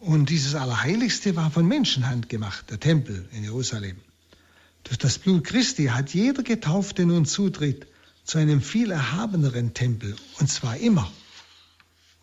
Und 0.00 0.30
dieses 0.30 0.54
Allerheiligste 0.54 1.36
war 1.36 1.50
von 1.50 1.68
Menschenhand 1.68 2.30
gemacht, 2.30 2.70
der 2.70 2.80
Tempel 2.80 3.28
in 3.32 3.44
Jerusalem. 3.44 3.98
Durch 4.84 4.96
das 4.96 5.18
Blut 5.18 5.44
Christi 5.44 5.86
hat 5.86 6.14
jeder 6.14 6.42
Getaufte 6.42 7.04
nun 7.04 7.26
Zutritt 7.26 7.86
zu 8.24 8.38
einem 8.38 8.62
viel 8.62 8.90
erhabeneren 8.90 9.74
Tempel, 9.74 10.16
und 10.40 10.50
zwar 10.50 10.78
immer. 10.78 11.12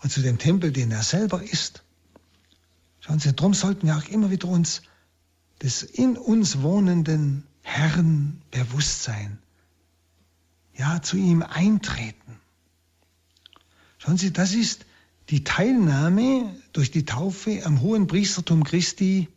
Und 0.01 0.11
zu 0.11 0.21
dem 0.21 0.39
Tempel, 0.39 0.71
den 0.71 0.89
er 0.89 1.03
selber 1.03 1.43
ist. 1.43 1.83
Schauen 2.99 3.19
Sie, 3.19 3.31
darum 3.31 3.53
sollten 3.53 3.85
wir 3.85 3.95
auch 3.95 4.07
immer 4.07 4.31
wieder 4.31 4.47
uns 4.47 4.81
des 5.63 5.81
in 5.81 6.17
uns 6.17 6.61
wohnenden 6.61 7.43
Herrn 7.61 8.41
bewusst 8.51 9.03
sein 9.03 9.39
ja, 10.77 11.01
zu 11.01 11.17
ihm 11.17 11.41
eintreten. 11.41 12.39
Schauen 13.97 14.17
Sie, 14.17 14.33
das 14.33 14.53
ist 14.53 14.85
die 15.29 15.43
Teilnahme 15.43 16.53
durch 16.73 16.91
die 16.91 17.05
Taufe 17.05 17.65
am 17.65 17.81
hohen 17.81 18.07
Priestertum 18.07 18.63
Christi 18.63 19.29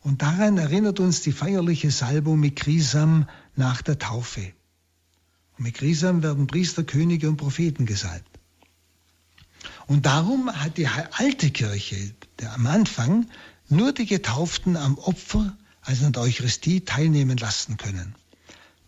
und 0.00 0.22
daran 0.22 0.58
erinnert 0.58 1.00
uns 1.00 1.22
die 1.22 1.32
feierliche 1.32 1.90
Salbung 1.90 2.40
mit 2.40 2.56
Krisam 2.56 3.28
nach 3.56 3.82
der 3.82 3.98
Taufe. 3.98 4.52
Und 5.56 5.64
mit 5.64 5.74
Krisam 5.74 6.22
werden 6.22 6.46
Priester, 6.46 6.82
Könige 6.82 7.28
und 7.28 7.36
Propheten 7.36 7.86
gesalbt. 7.86 8.28
Und 9.86 10.06
darum 10.06 10.50
hat 10.52 10.76
die 10.76 10.88
alte 10.88 11.50
Kirche, 11.50 12.14
am 12.54 12.66
Anfang, 12.66 13.28
nur 13.72 13.92
die 13.92 14.06
Getauften 14.06 14.76
am 14.76 14.98
Opfer, 14.98 15.56
also 15.80 16.06
an 16.06 16.12
der 16.12 16.22
Eucharistie, 16.22 16.82
teilnehmen 16.82 17.36
lassen 17.38 17.76
können. 17.76 18.14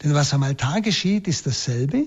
Denn 0.02 0.14
was 0.14 0.34
am 0.34 0.42
Altar 0.42 0.80
geschieht, 0.80 1.26
ist 1.26 1.46
dasselbe, 1.46 2.06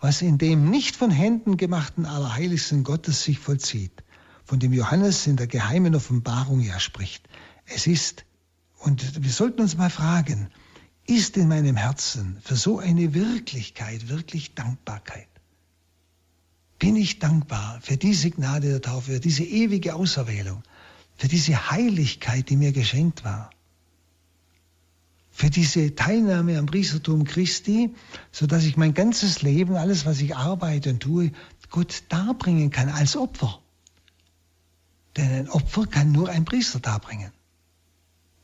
was 0.00 0.22
in 0.22 0.38
dem 0.38 0.70
nicht 0.70 0.96
von 0.96 1.10
Händen 1.10 1.56
gemachten 1.56 2.06
Allerheiligsten 2.06 2.84
Gottes 2.84 3.24
sich 3.24 3.38
vollzieht, 3.38 4.04
von 4.44 4.58
dem 4.58 4.72
Johannes 4.72 5.26
in 5.26 5.36
der 5.36 5.46
geheimen 5.46 5.94
Offenbarung 5.94 6.60
ja 6.60 6.78
spricht. 6.78 7.28
Es 7.64 7.86
ist, 7.86 8.24
und 8.78 9.24
wir 9.24 9.32
sollten 9.32 9.62
uns 9.62 9.76
mal 9.76 9.90
fragen, 9.90 10.50
ist 11.06 11.36
in 11.36 11.48
meinem 11.48 11.76
Herzen 11.76 12.38
für 12.42 12.56
so 12.56 12.78
eine 12.78 13.14
Wirklichkeit 13.14 14.08
wirklich 14.08 14.54
Dankbarkeit? 14.54 15.28
Bin 16.78 16.96
ich 16.96 17.18
dankbar 17.18 17.80
für 17.80 17.96
diese 17.96 18.30
Gnade 18.30 18.68
der 18.68 18.82
Taufe, 18.82 19.12
für 19.12 19.20
diese 19.20 19.44
ewige 19.44 19.94
Auserwählung, 19.94 20.62
für 21.16 21.28
diese 21.28 21.70
Heiligkeit, 21.70 22.48
die 22.50 22.56
mir 22.56 22.72
geschenkt 22.72 23.24
war? 23.24 23.50
für 25.36 25.50
diese 25.50 25.94
Teilnahme 25.94 26.58
am 26.58 26.64
Priestertum 26.64 27.24
Christi, 27.24 27.94
so 28.32 28.46
dass 28.46 28.64
ich 28.64 28.78
mein 28.78 28.94
ganzes 28.94 29.42
Leben, 29.42 29.76
alles, 29.76 30.06
was 30.06 30.22
ich 30.22 30.34
arbeite 30.34 30.88
und 30.88 31.00
tue, 31.00 31.30
Gott 31.68 32.04
darbringen 32.08 32.70
kann 32.70 32.88
als 32.88 33.18
Opfer. 33.18 33.60
Denn 35.18 35.30
ein 35.30 35.50
Opfer 35.50 35.86
kann 35.86 36.10
nur 36.10 36.30
ein 36.30 36.46
Priester 36.46 36.80
darbringen. 36.80 37.32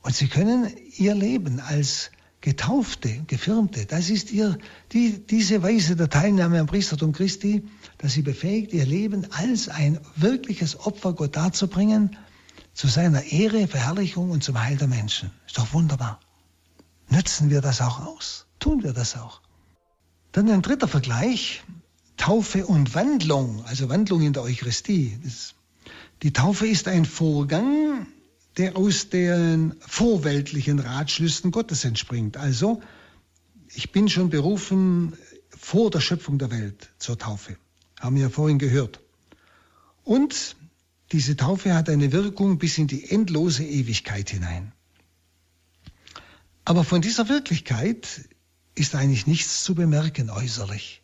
Und 0.02 0.14
sie 0.14 0.28
können 0.28 0.70
ihr 0.98 1.14
Leben 1.14 1.60
als 1.60 2.10
Getaufte, 2.42 3.22
Gefirmte, 3.26 3.86
das 3.86 4.10
ist 4.10 4.30
ihr, 4.30 4.58
die, 4.92 5.26
diese 5.26 5.62
Weise 5.62 5.96
der 5.96 6.10
Teilnahme 6.10 6.60
am 6.60 6.66
Priestertum 6.66 7.12
Christi, 7.12 7.62
dass 7.96 8.12
sie 8.12 8.22
befähigt, 8.22 8.74
ihr 8.74 8.84
Leben 8.84 9.32
als 9.32 9.70
ein 9.70 9.98
wirkliches 10.16 10.78
Opfer 10.78 11.14
Gott 11.14 11.36
darzubringen, 11.36 12.18
zu 12.74 12.88
seiner 12.88 13.24
Ehre, 13.24 13.68
Verherrlichung 13.68 14.30
und 14.30 14.42
zum 14.42 14.60
Heil 14.62 14.76
der 14.76 14.88
Menschen. 14.88 15.30
Ist 15.46 15.58
doch 15.58 15.72
wunderbar. 15.72 16.20
Nützen 17.08 17.50
wir 17.50 17.60
das 17.60 17.80
auch 17.80 18.06
aus? 18.06 18.46
Tun 18.58 18.82
wir 18.82 18.92
das 18.92 19.16
auch? 19.16 19.40
Dann 20.32 20.48
ein 20.50 20.62
dritter 20.62 20.88
Vergleich, 20.88 21.62
Taufe 22.16 22.66
und 22.66 22.94
Wandlung, 22.94 23.64
also 23.66 23.88
Wandlung 23.88 24.22
in 24.22 24.32
der 24.32 24.42
Eucharistie. 24.42 25.18
Die 26.22 26.32
Taufe 26.32 26.66
ist 26.66 26.88
ein 26.88 27.04
Vorgang, 27.04 28.06
der 28.56 28.76
aus 28.76 29.10
den 29.10 29.74
vorweltlichen 29.80 30.78
Ratschlüssen 30.78 31.50
Gottes 31.50 31.84
entspringt. 31.84 32.36
Also, 32.36 32.82
ich 33.74 33.92
bin 33.92 34.08
schon 34.08 34.30
berufen 34.30 35.16
vor 35.50 35.90
der 35.90 36.00
Schöpfung 36.00 36.38
der 36.38 36.50
Welt 36.50 36.90
zur 36.98 37.18
Taufe. 37.18 37.56
Haben 37.98 38.16
wir 38.16 38.22
ja 38.22 38.30
vorhin 38.30 38.58
gehört. 38.58 39.00
Und 40.04 40.56
diese 41.12 41.36
Taufe 41.36 41.74
hat 41.74 41.90
eine 41.90 42.12
Wirkung 42.12 42.58
bis 42.58 42.78
in 42.78 42.86
die 42.86 43.10
endlose 43.10 43.64
Ewigkeit 43.64 44.30
hinein. 44.30 44.72
Aber 46.64 46.84
von 46.84 47.02
dieser 47.02 47.28
Wirklichkeit 47.28 48.28
ist 48.74 48.94
eigentlich 48.94 49.26
nichts 49.26 49.62
zu 49.64 49.74
bemerken 49.74 50.30
äußerlich. 50.30 51.02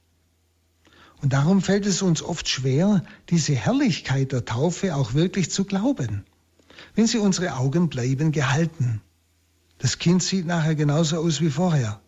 Und 1.20 1.32
darum 1.32 1.60
fällt 1.60 1.84
es 1.84 2.00
uns 2.00 2.22
oft 2.22 2.48
schwer, 2.48 3.04
diese 3.28 3.54
Herrlichkeit 3.54 4.32
der 4.32 4.44
Taufe 4.44 4.94
auch 4.94 5.14
wirklich 5.14 5.50
zu 5.50 5.64
glauben, 5.64 6.24
wenn 6.94 7.06
sie 7.06 7.18
unsere 7.18 7.56
Augen 7.56 7.88
bleiben 7.88 8.32
gehalten. 8.32 9.02
Das 9.78 9.98
Kind 9.98 10.22
sieht 10.22 10.46
nachher 10.46 10.74
genauso 10.74 11.18
aus 11.18 11.40
wie 11.40 11.50
vorher. 11.50 12.00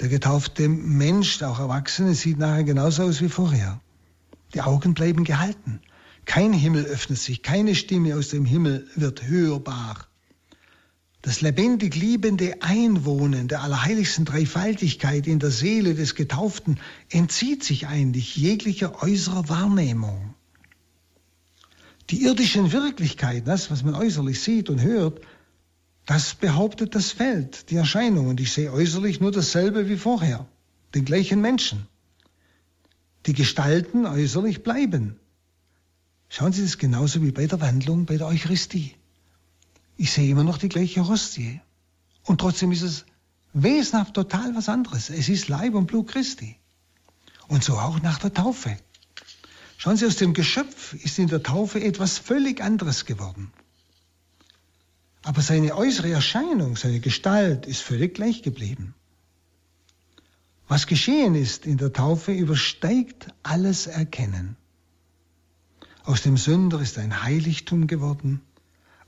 Der 0.00 0.08
getaufte 0.08 0.68
Mensch, 0.68 1.42
auch 1.42 1.58
Erwachsene, 1.58 2.14
sieht 2.14 2.38
nachher 2.38 2.64
genauso 2.64 3.02
aus 3.02 3.20
wie 3.20 3.28
vorher. 3.28 3.80
Die 4.54 4.62
Augen 4.62 4.94
bleiben 4.94 5.24
gehalten. 5.24 5.80
Kein 6.24 6.52
Himmel 6.52 6.84
öffnet 6.84 7.18
sich, 7.18 7.42
keine 7.42 7.74
Stimme 7.74 8.16
aus 8.16 8.28
dem 8.28 8.44
Himmel 8.44 8.88
wird 8.94 9.26
hörbar 9.26 10.08
das 11.22 11.40
lebendig 11.40 11.94
liebende 11.94 12.62
Einwohnen 12.62 13.46
der 13.46 13.62
allerheiligsten 13.62 14.24
Dreifaltigkeit 14.24 15.28
in 15.28 15.38
der 15.38 15.52
Seele 15.52 15.94
des 15.94 16.16
Getauften 16.16 16.80
entzieht 17.10 17.62
sich 17.62 17.86
eigentlich 17.86 18.34
jeglicher 18.34 19.04
äußerer 19.04 19.48
Wahrnehmung. 19.48 20.34
Die 22.10 22.24
irdischen 22.24 22.72
Wirklichkeiten, 22.72 23.46
das, 23.46 23.70
was 23.70 23.84
man 23.84 23.94
äußerlich 23.94 24.40
sieht 24.40 24.68
und 24.68 24.82
hört, 24.82 25.20
das 26.06 26.34
behauptet 26.34 26.96
das 26.96 27.12
Feld, 27.12 27.70
die 27.70 27.76
Erscheinung. 27.76 28.26
Und 28.26 28.40
ich 28.40 28.50
sehe 28.50 28.72
äußerlich 28.72 29.20
nur 29.20 29.30
dasselbe 29.30 29.88
wie 29.88 29.96
vorher, 29.96 30.48
den 30.96 31.04
gleichen 31.04 31.40
Menschen. 31.40 31.86
Die 33.26 33.32
Gestalten 33.32 34.06
äußerlich 34.06 34.64
bleiben. 34.64 35.20
Schauen 36.34 36.54
Sie 36.54 36.62
das 36.62 36.78
genauso 36.78 37.20
wie 37.20 37.30
bei 37.30 37.46
der 37.46 37.60
Wandlung, 37.60 38.06
bei 38.06 38.16
der 38.16 38.26
Eucharistie. 38.26 38.94
Ich 39.98 40.12
sehe 40.12 40.30
immer 40.30 40.44
noch 40.44 40.56
die 40.56 40.70
gleiche 40.70 41.06
Hostie. 41.06 41.60
Und 42.22 42.40
trotzdem 42.40 42.72
ist 42.72 42.80
es 42.80 43.04
wesenhaft 43.52 44.14
total 44.14 44.54
was 44.54 44.70
anderes. 44.70 45.10
Es 45.10 45.28
ist 45.28 45.48
Leib 45.48 45.74
und 45.74 45.88
Blut 45.88 46.08
Christi. 46.08 46.56
Und 47.48 47.62
so 47.62 47.74
auch 47.74 48.00
nach 48.00 48.18
der 48.18 48.32
Taufe. 48.32 48.78
Schauen 49.76 49.98
Sie, 49.98 50.06
aus 50.06 50.16
dem 50.16 50.32
Geschöpf 50.32 50.94
ist 50.94 51.18
in 51.18 51.28
der 51.28 51.42
Taufe 51.42 51.84
etwas 51.84 52.16
völlig 52.16 52.62
anderes 52.62 53.04
geworden. 53.04 53.52
Aber 55.24 55.42
seine 55.42 55.76
äußere 55.76 56.12
Erscheinung, 56.12 56.76
seine 56.76 57.00
Gestalt 57.00 57.66
ist 57.66 57.82
völlig 57.82 58.14
gleich 58.14 58.42
geblieben. 58.42 58.94
Was 60.66 60.86
geschehen 60.86 61.34
ist 61.34 61.66
in 61.66 61.76
der 61.76 61.92
Taufe 61.92 62.32
übersteigt 62.32 63.26
alles 63.42 63.86
Erkennen. 63.86 64.56
Aus 66.04 66.22
dem 66.22 66.36
Sünder 66.36 66.80
ist 66.80 66.98
ein 66.98 67.22
Heiligtum 67.22 67.86
geworden 67.86 68.42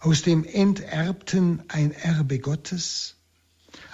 aus 0.04 0.20
dem 0.20 0.44
Enterbten 0.44 1.62
ein 1.68 1.92
Erbe 1.92 2.38
Gottes, 2.38 3.16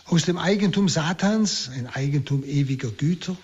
aus 0.06 0.24
dem 0.24 0.38
Eigentum 0.38 0.88
Satans 0.88 1.68
ein 1.68 1.86
Eigentum 1.86 2.42
ewiger 2.42 2.90
Güter, 2.90 3.36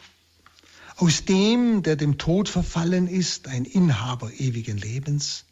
aus 0.96 1.24
dem, 1.24 1.84
der 1.84 1.94
dem 1.94 2.18
Tod 2.18 2.48
verfallen 2.48 3.06
ist, 3.06 3.46
ein 3.46 3.64
Inhaber 3.64 4.32
ewigen 4.32 4.78
Lebens, 4.78 5.44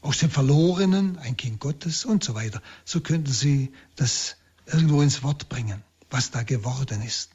aus 0.00 0.18
dem 0.18 0.28
Verlorenen 0.30 1.18
ein 1.18 1.36
Kind 1.36 1.60
Gottes 1.60 2.04
und 2.04 2.24
so 2.24 2.34
weiter. 2.34 2.60
So 2.84 3.00
könnten 3.00 3.32
Sie 3.32 3.72
das 3.94 4.36
irgendwo 4.66 5.02
ins 5.02 5.22
Wort 5.22 5.48
bringen, 5.48 5.84
was 6.10 6.32
da 6.32 6.42
geworden 6.42 7.00
ist. 7.00 7.30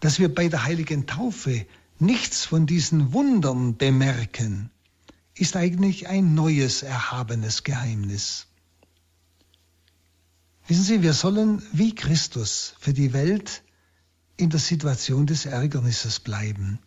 Dass 0.00 0.18
wir 0.18 0.32
bei 0.32 0.48
der 0.48 0.64
heiligen 0.64 1.06
Taufe 1.06 1.66
nichts 1.98 2.44
von 2.44 2.66
diesen 2.66 3.14
Wundern 3.14 3.78
bemerken, 3.78 4.70
ist 5.36 5.56
eigentlich 5.56 6.08
ein 6.08 6.34
neues, 6.34 6.82
erhabenes 6.82 7.64
Geheimnis. 7.64 8.46
Wissen 10.66 10.84
Sie, 10.84 11.02
wir 11.02 11.12
sollen 11.12 11.62
wie 11.72 11.94
Christus 11.94 12.74
für 12.78 12.92
die 12.92 13.12
Welt 13.12 13.62
in 14.36 14.50
der 14.50 14.60
Situation 14.60 15.26
des 15.26 15.46
Ärgernisses 15.46 16.20
bleiben, 16.20 16.78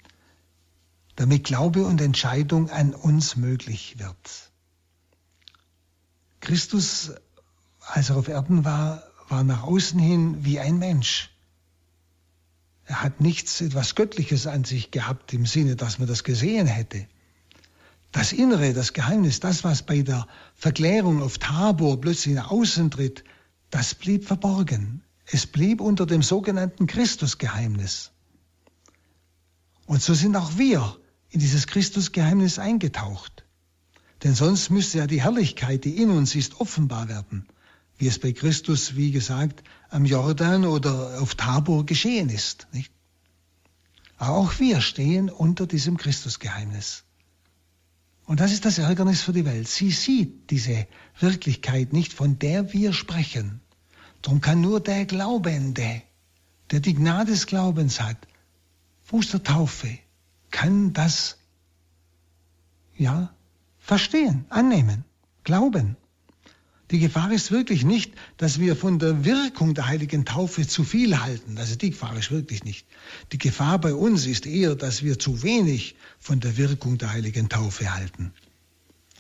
damit 1.15 1.43
Glaube 1.43 1.85
und 1.85 2.01
Entscheidung 2.01 2.69
an 2.69 2.93
uns 2.93 3.35
möglich 3.35 3.99
wird. 3.99 4.51
Christus, 6.39 7.11
als 7.79 8.09
er 8.09 8.17
auf 8.17 8.27
Erden 8.27 8.65
war, 8.65 9.03
war 9.29 9.43
nach 9.43 9.63
außen 9.63 9.99
hin 9.99 10.45
wie 10.45 10.59
ein 10.59 10.79
Mensch. 10.79 11.29
Er 12.85 13.03
hat 13.03 13.19
nichts, 13.19 13.59
etwas 13.59 13.95
Göttliches 13.95 14.47
an 14.47 14.63
sich 14.63 14.91
gehabt 14.91 15.33
im 15.33 15.45
Sinne, 15.45 15.75
dass 15.75 15.99
man 15.99 16.07
das 16.07 16.23
gesehen 16.23 16.67
hätte. 16.67 17.07
Das 18.12 18.32
Innere, 18.32 18.74
das 18.74 18.93
Geheimnis, 18.93 19.39
das, 19.39 19.64
was 19.64 19.84
bei 19.84 20.01
der 20.01 20.28
Verklärung 20.55 21.22
auf 21.22 21.38
Tabor 21.38 21.99
plötzlich 21.99 22.36
nach 22.36 22.51
außen 22.51 22.91
tritt, 22.91 23.24
das 23.70 23.95
blieb 23.95 24.26
verborgen. 24.26 25.03
Es 25.26 25.45
blieb 25.45 25.82
unter 25.82 26.05
dem 26.05 26.24
sogenannten 26.24 26.88
Christusgeheimnis. 26.88 28.12
Und 29.86 30.01
so 30.01 30.14
sind 30.14 30.36
auch 30.36 30.58
wir 30.58 30.97
in 31.30 31.39
dieses 31.39 31.68
Christusgeheimnis 31.68 32.60
eingetaucht. 32.60 33.45
Denn 34.24 34.34
sonst 34.34 34.70
müsste 34.70 34.99
ja 34.99 35.08
die 35.08 35.22
Herrlichkeit, 35.22 35.84
die 35.84 36.01
in 36.01 36.10
uns 36.10 36.34
ist, 36.34 36.60
offenbar 36.60 37.10
werden, 37.10 37.45
wie 37.97 38.08
es 38.08 38.20
bei 38.20 38.32
Christus, 38.32 38.95
wie 38.95 39.12
gesagt, 39.12 39.64
am 39.89 40.05
Jordan 40.05 40.66
oder 40.66 41.22
auf 41.22 41.36
Tabor 41.36 41.86
geschehen 41.86 42.30
ist. 42.30 42.68
Nicht? 42.72 42.91
auch 44.18 44.60
wir 44.60 44.82
stehen 44.82 45.30
unter 45.30 45.68
diesem 45.68 45.97
Christusgeheimnis. 45.97 47.03
Und 48.28 48.41
das 48.41 48.51
ist 48.51 48.65
das 48.65 48.78
Ärgernis 48.78 49.21
für 49.21 49.32
die 49.32 49.45
Welt. 49.45 49.69
Sie 49.69 49.89
sieht 49.89 50.51
diese 50.51 50.86
Wirklichkeit 51.17 51.93
nicht, 51.93 52.11
von 52.11 52.38
der 52.38 52.73
wir 52.73 52.91
sprechen. 52.91 53.61
Darum 54.21 54.41
kann 54.41 54.59
nur 54.59 54.82
der 54.82 55.05
Glaubende, 55.05 56.01
der 56.69 56.82
die 56.82 56.93
Gnade 56.93 57.32
des 57.32 57.47
Glaubens 57.47 58.01
hat, 58.01 58.17
Fuß 59.03 59.32
der 59.32 59.43
Taufe, 59.43 59.97
kann 60.51 60.91
das, 60.91 61.38
ja, 62.97 63.34
verstehen, 63.80 64.43
annehmen, 64.49 65.05
glauben. 65.45 65.95
Die 66.91 66.99
Gefahr 66.99 67.31
ist 67.31 67.51
wirklich 67.51 67.83
nicht, 67.83 68.13
dass 68.38 68.59
wir 68.59 68.75
von 68.75 68.97
der 68.97 69.25
Wirkung 69.25 69.73
der 69.73 69.88
heiligen 69.88 70.23
Taufe 70.23 70.65
zu 70.65 70.85
viel 70.85 71.19
halten. 71.19 71.57
Also 71.57 71.75
die 71.75 71.89
Gefahr 71.89 72.17
ist 72.17 72.31
wirklich 72.31 72.63
nicht. 72.63 72.88
Die 73.33 73.38
Gefahr 73.38 73.79
bei 73.79 73.93
uns 73.93 74.25
ist 74.25 74.45
eher, 74.45 74.75
dass 74.75 75.03
wir 75.03 75.19
zu 75.19 75.43
wenig 75.43 75.95
von 76.17 76.39
der 76.39 76.55
Wirkung 76.55 76.97
der 76.97 77.11
heiligen 77.11 77.49
Taufe 77.49 77.93
halten. 77.93 78.31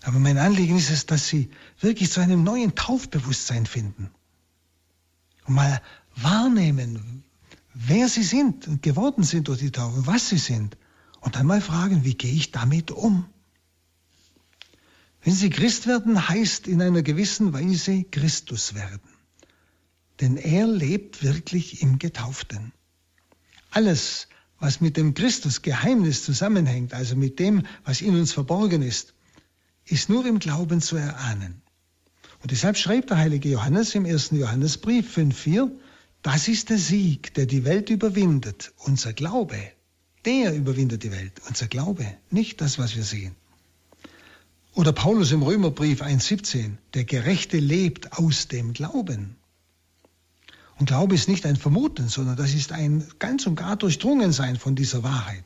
Aber 0.03 0.19
mein 0.19 0.37
Anliegen 0.37 0.77
ist 0.77 0.89
es, 0.89 1.05
dass 1.05 1.27
Sie 1.27 1.49
wirklich 1.81 2.11
zu 2.11 2.21
einem 2.21 2.43
neuen 2.43 2.75
Taufbewusstsein 2.75 3.65
finden. 3.65 4.11
Und 5.45 5.55
mal 5.55 5.81
wahrnehmen, 6.15 7.23
wer 7.73 8.07
Sie 8.07 8.23
sind 8.23 8.67
und 8.69 8.81
geworden 8.81 9.23
sind 9.23 9.49
durch 9.49 9.59
die 9.59 9.71
Taufe, 9.71 10.07
was 10.07 10.29
Sie 10.29 10.37
sind. 10.37 10.77
Und 11.19 11.35
dann 11.35 11.45
mal 11.45 11.59
fragen, 11.59 12.05
wie 12.05 12.13
gehe 12.13 12.31
ich 12.31 12.51
damit 12.51 12.91
um? 12.91 13.25
Wenn 15.27 15.35
Sie 15.35 15.49
Christ 15.49 15.87
werden, 15.87 16.29
heißt 16.29 16.69
in 16.69 16.81
einer 16.81 17.01
gewissen 17.01 17.51
Weise 17.51 18.05
Christus 18.05 18.75
werden. 18.75 19.01
Denn 20.21 20.37
er 20.37 20.65
lebt 20.65 21.21
wirklich 21.21 21.81
im 21.81 21.99
Getauften. 21.99 22.71
Alles, 23.69 24.29
was 24.57 24.79
mit 24.79 24.95
dem 24.95 25.15
Christusgeheimnis 25.15 26.23
zusammenhängt, 26.23 26.93
also 26.93 27.17
mit 27.17 27.39
dem, 27.39 27.63
was 27.83 27.99
in 27.99 28.15
uns 28.15 28.31
verborgen 28.31 28.81
ist, 28.81 29.15
ist 29.83 30.07
nur 30.07 30.25
im 30.25 30.39
Glauben 30.39 30.79
zu 30.79 30.95
erahnen. 30.95 31.61
Und 32.41 32.51
deshalb 32.51 32.77
schreibt 32.77 33.09
der 33.09 33.17
heilige 33.17 33.49
Johannes 33.49 33.95
im 33.95 34.05
ersten 34.05 34.37
Johannesbrief 34.37 35.17
5.4, 35.17 35.69
das 36.21 36.47
ist 36.47 36.69
der 36.69 36.77
Sieg, 36.77 37.33
der 37.33 37.47
die 37.47 37.65
Welt 37.65 37.89
überwindet, 37.89 38.71
unser 38.77 39.11
Glaube. 39.11 39.59
Der 40.23 40.55
überwindet 40.55 41.03
die 41.03 41.11
Welt, 41.11 41.33
unser 41.49 41.67
Glaube, 41.67 42.05
nicht 42.31 42.61
das, 42.61 42.79
was 42.79 42.95
wir 42.95 43.03
sehen. 43.03 43.35
Oder 44.77 44.91
Paulus 44.91 45.31
im 45.31 45.41
Römerbrief 45.41 46.03
1.17, 46.03 46.77
der 46.93 47.03
Gerechte 47.03 47.57
lebt 47.57 48.13
aus 48.13 48.47
dem 48.47 48.73
Glauben. 48.73 49.35
Und 50.77 50.85
Glaube 50.85 51.15
ist 51.15 51.27
nicht 51.27 51.47
ein 51.47 51.55
Vermuten, 51.55 52.09
sondern 52.09 52.35
das 52.35 52.53
ist 52.53 52.71
ein 52.71 53.03
ganz 53.17 53.47
und 53.47 53.55
gar 53.55 53.75
Durchdrungensein 53.75 54.55
von 54.55 54.75
dieser 54.75 55.01
Wahrheit. 55.01 55.45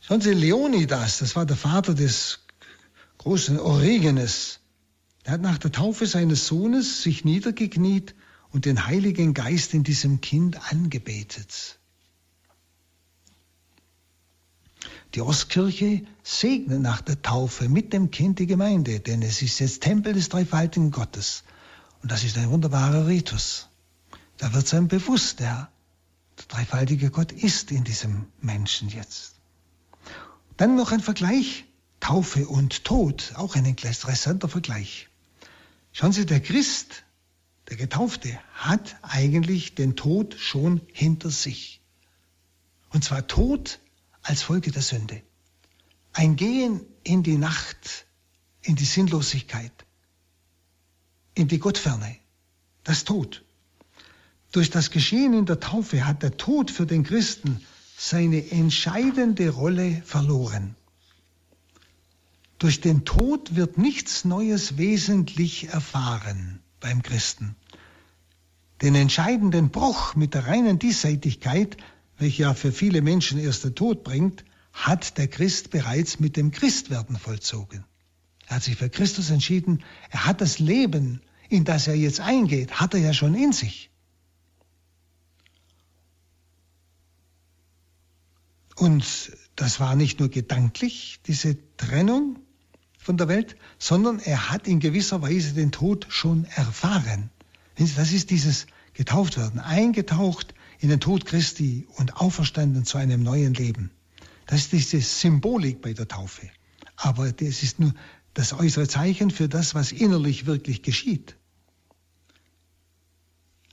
Schauen 0.00 0.22
Sie, 0.22 0.32
Leonidas, 0.32 1.18
das 1.18 1.36
war 1.36 1.44
der 1.44 1.58
Vater 1.58 1.92
des 1.92 2.38
großen 3.18 3.60
Origenes, 3.60 4.60
der 5.26 5.34
hat 5.34 5.42
nach 5.42 5.58
der 5.58 5.72
Taufe 5.72 6.06
seines 6.06 6.46
Sohnes 6.46 7.02
sich 7.02 7.26
niedergekniet 7.26 8.14
und 8.50 8.64
den 8.64 8.86
Heiligen 8.86 9.34
Geist 9.34 9.74
in 9.74 9.84
diesem 9.84 10.22
Kind 10.22 10.72
angebetet. 10.72 11.79
Die 15.14 15.22
Ostkirche 15.22 16.02
segnet 16.22 16.80
nach 16.80 17.00
der 17.00 17.20
Taufe 17.20 17.68
mit 17.68 17.92
dem 17.92 18.10
Kind 18.10 18.38
die 18.38 18.46
Gemeinde, 18.46 19.00
denn 19.00 19.22
es 19.22 19.42
ist 19.42 19.58
jetzt 19.58 19.82
Tempel 19.82 20.12
des 20.12 20.28
dreifaltigen 20.28 20.92
Gottes. 20.92 21.42
Und 22.02 22.12
das 22.12 22.22
ist 22.22 22.38
ein 22.38 22.50
wunderbarer 22.50 23.08
Ritus. 23.08 23.68
Da 24.36 24.54
wird 24.54 24.72
einem 24.72 24.88
bewusst, 24.88 25.40
der, 25.40 25.68
der 26.38 26.44
dreifaltige 26.46 27.10
Gott 27.10 27.32
ist 27.32 27.72
in 27.72 27.82
diesem 27.82 28.26
Menschen 28.40 28.88
jetzt. 28.88 29.34
Dann 30.56 30.76
noch 30.76 30.92
ein 30.92 31.00
Vergleich, 31.00 31.64
Taufe 31.98 32.46
und 32.46 32.84
Tod, 32.84 33.32
auch 33.34 33.56
ein 33.56 33.66
interessanter 33.66 34.48
Vergleich. 34.48 35.08
Schauen 35.92 36.12
Sie, 36.12 36.24
der 36.24 36.40
Christ, 36.40 37.02
der 37.68 37.76
Getaufte, 37.76 38.38
hat 38.54 38.96
eigentlich 39.02 39.74
den 39.74 39.96
Tod 39.96 40.36
schon 40.38 40.80
hinter 40.92 41.30
sich. 41.30 41.80
Und 42.90 43.04
zwar 43.04 43.26
Tod 43.26 43.80
als 44.22 44.42
Folge 44.42 44.70
der 44.70 44.82
Sünde. 44.82 45.22
Ein 46.12 46.36
Gehen 46.36 46.80
in 47.02 47.22
die 47.22 47.38
Nacht, 47.38 48.06
in 48.62 48.76
die 48.76 48.84
Sinnlosigkeit, 48.84 49.72
in 51.34 51.48
die 51.48 51.58
Gottferne, 51.58 52.16
das 52.84 53.04
Tod. 53.04 53.44
Durch 54.52 54.70
das 54.70 54.90
Geschehen 54.90 55.32
in 55.32 55.46
der 55.46 55.60
Taufe 55.60 56.04
hat 56.06 56.22
der 56.22 56.36
Tod 56.36 56.70
für 56.70 56.86
den 56.86 57.04
Christen 57.04 57.64
seine 57.96 58.50
entscheidende 58.50 59.50
Rolle 59.50 60.02
verloren. 60.04 60.74
Durch 62.58 62.80
den 62.80 63.04
Tod 63.04 63.54
wird 63.56 63.78
nichts 63.78 64.24
Neues 64.24 64.76
wesentlich 64.76 65.68
erfahren 65.68 66.60
beim 66.80 67.02
Christen. 67.02 67.54
Den 68.82 68.94
entscheidenden 68.94 69.70
Bruch 69.70 70.14
mit 70.14 70.34
der 70.34 70.46
reinen 70.46 70.78
Diesseitigkeit 70.78 71.76
welche 72.20 72.42
ja 72.42 72.54
für 72.54 72.72
viele 72.72 73.02
Menschen 73.02 73.38
erst 73.38 73.64
der 73.64 73.74
Tod 73.74 74.04
bringt, 74.04 74.44
hat 74.72 75.18
der 75.18 75.28
Christ 75.28 75.70
bereits 75.70 76.20
mit 76.20 76.36
dem 76.36 76.50
Christwerden 76.50 77.16
vollzogen. 77.16 77.84
Er 78.46 78.56
hat 78.56 78.62
sich 78.62 78.76
für 78.76 78.90
Christus 78.90 79.30
entschieden. 79.30 79.82
Er 80.10 80.26
hat 80.26 80.40
das 80.40 80.58
Leben, 80.58 81.22
in 81.48 81.64
das 81.64 81.86
er 81.86 81.94
jetzt 81.94 82.20
eingeht, 82.20 82.80
hat 82.80 82.94
er 82.94 83.00
ja 83.00 83.12
schon 83.12 83.34
in 83.34 83.52
sich. 83.52 83.90
Und 88.76 89.36
das 89.56 89.78
war 89.78 89.94
nicht 89.94 90.20
nur 90.20 90.30
gedanklich, 90.30 91.20
diese 91.26 91.56
Trennung 91.76 92.38
von 92.98 93.16
der 93.16 93.28
Welt, 93.28 93.56
sondern 93.78 94.18
er 94.20 94.50
hat 94.50 94.66
in 94.66 94.80
gewisser 94.80 95.20
Weise 95.20 95.52
den 95.52 95.70
Tod 95.70 96.06
schon 96.08 96.44
erfahren. 96.44 97.30
Das 97.76 98.12
ist 98.12 98.30
dieses 98.30 98.66
getauft 98.94 99.36
werden, 99.36 99.60
eingetaucht 99.60 100.54
in 100.80 100.88
den 100.88 101.00
Tod 101.00 101.26
Christi 101.26 101.86
und 101.96 102.16
auferstanden 102.16 102.84
zu 102.84 102.98
einem 102.98 103.22
neuen 103.22 103.54
Leben. 103.54 103.90
Das 104.46 104.62
ist 104.62 104.72
diese 104.72 105.00
Symbolik 105.00 105.82
bei 105.82 105.92
der 105.92 106.08
Taufe. 106.08 106.50
Aber 106.96 107.32
das 107.32 107.62
ist 107.62 107.78
nur 107.78 107.94
das 108.34 108.52
äußere 108.52 108.88
Zeichen 108.88 109.30
für 109.30 109.48
das, 109.48 109.74
was 109.74 109.92
innerlich 109.92 110.46
wirklich 110.46 110.82
geschieht. 110.82 111.36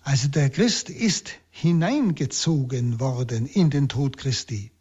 Also 0.01 0.27
der 0.27 0.49
Christ 0.49 0.89
ist 0.89 1.31
hineingezogen 1.49 2.99
worden 2.99 3.45
in 3.45 3.69
den 3.69 3.89
Tod 3.89 4.17
Christi. 4.17 4.71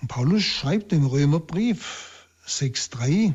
Und 0.00 0.08
Paulus 0.08 0.42
schreibt 0.42 0.92
im 0.92 1.06
Römerbrief 1.06 2.26
6.3, 2.46 3.34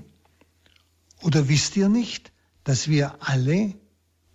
oder 1.22 1.47
wisst 1.49 1.76
ihr 1.76 1.89
nicht, 1.89 2.32
dass 2.64 2.88
wir 2.88 3.16
alle 3.22 3.74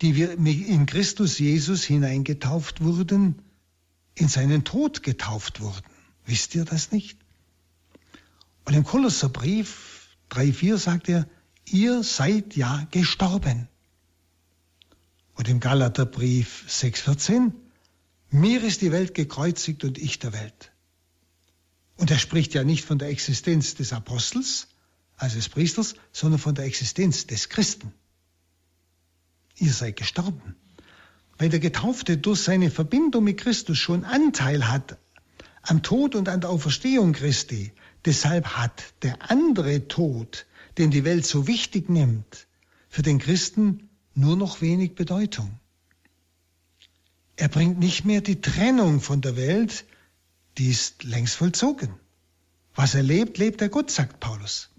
die 0.01 0.15
wir 0.15 0.31
in 0.33 0.85
Christus 0.85 1.39
Jesus 1.39 1.83
hineingetauft 1.83 2.81
wurden, 2.81 3.41
in 4.13 4.27
seinen 4.27 4.63
Tod 4.63 5.03
getauft 5.03 5.61
wurden. 5.61 5.85
Wisst 6.25 6.55
ihr 6.55 6.65
das 6.65 6.91
nicht? 6.91 7.17
Und 8.65 8.73
im 8.73 8.83
Kolosserbrief 8.83 10.17
3,4 10.31 10.77
sagt 10.77 11.09
er, 11.09 11.27
ihr 11.65 12.03
seid 12.03 12.55
ja 12.55 12.87
gestorben. 12.91 13.67
Und 15.35 15.47
im 15.47 15.59
Galaterbrief 15.59 16.65
6,14, 16.67 17.51
mir 18.31 18.63
ist 18.63 18.81
die 18.81 18.91
Welt 18.91 19.13
gekreuzigt 19.13 19.83
und 19.83 19.97
ich 19.97 20.19
der 20.19 20.33
Welt. 20.33 20.71
Und 21.97 22.11
er 22.11 22.19
spricht 22.19 22.53
ja 22.53 22.63
nicht 22.63 22.83
von 22.83 22.97
der 22.97 23.09
Existenz 23.09 23.75
des 23.75 23.93
Apostels, 23.93 24.67
also 25.17 25.35
des 25.35 25.47
Priesters, 25.47 25.95
sondern 26.11 26.39
von 26.39 26.55
der 26.55 26.65
Existenz 26.65 27.27
des 27.27 27.49
Christen 27.49 27.93
ihr 29.57 29.73
seid 29.73 29.95
gestorben. 29.95 30.55
weil 31.37 31.49
der 31.49 31.59
Getaufte 31.59 32.17
durch 32.17 32.41
seine 32.41 32.71
Verbindung 32.71 33.23
mit 33.23 33.39
Christus 33.39 33.77
schon 33.77 34.05
Anteil 34.05 34.69
hat 34.69 34.97
am 35.63 35.81
Tod 35.81 36.15
und 36.15 36.29
an 36.29 36.41
der 36.41 36.49
Auferstehung 36.49 37.13
Christi. 37.13 37.73
Deshalb 38.05 38.55
hat 38.55 38.93
der 39.01 39.31
andere 39.31 39.87
Tod, 39.87 40.45
den 40.77 40.91
die 40.91 41.03
Welt 41.03 41.25
so 41.25 41.47
wichtig 41.47 41.89
nimmt, 41.89 42.47
für 42.87 43.01
den 43.01 43.19
Christen 43.19 43.89
nur 44.13 44.37
noch 44.37 44.61
wenig 44.61 44.95
Bedeutung. 44.95 45.59
Er 47.35 47.49
bringt 47.49 47.79
nicht 47.79 48.05
mehr 48.05 48.21
die 48.21 48.39
Trennung 48.39 49.01
von 49.01 49.21
der 49.21 49.35
Welt, 49.35 49.85
die 50.57 50.69
ist 50.69 51.03
längst 51.03 51.35
vollzogen. 51.35 51.89
Was 52.75 52.95
er 52.95 53.03
lebt, 53.03 53.37
lebt 53.37 53.61
er 53.61 53.69
Gott, 53.69 53.91
sagt 53.91 54.19
Paulus. 54.19 54.69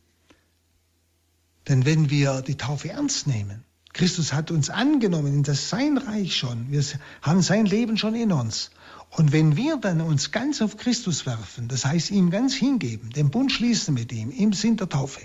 Denn 1.68 1.85
wenn 1.85 2.09
wir 2.11 2.43
die 2.43 2.57
Taufe 2.57 2.91
ernst 2.91 3.27
nehmen, 3.27 3.66
Christus 3.97 4.35
hat 4.35 4.51
uns 4.51 4.69
angenommen 4.69 5.33
in 5.33 5.43
das 5.43 5.71
sein 5.71 5.97
Reich 5.97 6.37
schon, 6.37 6.71
wir 6.71 6.85
haben 7.23 7.41
sein 7.41 7.65
Leben 7.65 7.97
schon 7.97 8.15
in 8.15 8.31
uns. 8.31 8.71
Und 9.09 9.33
wenn 9.33 9.57
wir 9.57 9.79
dann 9.79 10.03
uns 10.03 10.33
ganz 10.33 10.61
auf 10.61 10.77
Christus 10.77 11.25
werfen, 11.25 11.69
das 11.69 11.87
heißt 11.87 12.11
ihm 12.11 12.31
ganz 12.31 12.53
hingeben, 12.53 13.09
den 13.09 13.31
Bund 13.31 13.51
schließen 13.51 13.95
mit 13.95 14.13
ihm, 14.13 14.31
im 14.31 14.53
Sinn 14.53 14.77
der 14.77 14.91
Taufe, 14.91 15.23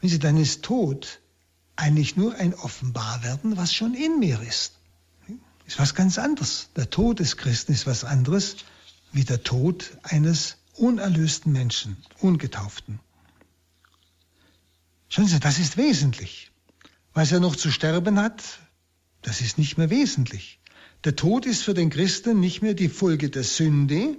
wenn 0.00 0.08
sie 0.08 0.20
dann 0.20 0.36
ist 0.36 0.62
Tod 0.62 1.18
eigentlich 1.74 2.16
nur 2.16 2.36
ein 2.36 2.54
Offenbarwerden, 2.54 3.56
was 3.56 3.74
schon 3.74 3.94
in 3.94 4.20
mir 4.20 4.40
ist. 4.40 4.74
Ist 5.66 5.80
was 5.80 5.96
ganz 5.96 6.16
anderes. 6.16 6.68
Der 6.76 6.90
Tod 6.90 7.18
des 7.18 7.36
Christen 7.36 7.72
ist 7.72 7.88
was 7.88 8.04
anderes 8.04 8.56
wie 9.10 9.24
der 9.24 9.42
Tod 9.42 9.98
eines 10.04 10.58
unerlösten 10.74 11.52
Menschen, 11.52 11.96
Ungetauften. 12.20 13.00
Schauen 15.08 15.26
Sie, 15.26 15.40
das 15.40 15.58
ist 15.58 15.76
wesentlich. 15.76 16.49
Was 17.12 17.32
er 17.32 17.40
noch 17.40 17.56
zu 17.56 17.70
sterben 17.70 18.18
hat, 18.18 18.42
das 19.22 19.40
ist 19.40 19.58
nicht 19.58 19.78
mehr 19.78 19.90
wesentlich. 19.90 20.60
Der 21.04 21.16
Tod 21.16 21.46
ist 21.46 21.62
für 21.62 21.74
den 21.74 21.90
Christen 21.90 22.40
nicht 22.40 22.62
mehr 22.62 22.74
die 22.74 22.88
Folge 22.88 23.30
der 23.30 23.42
Sünde, 23.42 24.16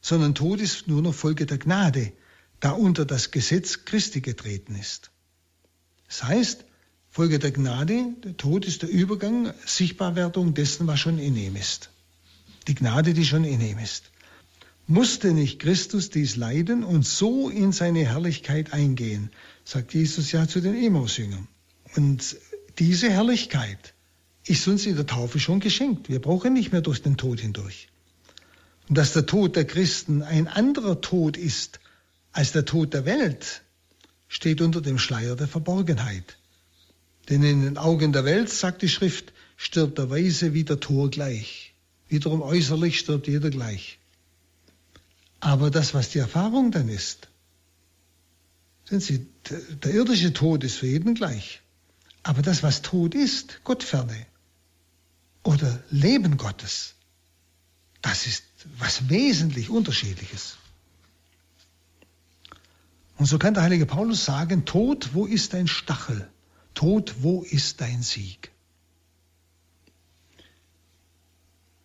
sondern 0.00 0.34
Tod 0.34 0.60
ist 0.60 0.88
nur 0.88 1.02
noch 1.02 1.14
Folge 1.14 1.46
der 1.46 1.58
Gnade, 1.58 2.12
da 2.60 2.70
unter 2.70 3.04
das 3.04 3.30
Gesetz 3.30 3.84
Christi 3.84 4.20
getreten 4.20 4.74
ist. 4.76 5.10
Das 6.06 6.24
heißt, 6.24 6.64
Folge 7.10 7.38
der 7.38 7.52
Gnade, 7.52 8.14
der 8.24 8.36
Tod 8.36 8.64
ist 8.64 8.82
der 8.82 8.88
Übergang, 8.88 9.52
Sichtbarwerdung 9.66 10.54
dessen, 10.54 10.86
was 10.86 11.00
schon 11.00 11.18
in 11.18 11.36
ihm 11.36 11.56
ist. 11.56 11.90
Die 12.68 12.74
Gnade, 12.74 13.14
die 13.14 13.24
schon 13.24 13.44
in 13.44 13.60
ihm 13.60 13.78
ist. 13.78 14.10
Musste 14.86 15.32
nicht 15.32 15.58
Christus 15.60 16.10
dies 16.10 16.36
leiden 16.36 16.84
und 16.84 17.06
so 17.06 17.48
in 17.48 17.72
seine 17.72 18.04
Herrlichkeit 18.06 18.72
eingehen, 18.72 19.30
sagt 19.64 19.94
Jesus 19.94 20.32
ja 20.32 20.46
zu 20.46 20.60
den 20.60 20.74
Emmaus-Jüngern. 20.74 21.48
Und 21.96 22.36
diese 22.78 23.10
Herrlichkeit 23.10 23.94
ist 24.46 24.66
uns 24.68 24.86
in 24.86 24.96
der 24.96 25.06
Taufe 25.06 25.40
schon 25.40 25.60
geschenkt. 25.60 26.08
Wir 26.08 26.20
brauchen 26.20 26.52
nicht 26.52 26.72
mehr 26.72 26.82
durch 26.82 27.02
den 27.02 27.16
Tod 27.16 27.40
hindurch. 27.40 27.88
Und 28.88 28.98
dass 28.98 29.12
der 29.12 29.26
Tod 29.26 29.56
der 29.56 29.64
Christen 29.64 30.22
ein 30.22 30.48
anderer 30.48 31.00
Tod 31.00 31.36
ist 31.36 31.80
als 32.32 32.52
der 32.52 32.64
Tod 32.64 32.92
der 32.92 33.06
Welt, 33.06 33.62
steht 34.28 34.60
unter 34.60 34.80
dem 34.80 34.98
Schleier 34.98 35.36
der 35.36 35.48
Verborgenheit. 35.48 36.36
Denn 37.28 37.42
in 37.42 37.62
den 37.62 37.78
Augen 37.78 38.12
der 38.12 38.24
Welt, 38.24 38.50
sagt 38.50 38.82
die 38.82 38.88
Schrift, 38.88 39.32
stirbt 39.56 39.98
der 39.98 40.10
Weise 40.10 40.52
wie 40.52 40.64
der 40.64 40.80
Tor 40.80 41.10
gleich. 41.10 41.74
Wiederum 42.08 42.42
äußerlich 42.42 42.98
stirbt 42.98 43.28
jeder 43.28 43.50
gleich. 43.50 43.98
Aber 45.40 45.70
das, 45.70 45.94
was 45.94 46.10
die 46.10 46.18
Erfahrung 46.18 46.70
dann 46.70 46.88
ist, 46.88 47.28
sehen 48.84 49.00
Sie, 49.00 49.26
der 49.82 49.94
irdische 49.94 50.32
Tod 50.32 50.64
ist 50.64 50.76
für 50.76 50.86
jeden 50.86 51.14
gleich. 51.14 51.62
Aber 52.24 52.40
das, 52.42 52.62
was 52.62 52.82
Tod 52.82 53.14
ist, 53.14 53.62
Gottferne 53.64 54.26
oder 55.42 55.82
Leben 55.90 56.38
Gottes, 56.38 56.94
das 58.00 58.26
ist 58.26 58.44
was 58.78 59.10
wesentlich 59.10 59.68
Unterschiedliches. 59.68 60.56
Und 63.18 63.26
so 63.26 63.38
kann 63.38 63.54
der 63.54 63.62
heilige 63.62 63.86
Paulus 63.86 64.24
sagen, 64.24 64.64
Tod, 64.64 65.10
wo 65.12 65.26
ist 65.26 65.52
dein 65.52 65.68
Stachel? 65.68 66.28
Tod, 66.72 67.14
wo 67.20 67.42
ist 67.42 67.82
dein 67.82 68.02
Sieg? 68.02 68.50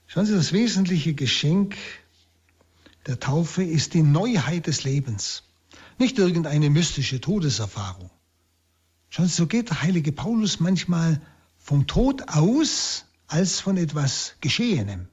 Schauen 0.07 0.25
Sie, 0.25 0.33
das 0.33 0.53
wesentliche 0.53 1.13
Geschenk 1.13 1.75
der 3.05 3.19
Taufe 3.19 3.61
ist 3.61 3.93
die 3.93 4.03
Neuheit 4.03 4.67
des 4.67 4.85
Lebens, 4.85 5.43
nicht 5.97 6.17
irgendeine 6.17 6.69
mystische 6.69 7.19
Todeserfahrung. 7.19 8.09
Sie, 9.09 9.27
so 9.27 9.47
geht 9.47 9.69
der 9.69 9.81
heilige 9.81 10.11
Paulus 10.11 10.59
manchmal 10.59 11.21
vom 11.57 11.87
Tod 11.87 12.29
aus 12.29 13.05
als 13.27 13.59
von 13.59 13.77
etwas 13.77 14.35
Geschehenem. 14.41 15.07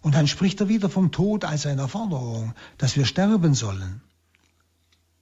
Und 0.00 0.14
dann 0.14 0.26
spricht 0.26 0.60
er 0.60 0.68
wieder 0.68 0.90
vom 0.90 1.12
Tod 1.12 1.44
als 1.44 1.64
einer 1.66 1.88
Forderung, 1.88 2.54
dass 2.78 2.96
wir 2.96 3.04
sterben 3.04 3.54
sollen. 3.54 4.02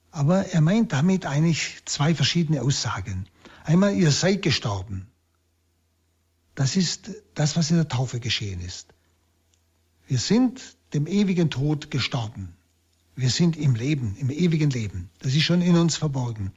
Aber 0.09 0.47
er 0.47 0.61
meint 0.61 0.91
damit 0.91 1.25
eigentlich 1.25 1.81
zwei 1.85 2.13
verschiedene 2.15 2.61
Aussagen. 2.61 3.27
Einmal, 3.63 3.95
ihr 3.95 4.11
seid 4.11 4.41
gestorben. 4.41 5.07
Das 6.55 6.75
ist 6.75 7.11
das, 7.35 7.55
was 7.55 7.69
in 7.69 7.77
der 7.77 7.87
Taufe 7.87 8.19
geschehen 8.19 8.59
ist. 8.59 8.87
Wir 10.07 10.17
sind 10.17 10.75
dem 10.93 11.07
ewigen 11.07 11.49
Tod 11.49 11.91
gestorben. 11.91 12.53
Wir 13.15 13.29
sind 13.29 13.55
im 13.55 13.75
Leben, 13.75 14.15
im 14.17 14.29
ewigen 14.29 14.69
Leben. 14.69 15.09
Das 15.19 15.33
ist 15.33 15.43
schon 15.43 15.61
in 15.61 15.77
uns 15.77 15.95
verborgen. 15.95 16.51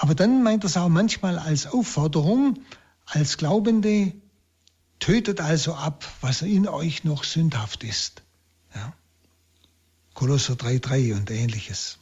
Aber 0.00 0.14
dann 0.14 0.42
meint 0.42 0.64
er 0.64 0.68
es 0.68 0.78
auch 0.78 0.88
manchmal 0.88 1.38
als 1.38 1.66
Aufforderung, 1.66 2.58
als 3.04 3.36
Glaubende, 3.36 4.14
tötet 4.98 5.42
also 5.42 5.74
ab, 5.74 6.10
was 6.22 6.40
in 6.40 6.66
euch 6.66 7.04
noch 7.04 7.22
sündhaft 7.22 7.84
ist. 7.84 8.22
Ja? 8.74 8.94
Kolosser 10.14 10.54
3,3 10.54 11.14
und 11.14 11.30
ähnliches. 11.30 11.98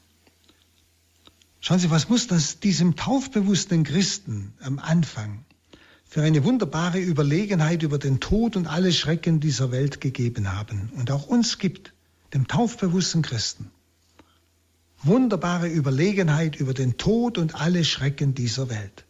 Schauen 1.59 1.81
Sie, 1.81 1.91
was 1.91 2.09
muss 2.09 2.29
das 2.29 2.61
diesem 2.61 2.95
taufbewussten 2.95 3.83
Christen 3.83 4.53
am 4.61 4.79
Anfang 4.79 5.45
für 6.05 6.23
eine 6.23 6.45
wunderbare 6.45 7.01
Überlegenheit 7.01 7.83
über 7.83 7.99
den 7.99 8.21
Tod 8.21 8.55
und 8.55 8.69
alle 8.69 8.93
Schrecken 8.93 9.41
dieser 9.41 9.73
Welt 9.73 10.01
gegeben 10.01 10.53
haben 10.53 10.93
und 10.95 11.11
auch 11.11 11.27
uns 11.27 11.59
gibt, 11.59 11.93
dem 12.33 12.47
taufbewussten 12.47 13.23
Christen. 13.23 13.73
Wunderbare 15.03 15.69
Überlegenheit 15.69 16.57
über 16.57 16.75
den 16.75 16.97
Tod 16.97 17.39
und 17.39 17.55
alle 17.55 17.85
Schrecken 17.85 18.35
dieser 18.35 18.69
Welt. 18.69 19.05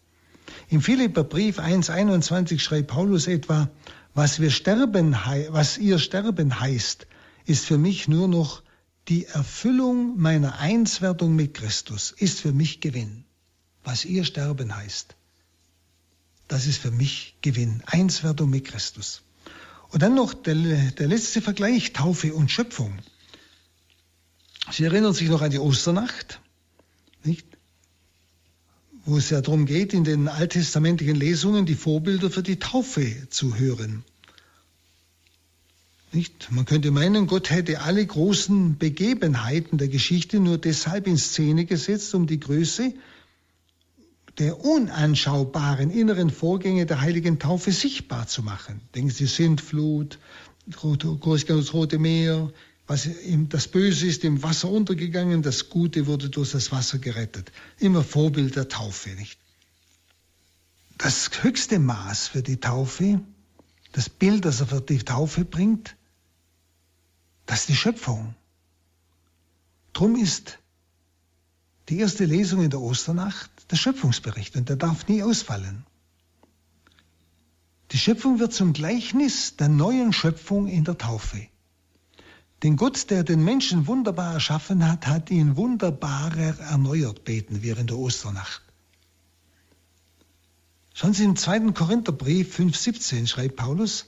Im 0.68 0.80
Philipperbrief 0.80 1.59
1,21 1.59 2.59
schreibt 2.59 2.89
Paulus 2.89 3.26
etwa, 3.26 3.70
was 4.14 4.41
wir 4.41 4.51
sterben, 4.51 5.16
was 5.51 5.78
ihr 5.78 5.99
sterben 5.99 6.61
heißt, 6.61 7.07
ist 7.47 7.64
für 7.64 7.78
mich 7.78 8.09
nur 8.09 8.28
noch 8.28 8.62
die 9.09 9.26
Erfüllung 9.26 10.18
meiner 10.18 10.59
Einswertung 10.59 11.34
mit 11.34 11.55
Christus, 11.55 12.14
ist 12.16 12.41
für 12.41 12.53
mich 12.53 12.80
Gewinn. 12.80 13.24
Was 13.84 14.05
ihr 14.05 14.24
sterben 14.24 14.76
heißt 14.76 15.16
das 16.49 16.66
ist 16.66 16.80
für 16.80 16.91
mich 16.91 17.36
Gewinn. 17.43 17.82
Einswertung 17.86 18.51
mit 18.51 18.64
Christus. 18.64 19.22
Und 19.91 20.03
dann 20.03 20.14
noch 20.14 20.34
der, 20.34 20.55
der 20.55 21.07
letzte 21.07 21.41
Vergleich, 21.41 21.93
Taufe 21.93 22.34
und 22.34 22.51
Schöpfung. 22.51 22.99
Sie 24.71 24.85
erinnern 24.85 25.14
sich 25.14 25.29
noch 25.29 25.43
an 25.43 25.51
die 25.51 25.59
Osternacht, 25.59 26.41
nicht? 27.25 27.47
wo 29.05 29.16
es 29.16 29.31
ja 29.31 29.41
darum 29.41 29.64
geht, 29.64 29.95
in 29.95 30.05
den 30.05 30.29
alttestamentlichen 30.29 31.16
Lesungen 31.16 31.64
die 31.64 31.75
Vorbilder 31.75 32.31
für 32.31 32.43
die 32.43 32.59
Taufe 32.59 33.29
zu 33.31 33.57
hören. 33.57 34.05
Nicht? 36.12 36.49
Man 36.51 36.66
könnte 36.66 36.91
meinen, 36.91 37.27
Gott 37.27 37.49
hätte 37.49 37.81
alle 37.81 38.05
großen 38.05 38.77
Begebenheiten 38.77 39.79
der 39.79 39.89
Geschichte 39.89 40.41
nur 40.41 40.59
deshalb 40.59 41.07
in 41.07 41.16
Szene 41.16 41.64
gesetzt, 41.64 42.14
um 42.14 42.27
die 42.27 42.41
Größe 42.41 42.93
der 44.39 44.62
unanschaubaren 44.64 45.91
inneren 45.91 46.31
Vorgänge 46.31 46.87
der 46.87 47.01
heiligen 47.01 47.39
Taufe 47.39 47.73
sichtbar 47.73 48.27
zu 48.27 48.43
machen. 48.43 48.81
Denken 48.95 49.11
Sie 49.11 49.27
Sintflut, 49.27 50.19
das 50.66 51.73
Rote 51.73 51.99
Meer, 51.99 52.53
was 52.89 53.07
das 53.51 53.68
Böse 53.68 54.07
ist 54.07 54.24
im 54.24 54.43
Wasser 54.43 54.70
untergegangen, 54.70 55.43
das 55.43 55.68
Gute 55.68 56.07
wurde 56.07 56.30
durch 56.30 56.53
das 56.53 56.72
Wasser 56.72 56.99
gerettet. 56.99 57.53
Immer 57.78 58.03
Vorbild 58.03 58.57
der 58.57 58.68
Taufe, 58.68 59.11
nicht? 59.11 59.39
Das 60.97 61.30
höchste 61.43 61.78
Maß 61.78 62.28
für 62.28 62.43
die 62.43 62.57
Taufe, 62.57 63.20
das 63.93 64.09
Bild, 64.09 64.47
das 64.47 64.61
er 64.61 64.68
für 64.68 64.80
die 64.80 64.99
Taufe 64.99 65.45
bringt, 65.45 65.97
das 67.45 67.61
ist 67.61 67.68
die 67.68 67.76
Schöpfung. 67.76 68.34
Drum 69.93 70.16
ist 70.16 70.59
die 71.91 71.99
erste 71.99 72.24
Lesung 72.24 72.62
in 72.62 72.70
der 72.70 72.80
Osternacht 72.80 73.51
der 73.70 73.76
Schöpfungsbericht 73.76 74.57
und 74.57 74.70
der 74.70 74.76
darf 74.76 75.09
nie 75.09 75.22
ausfallen. 75.22 75.84
Die 77.91 77.99
Schöpfung 77.99 78.39
wird 78.39 78.55
zum 78.55 78.72
Gleichnis 78.72 79.57
der 79.57 79.68
neuen 79.68 80.14
Schöpfung 80.14 80.68
in 80.68 80.84
der 80.84 80.97
Taufe. 80.97 81.49
Denn 82.62 82.76
Gott, 82.76 83.11
der 83.11 83.22
den 83.22 83.44
Menschen 83.44 83.86
wunderbar 83.86 84.34
erschaffen 84.34 84.86
hat, 84.86 85.06
hat 85.06 85.30
ihn 85.30 85.56
wunderbarer 85.56 86.59
erneuert, 86.59 87.24
beten 87.24 87.62
wir 87.62 87.78
in 87.78 87.86
der 87.86 87.98
Osternacht. 87.98 88.62
Schon 90.92 91.14
im 91.14 91.36
zweiten 91.36 91.74
Korintherbrief 91.74 92.59
5,17 92.59 93.28
schreibt 93.28 93.54
Paulus, 93.54 94.06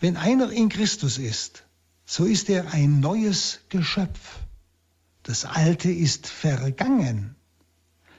wenn 0.00 0.16
einer 0.16 0.50
in 0.50 0.70
Christus 0.70 1.18
ist, 1.18 1.64
so 2.06 2.24
ist 2.24 2.48
er 2.48 2.72
ein 2.72 3.00
neues 3.00 3.60
Geschöpf. 3.68 4.38
Das 5.22 5.44
Alte 5.44 5.90
ist 5.90 6.26
vergangen. 6.26 7.34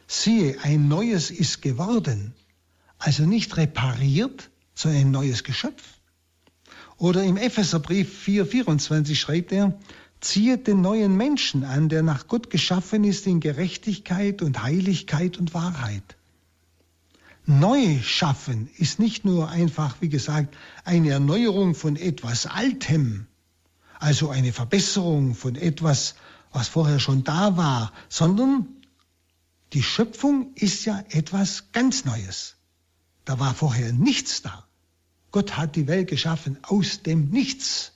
Siehe, 0.07 0.59
ein 0.61 0.87
neues 0.87 1.31
ist 1.31 1.63
geworden. 1.63 2.33
Also 2.99 3.25
nicht 3.25 3.57
repariert, 3.57 4.51
sondern 4.75 5.01
ein 5.01 5.11
neues 5.11 5.43
Geschöpf. 5.43 5.83
Oder 6.97 7.23
im 7.23 7.37
Epheserbrief 7.37 8.25
4,24 8.25 9.15
schreibt 9.15 9.51
er, 9.51 9.77
ziehet 10.21 10.67
den 10.67 10.81
neuen 10.81 11.15
Menschen 11.15 11.63
an, 11.63 11.89
der 11.89 12.03
nach 12.03 12.27
Gott 12.27 12.49
geschaffen 12.49 13.03
ist 13.03 13.27
in 13.27 13.39
Gerechtigkeit 13.39 14.41
und 14.41 14.63
Heiligkeit 14.63 15.37
und 15.37 15.53
Wahrheit. 15.53 16.15
Neu 17.45 17.99
schaffen 18.01 18.69
ist 18.77 18.97
nicht 18.97 19.23
nur 19.23 19.49
einfach, 19.49 19.97
wie 19.99 20.09
gesagt, 20.09 20.55
eine 20.83 21.11
Erneuerung 21.11 21.75
von 21.75 21.95
etwas 21.95 22.47
Altem, 22.47 23.27
also 23.99 24.29
eine 24.29 24.51
Verbesserung 24.51 25.35
von 25.35 25.55
etwas, 25.55 26.15
was 26.51 26.69
vorher 26.69 26.99
schon 26.99 27.23
da 27.23 27.55
war, 27.55 27.91
sondern 28.09 28.67
die 29.73 29.83
Schöpfung 29.83 30.53
ist 30.55 30.85
ja 30.85 31.03
etwas 31.09 31.71
ganz 31.71 32.05
Neues. 32.05 32.55
Da 33.25 33.39
war 33.39 33.53
vorher 33.53 33.93
nichts 33.93 34.41
da. 34.41 34.65
Gott 35.35 35.57
hat 35.57 35.75
die 35.75 35.87
Welt 35.87 36.07
geschaffen 36.07 36.57
aus 36.61 37.03
dem 37.03 37.27
Nichts. 37.29 37.91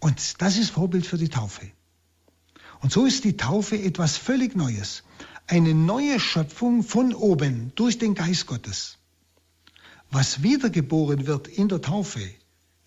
Und 0.00 0.42
das 0.42 0.58
ist 0.58 0.68
Vorbild 0.68 1.06
für 1.06 1.16
die 1.16 1.30
Taufe. 1.30 1.66
Und 2.82 2.92
so 2.92 3.06
ist 3.06 3.24
die 3.24 3.38
Taufe 3.38 3.80
etwas 3.80 4.18
völlig 4.18 4.54
Neues 4.54 5.02
eine 5.46 5.72
neue 5.72 6.20
Schöpfung 6.20 6.82
von 6.82 7.14
oben 7.14 7.72
durch 7.74 7.96
den 7.96 8.14
Geist 8.14 8.46
Gottes. 8.46 8.98
Was 10.10 10.42
wiedergeboren 10.42 11.26
wird 11.26 11.48
in 11.48 11.68
der 11.68 11.80
Taufe, 11.80 12.20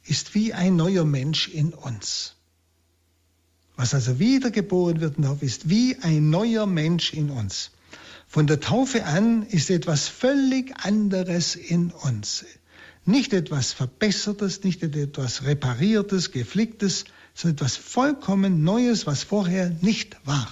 ist 0.03 0.35
wie 0.35 0.53
ein 0.53 0.75
neuer 0.75 1.03
Mensch 1.03 1.47
in 1.47 1.73
uns. 1.73 2.35
Was 3.75 3.95
also 3.95 4.19
wiedergeboren 4.19 5.01
wird 5.01 5.15
in 5.15 5.23
der 5.23 5.31
Taufe, 5.31 5.45
ist 5.47 5.69
wie 5.69 5.97
ein 6.03 6.29
neuer 6.29 6.67
Mensch 6.67 7.13
in 7.13 7.31
uns. 7.31 7.71
Von 8.27 8.45
der 8.45 8.59
Taufe 8.59 9.05
an 9.05 9.41
ist 9.41 9.71
etwas 9.71 10.07
völlig 10.07 10.85
anderes 10.85 11.55
in 11.55 11.89
uns. 11.89 12.45
Nicht 13.05 13.33
etwas 13.33 13.73
Verbessertes, 13.73 14.63
nicht 14.63 14.81
etwas 14.81 15.43
Repariertes, 15.43 16.31
Geflicktes, 16.31 17.05
sondern 17.33 17.55
etwas 17.57 17.75
vollkommen 17.75 18.63
Neues, 18.63 19.05
was 19.05 19.23
vorher 19.23 19.69
nicht 19.81 20.15
war. 20.25 20.47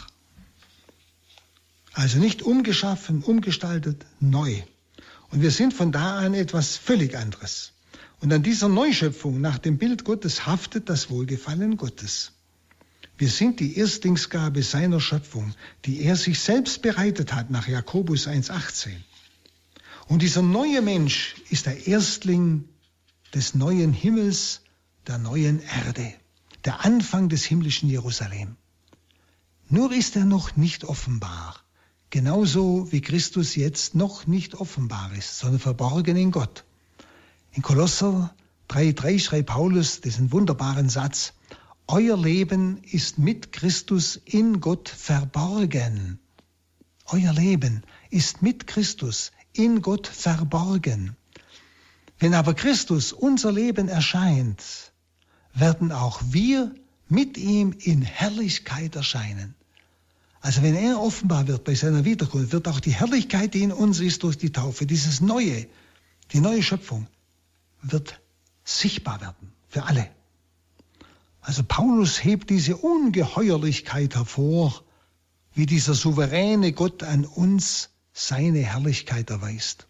Also 1.94 2.20
nicht 2.20 2.42
umgeschaffen, 2.42 3.24
umgestaltet, 3.24 4.06
neu. 4.20 4.62
Und 5.30 5.42
wir 5.42 5.52
sind 5.52 5.74
von 5.74 5.92
da 5.92 6.18
an 6.18 6.34
etwas 6.34 6.78
völlig 6.78 7.18
anderes. 7.18 7.74
Und 8.20 8.32
an 8.32 8.44
dieser 8.44 8.68
Neuschöpfung 8.68 9.42
nach 9.42 9.58
dem 9.58 9.78
Bild 9.78 10.04
Gottes 10.04 10.46
haftet 10.46 10.90
das 10.90 11.10
Wohlgefallen 11.10 11.78
Gottes. 11.78 12.34
Wir 13.18 13.30
sind 13.30 13.60
die 13.60 13.78
Erstlingsgabe 13.78 14.64
seiner 14.64 15.00
Schöpfung, 15.00 15.54
die 15.86 16.02
er 16.02 16.16
sich 16.16 16.40
selbst 16.40 16.82
bereitet 16.82 17.34
hat 17.34 17.50
nach 17.50 17.68
Jakobus 17.68 18.28
1.18. 18.28 18.90
Und 20.12 20.22
dieser 20.22 20.42
neue 20.42 20.82
Mensch 20.82 21.36
ist 21.52 21.68
der 21.68 21.88
Erstling 21.88 22.68
des 23.34 23.56
neuen 23.56 23.94
Himmels, 23.94 24.60
der 25.08 25.18
neuen 25.18 25.62
Erde, 25.62 26.14
der 26.66 26.84
Anfang 26.84 27.30
des 27.30 27.46
himmlischen 27.46 27.90
Jerusalem. 27.90 28.58
Nur 29.70 29.94
ist 29.94 30.18
er 30.18 30.26
noch 30.26 30.58
nicht 30.58 30.84
offenbar. 30.84 31.56
Genauso 32.10 32.92
wie 32.92 33.00
Christus 33.00 33.56
jetzt 33.56 33.96
noch 33.96 34.28
nicht 34.28 34.56
offenbar 34.56 35.14
ist, 35.14 35.40
sondern 35.40 35.62
verborgen 35.62 36.18
in 36.18 36.32
Gott. 36.32 36.66
In 37.54 37.62
Kolosser 37.62 38.36
3,3 38.68 39.18
schreibt 39.18 39.48
Paulus 39.48 40.02
diesen 40.02 40.34
wunderbaren 40.34 40.90
Satz, 40.90 41.32
Euer 41.88 42.18
Leben 42.18 42.84
ist 42.84 43.18
mit 43.18 43.54
Christus 43.54 44.20
in 44.26 44.60
Gott 44.60 44.90
verborgen. 44.90 46.20
Euer 47.06 47.32
Leben 47.32 47.84
ist 48.10 48.42
mit 48.42 48.68
Christus 48.68 49.32
in 49.54 49.82
Gott 49.82 50.08
verborgen. 50.08 51.16
Wenn 52.20 52.34
aber 52.34 52.54
Christus 52.54 53.14
unser 53.14 53.52
Leben 53.52 53.88
erscheint, 53.88 54.64
werden 55.54 55.92
auch 55.92 56.22
wir 56.24 56.74
mit 57.08 57.38
ihm 57.38 57.74
in 57.80 58.02
Herrlichkeit 58.02 58.96
erscheinen. 58.96 59.56
Also 60.40 60.64
wenn 60.64 60.76
er 60.76 61.00
offenbar 61.00 61.48
wird 61.48 61.64
bei 61.64 61.76
seiner 61.76 62.04
Wiederkunft, 62.04 62.52
wird 62.52 62.68
auch 62.68 62.80
die 62.80 62.94
Herrlichkeit, 62.94 63.54
die 63.54 63.62
in 63.62 63.72
uns 63.72 64.00
ist 64.00 64.24
durch 64.24 64.38
die 64.38 64.52
Taufe, 64.52 64.86
dieses 64.86 65.22
Neue, 65.22 65.68
die 66.32 66.40
neue 66.40 66.64
Schöpfung, 66.64 67.08
wird 67.82 68.20
sichtbar 68.64 69.22
werden 69.22 69.52
für 69.68 69.84
alle. 69.84 70.10
Also 71.42 71.64
Paulus 71.64 72.24
hebt 72.24 72.50
diese 72.50 72.78
Ungeheuerlichkeit 72.78 74.16
hervor, 74.16 74.84
wie 75.54 75.66
dieser 75.66 75.94
souveräne 75.94 76.72
Gott 76.72 77.04
an 77.04 77.26
uns 77.26 77.90
seine 78.14 78.60
Herrlichkeit 78.60 79.30
erweist. 79.30 79.88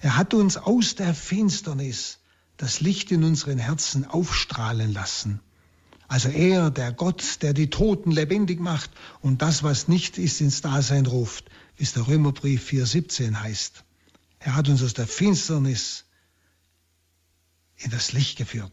Er 0.00 0.16
hat 0.16 0.34
uns 0.34 0.56
aus 0.56 0.94
der 0.94 1.14
Finsternis 1.14 2.18
das 2.56 2.80
Licht 2.80 3.10
in 3.10 3.24
unseren 3.24 3.58
Herzen 3.58 4.04
aufstrahlen 4.04 4.92
lassen. 4.92 5.40
Also 6.08 6.30
er, 6.30 6.70
der 6.70 6.92
Gott, 6.92 7.42
der 7.42 7.52
die 7.52 7.68
Toten 7.68 8.10
lebendig 8.10 8.60
macht 8.60 8.90
und 9.20 9.42
das, 9.42 9.62
was 9.62 9.88
nicht 9.88 10.16
ist, 10.16 10.40
ins 10.40 10.62
Dasein 10.62 11.06
ruft, 11.06 11.50
wie 11.76 11.82
es 11.82 11.92
der 11.92 12.08
Römerbrief 12.08 12.70
4.17 12.70 13.36
heißt. 13.36 13.84
Er 14.38 14.56
hat 14.56 14.68
uns 14.68 14.82
aus 14.82 14.94
der 14.94 15.06
Finsternis 15.06 16.04
in 17.76 17.90
das 17.90 18.12
Licht 18.12 18.38
geführt. 18.38 18.72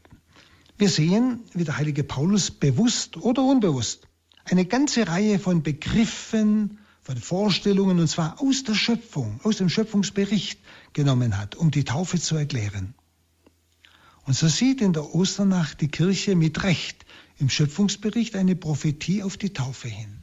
Wir 0.78 0.90
sehen, 0.90 1.42
wie 1.54 1.64
der 1.64 1.78
heilige 1.78 2.04
Paulus 2.04 2.52
bewusst 2.52 3.18
oder 3.18 3.44
unbewusst 3.44 4.08
eine 4.46 4.66
ganze 4.66 5.08
Reihe 5.08 5.40
von 5.40 5.64
Begriffen, 5.64 6.80
von 7.06 7.18
Vorstellungen, 7.18 8.00
und 8.00 8.08
zwar 8.08 8.42
aus 8.42 8.64
der 8.64 8.74
Schöpfung, 8.74 9.40
aus 9.44 9.58
dem 9.58 9.70
Schöpfungsbericht 9.70 10.60
genommen 10.94 11.38
hat, 11.38 11.54
um 11.56 11.70
die 11.70 11.84
Taufe 11.84 12.20
zu 12.20 12.36
erklären. 12.36 12.96
Und 14.26 14.36
so 14.36 14.48
sieht 14.48 14.82
in 14.82 14.92
der 14.92 15.14
Osternacht 15.14 15.82
die 15.82 15.88
Kirche 15.88 16.36
mit 16.36 16.64
Recht 16.64 17.06
im 17.38 17.48
Schöpfungsbericht 17.48 18.36
eine 18.36 18.56
Prophetie 18.56 19.22
auf 19.22 19.38
die 19.38 19.54
Taufe 19.54 19.88
hin, 19.88 20.18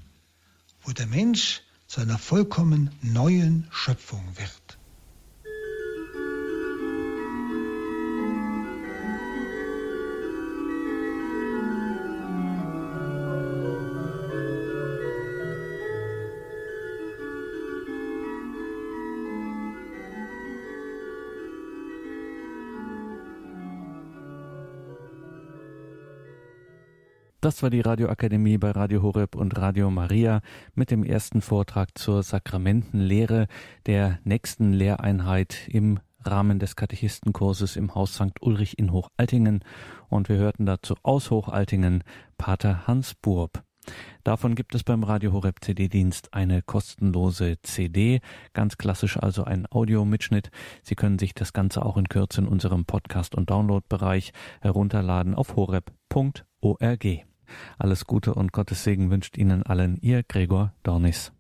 wo 0.83 0.91
der 0.91 1.07
Mensch 1.07 1.63
zu 1.87 2.01
einer 2.01 2.19
vollkommen 2.19 2.91
neuen 3.01 3.69
Schöpfung 3.71 4.25
wird. 4.37 4.79
Das 27.43 27.61
war 27.61 27.71
die 27.71 27.81
Radioakademie 27.81 28.57
bei 28.57 28.71
Radio 28.71 29.03
Horeb 29.03 29.35
und 29.35 29.59
Radio 29.59 29.91
Maria 29.91 30.43
mit 30.77 30.93
dem 30.93 31.03
ersten 31.03 31.41
Vortrag 31.41 31.99
zur 31.99 32.23
Sakramentenlehre 32.23 33.49
der 33.85 34.21
nächsten 34.23 34.73
Lehreinheit 34.73 35.67
im 35.67 35.99
Rahmen 36.21 36.61
des 36.61 36.77
Katechistenkurses 36.77 37.75
im 37.75 37.97
Haus 37.97 38.15
St. 38.15 38.41
Ulrich 38.41 38.79
in 38.79 38.93
Hochaltingen 38.93 39.65
und 40.09 40.29
wir 40.29 40.37
hörten 40.37 40.67
dazu 40.67 40.95
aus 41.03 41.33
Hochaltingen 41.33 42.05
Pater 42.39 42.87
Hans 42.87 43.17
Burb. 43.17 43.65
Davon 44.23 44.55
gibt 44.55 44.77
es 44.77 44.85
beim 44.85 45.03
Radio 45.03 45.33
Horeb 45.33 45.57
CD-Dienst 45.65 46.33
eine 46.35 46.63
kostenlose 46.63 47.57
CD, 47.63 48.21
ganz 48.53 48.79
klassisch 48.79 49.17
also 49.17 49.43
ein 49.43 49.67
Audiomitschnitt. 49.67 50.53
Sie 50.85 50.95
können 50.95 51.19
sich 51.19 51.35
das 51.35 51.53
Ganze 51.53 51.85
auch 51.85 51.97
in 51.97 52.09
Kürze 52.09 52.43
in 52.43 52.47
unserem 52.47 52.85
Podcast- 52.85 53.35
und 53.35 53.51
Downloadbereich 53.51 54.33
herunterladen 54.61 55.35
auf 55.35 55.57
horeb.org. 55.57 57.32
Alles 57.79 58.07
Gute 58.07 58.35
und 58.35 58.53
Gottes 58.53 58.85
Segen 58.85 59.11
wünscht 59.11 59.37
Ihnen 59.37 59.63
allen 59.63 59.99
Ihr 60.01 60.23
Gregor 60.23 60.73
Dornis. 60.83 61.33